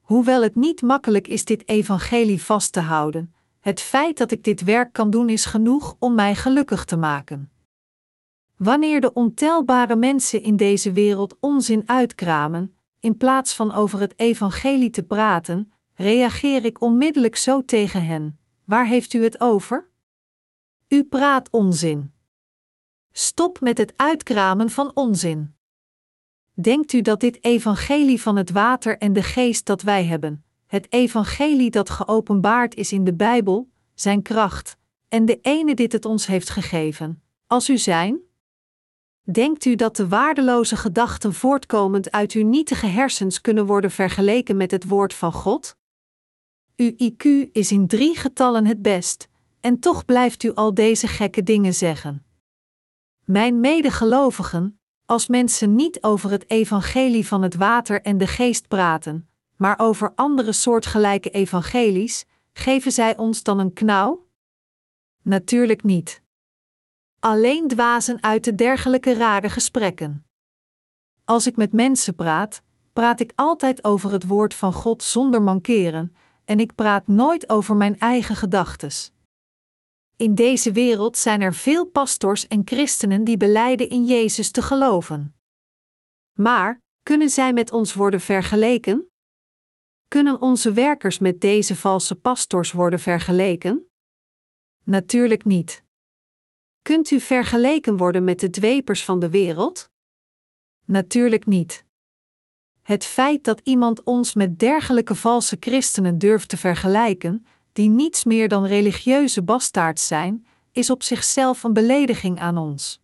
Hoewel 0.00 0.42
het 0.42 0.54
niet 0.54 0.82
makkelijk 0.82 1.28
is 1.28 1.44
dit 1.44 1.68
evangelie 1.68 2.42
vast 2.42 2.72
te 2.72 2.80
houden, 2.80 3.34
het 3.60 3.80
feit 3.80 4.18
dat 4.18 4.30
ik 4.30 4.44
dit 4.44 4.64
werk 4.64 4.92
kan 4.92 5.10
doen 5.10 5.28
is 5.28 5.44
genoeg 5.44 5.96
om 5.98 6.14
mij 6.14 6.34
gelukkig 6.34 6.84
te 6.84 6.96
maken. 6.96 7.50
Wanneer 8.56 9.00
de 9.00 9.12
ontelbare 9.12 9.96
mensen 9.96 10.42
in 10.42 10.56
deze 10.56 10.92
wereld 10.92 11.36
onzin 11.40 11.82
uitkramen, 11.86 12.76
in 13.00 13.16
plaats 13.16 13.54
van 13.54 13.72
over 13.72 14.00
het 14.00 14.18
evangelie 14.18 14.90
te 14.90 15.02
praten, 15.02 15.71
reageer 15.94 16.64
ik 16.64 16.80
onmiddellijk 16.80 17.36
zo 17.36 17.64
tegen 17.64 18.06
hen: 18.06 18.38
Waar 18.64 18.86
heeft 18.86 19.12
u 19.12 19.22
het 19.22 19.40
over? 19.40 19.90
U 20.88 21.04
praat 21.04 21.50
onzin. 21.50 22.12
Stop 23.12 23.60
met 23.60 23.78
het 23.78 23.92
uitkramen 23.96 24.70
van 24.70 24.90
onzin. 24.94 25.54
Denkt 26.54 26.92
u 26.92 27.00
dat 27.00 27.20
dit 27.20 27.44
evangelie 27.44 28.20
van 28.20 28.36
het 28.36 28.50
water 28.50 28.98
en 28.98 29.12
de 29.12 29.22
geest 29.22 29.66
dat 29.66 29.82
wij 29.82 30.04
hebben, 30.04 30.44
het 30.66 30.92
evangelie 30.92 31.70
dat 31.70 31.90
geopenbaard 31.90 32.74
is 32.74 32.92
in 32.92 33.04
de 33.04 33.14
Bijbel, 33.14 33.70
zijn 33.94 34.22
kracht, 34.22 34.76
en 35.08 35.24
de 35.24 35.38
ene 35.40 35.74
dit 35.74 35.92
het 35.92 36.04
ons 36.04 36.26
heeft 36.26 36.50
gegeven, 36.50 37.22
als 37.46 37.68
u 37.68 37.78
zijn? 37.78 38.20
Denkt 39.22 39.64
u 39.64 39.74
dat 39.74 39.96
de 39.96 40.08
waardeloze 40.08 40.76
gedachten 40.76 41.34
voortkomend 41.34 42.10
uit 42.10 42.32
uw 42.32 42.44
nietige 42.44 42.86
hersens 42.86 43.40
kunnen 43.40 43.66
worden 43.66 43.90
vergeleken 43.90 44.56
met 44.56 44.70
het 44.70 44.88
woord 44.88 45.14
van 45.14 45.32
God? 45.32 45.76
Uw 46.82 46.92
IQ 46.96 47.50
is 47.52 47.72
in 47.72 47.86
drie 47.86 48.16
getallen 48.16 48.66
het 48.66 48.82
best, 48.82 49.28
en 49.60 49.78
toch 49.78 50.04
blijft 50.04 50.42
u 50.42 50.54
al 50.54 50.74
deze 50.74 51.06
gekke 51.06 51.42
dingen 51.42 51.74
zeggen. 51.74 52.24
Mijn 53.24 53.60
medegelovigen, 53.60 54.80
als 55.06 55.26
mensen 55.26 55.74
niet 55.74 56.02
over 56.02 56.30
het 56.30 56.50
evangelie 56.50 57.26
van 57.26 57.42
het 57.42 57.54
water 57.54 58.02
en 58.02 58.18
de 58.18 58.26
geest 58.26 58.68
praten, 58.68 59.28
maar 59.56 59.78
over 59.78 60.12
andere 60.14 60.52
soortgelijke 60.52 61.30
evangelies, 61.30 62.24
geven 62.52 62.92
zij 62.92 63.16
ons 63.16 63.42
dan 63.42 63.58
een 63.58 63.72
knauw? 63.72 64.26
Natuurlijk 65.22 65.82
niet. 65.82 66.22
Alleen 67.18 67.68
dwazen 67.68 68.22
uit 68.22 68.44
de 68.44 68.54
dergelijke 68.54 69.14
rare 69.14 69.50
gesprekken. 69.50 70.24
Als 71.24 71.46
ik 71.46 71.56
met 71.56 71.72
mensen 71.72 72.14
praat, 72.14 72.62
praat 72.92 73.20
ik 73.20 73.32
altijd 73.34 73.84
over 73.84 74.12
het 74.12 74.26
woord 74.26 74.54
van 74.54 74.72
God 74.72 75.02
zonder 75.02 75.42
mankeren, 75.42 76.14
en 76.44 76.60
ik 76.60 76.74
praat 76.74 77.06
nooit 77.06 77.48
over 77.48 77.76
mijn 77.76 77.98
eigen 77.98 78.36
gedachtes. 78.36 79.12
In 80.16 80.34
deze 80.34 80.72
wereld 80.72 81.16
zijn 81.16 81.40
er 81.40 81.54
veel 81.54 81.86
pastors 81.86 82.46
en 82.46 82.62
christenen 82.64 83.24
die 83.24 83.36
beleiden 83.36 83.88
in 83.88 84.04
Jezus 84.04 84.50
te 84.50 84.62
geloven. 84.62 85.34
Maar, 86.32 86.80
kunnen 87.02 87.28
zij 87.28 87.52
met 87.52 87.72
ons 87.72 87.94
worden 87.94 88.20
vergeleken? 88.20 89.10
Kunnen 90.08 90.40
onze 90.40 90.72
werkers 90.72 91.18
met 91.18 91.40
deze 91.40 91.76
valse 91.76 92.14
pastors 92.14 92.72
worden 92.72 92.98
vergeleken? 92.98 93.90
Natuurlijk 94.84 95.44
niet. 95.44 95.84
Kunt 96.82 97.10
u 97.10 97.20
vergeleken 97.20 97.96
worden 97.96 98.24
met 98.24 98.40
de 98.40 98.50
dwepers 98.50 99.04
van 99.04 99.18
de 99.18 99.30
wereld? 99.30 99.90
Natuurlijk 100.84 101.46
niet. 101.46 101.84
Het 102.82 103.04
feit 103.04 103.44
dat 103.44 103.60
iemand 103.64 104.02
ons 104.02 104.34
met 104.34 104.58
dergelijke 104.58 105.14
valse 105.14 105.56
christenen 105.60 106.18
durft 106.18 106.48
te 106.48 106.56
vergelijken, 106.56 107.46
die 107.72 107.88
niets 107.88 108.24
meer 108.24 108.48
dan 108.48 108.64
religieuze 108.64 109.42
bastaards 109.42 110.06
zijn, 110.06 110.46
is 110.72 110.90
op 110.90 111.02
zichzelf 111.02 111.62
een 111.62 111.72
belediging 111.72 112.40
aan 112.40 112.58
ons. 112.58 113.00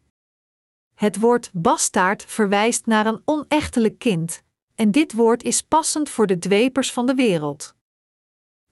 Het 0.95 1.21
woord 1.21 1.51
bastaard 1.53 2.25
verwijst 2.25 2.87
naar 2.87 3.07
een 3.07 3.23
onechtelijk 3.25 3.99
kind, 3.99 4.43
en 4.75 4.91
dit 4.91 5.13
woord 5.13 5.43
is 5.43 5.63
passend 5.63 6.09
voor 6.09 6.27
de 6.27 6.39
dwepers 6.39 6.93
van 6.93 7.07
de 7.07 7.15
wereld. 7.15 7.75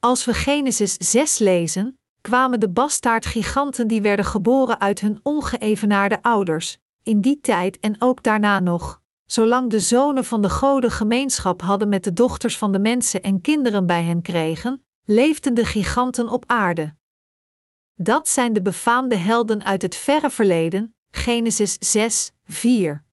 Als 0.00 0.24
we 0.24 0.34
Genesis 0.34 0.94
6 0.94 1.38
lezen, 1.38 1.98
kwamen 2.20 2.60
de 2.60 2.68
bastaardgiganten 2.68 3.86
die 3.86 4.00
werden 4.02 4.24
geboren 4.24 4.80
uit 4.80 5.00
hun 5.00 5.20
ongeëvenaarde 5.22 6.22
ouders, 6.22 6.78
in 7.02 7.20
die 7.20 7.40
tijd 7.40 7.80
en 7.80 7.96
ook 7.98 8.22
daarna 8.22 8.60
nog, 8.60 9.02
zolang 9.26 9.70
de 9.70 9.80
zonen 9.80 10.24
van 10.24 10.42
de 10.42 10.50
goden 10.50 10.90
gemeenschap 10.90 11.62
hadden 11.62 11.88
met 11.88 12.04
de 12.04 12.12
dochters 12.12 12.58
van 12.58 12.72
de 12.72 12.78
mensen 12.78 13.22
en 13.22 13.40
kinderen 13.40 13.86
bij 13.86 14.02
hen 14.02 14.22
kregen, 14.22 14.84
leefden 15.04 15.54
de 15.54 15.64
giganten 15.64 16.28
op 16.28 16.44
aarde. 16.46 16.94
Dat 17.94 18.28
zijn 18.28 18.52
de 18.52 18.62
befaamde 18.62 19.16
helden 19.16 19.64
uit 19.64 19.82
het 19.82 19.94
verre 19.94 20.30
verleden, 20.30 20.94
Genesis 21.10 21.76
6, 21.78 22.32
4. 22.44 23.04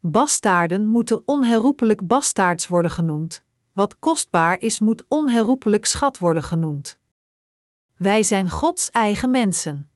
Bastaarden 0.00 0.86
moeten 0.86 1.22
onherroepelijk 1.24 2.06
bastaards 2.06 2.66
worden 2.66 2.90
genoemd. 2.90 3.42
Wat 3.72 3.98
kostbaar 3.98 4.60
is, 4.60 4.80
moet 4.80 5.04
onherroepelijk 5.08 5.86
schat 5.86 6.18
worden 6.18 6.42
genoemd. 6.42 6.98
Wij 7.96 8.22
zijn 8.22 8.50
Gods 8.50 8.90
eigen 8.90 9.30
mensen. 9.30 9.90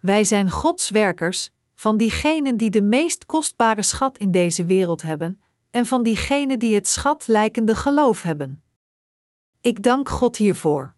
Wij 0.00 0.24
zijn 0.24 0.50
Gods 0.50 0.90
werkers, 0.90 1.50
van 1.78 1.96
diegenen 1.96 2.56
die 2.56 2.70
de 2.70 2.82
meest 2.82 3.26
kostbare 3.26 3.82
schat 3.82 4.18
in 4.18 4.30
deze 4.30 4.64
wereld 4.64 5.02
hebben, 5.02 5.40
en 5.70 5.86
van 5.86 6.02
diegenen 6.02 6.58
die 6.58 6.74
het 6.74 6.88
schat 6.88 7.26
lijkende 7.26 7.74
geloof 7.76 8.22
hebben. 8.22 8.62
Ik 9.60 9.82
dank 9.82 10.08
God 10.08 10.36
hiervoor. 10.36 10.94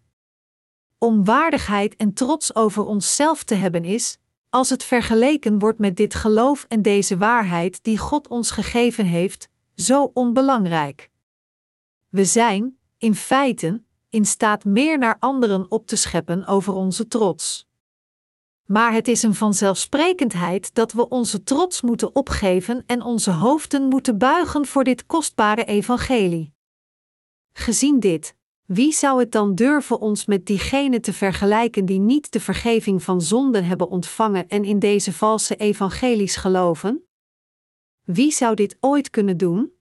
Om 0.97 1.25
waardigheid 1.25 1.95
en 1.95 2.13
trots 2.13 2.55
over 2.55 2.85
onszelf 2.85 3.43
te 3.43 3.55
hebben 3.55 3.85
is, 3.85 4.17
als 4.49 4.69
het 4.69 4.83
vergeleken 4.83 5.59
wordt 5.59 5.79
met 5.79 5.95
dit 5.95 6.15
geloof 6.15 6.65
en 6.67 6.81
deze 6.81 7.17
waarheid 7.17 7.83
die 7.83 7.97
God 7.97 8.27
ons 8.27 8.51
gegeven 8.51 9.05
heeft, 9.05 9.49
zo 9.75 10.11
onbelangrijk. 10.13 11.09
We 12.09 12.25
zijn, 12.25 12.77
in 12.97 13.15
feite, 13.15 13.83
in 14.09 14.25
staat 14.25 14.65
meer 14.65 14.97
naar 14.97 15.17
anderen 15.19 15.71
op 15.71 15.87
te 15.87 15.95
scheppen 15.95 16.45
over 16.45 16.73
onze 16.73 17.07
trots. 17.07 17.69
Maar 18.71 18.93
het 18.93 19.07
is 19.07 19.23
een 19.23 19.35
vanzelfsprekendheid 19.35 20.73
dat 20.73 20.91
we 20.91 21.09
onze 21.09 21.43
trots 21.43 21.81
moeten 21.81 22.15
opgeven 22.15 22.83
en 22.85 23.01
onze 23.01 23.31
hoofden 23.31 23.87
moeten 23.87 24.17
buigen 24.17 24.65
voor 24.65 24.83
dit 24.83 25.05
kostbare 25.05 25.65
evangelie. 25.65 26.53
Gezien 27.53 27.99
dit, 27.99 28.35
wie 28.65 28.91
zou 28.91 29.19
het 29.19 29.31
dan 29.31 29.55
durven 29.55 29.99
ons 29.99 30.25
met 30.25 30.45
diegenen 30.45 31.01
te 31.01 31.13
vergelijken 31.13 31.85
die 31.85 31.99
niet 31.99 32.31
de 32.31 32.39
vergeving 32.39 33.03
van 33.03 33.21
zonden 33.21 33.65
hebben 33.65 33.89
ontvangen 33.89 34.47
en 34.47 34.63
in 34.63 34.79
deze 34.79 35.13
valse 35.13 35.55
evangelies 35.55 36.35
geloven? 36.35 37.07
Wie 38.03 38.31
zou 38.31 38.55
dit 38.55 38.77
ooit 38.79 39.09
kunnen 39.09 39.37
doen? 39.37 39.71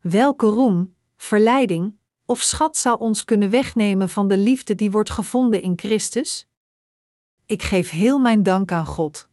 Welke 0.00 0.46
roem, 0.46 0.96
verleiding 1.16 1.98
of 2.26 2.40
schat 2.40 2.76
zou 2.76 2.98
ons 2.98 3.24
kunnen 3.24 3.50
wegnemen 3.50 4.08
van 4.08 4.28
de 4.28 4.38
liefde 4.38 4.74
die 4.74 4.90
wordt 4.90 5.10
gevonden 5.10 5.62
in 5.62 5.72
Christus? 5.76 6.48
Ik 7.48 7.62
geef 7.62 7.90
heel 7.90 8.18
mijn 8.18 8.42
dank 8.42 8.72
aan 8.72 8.86
God. 8.86 9.28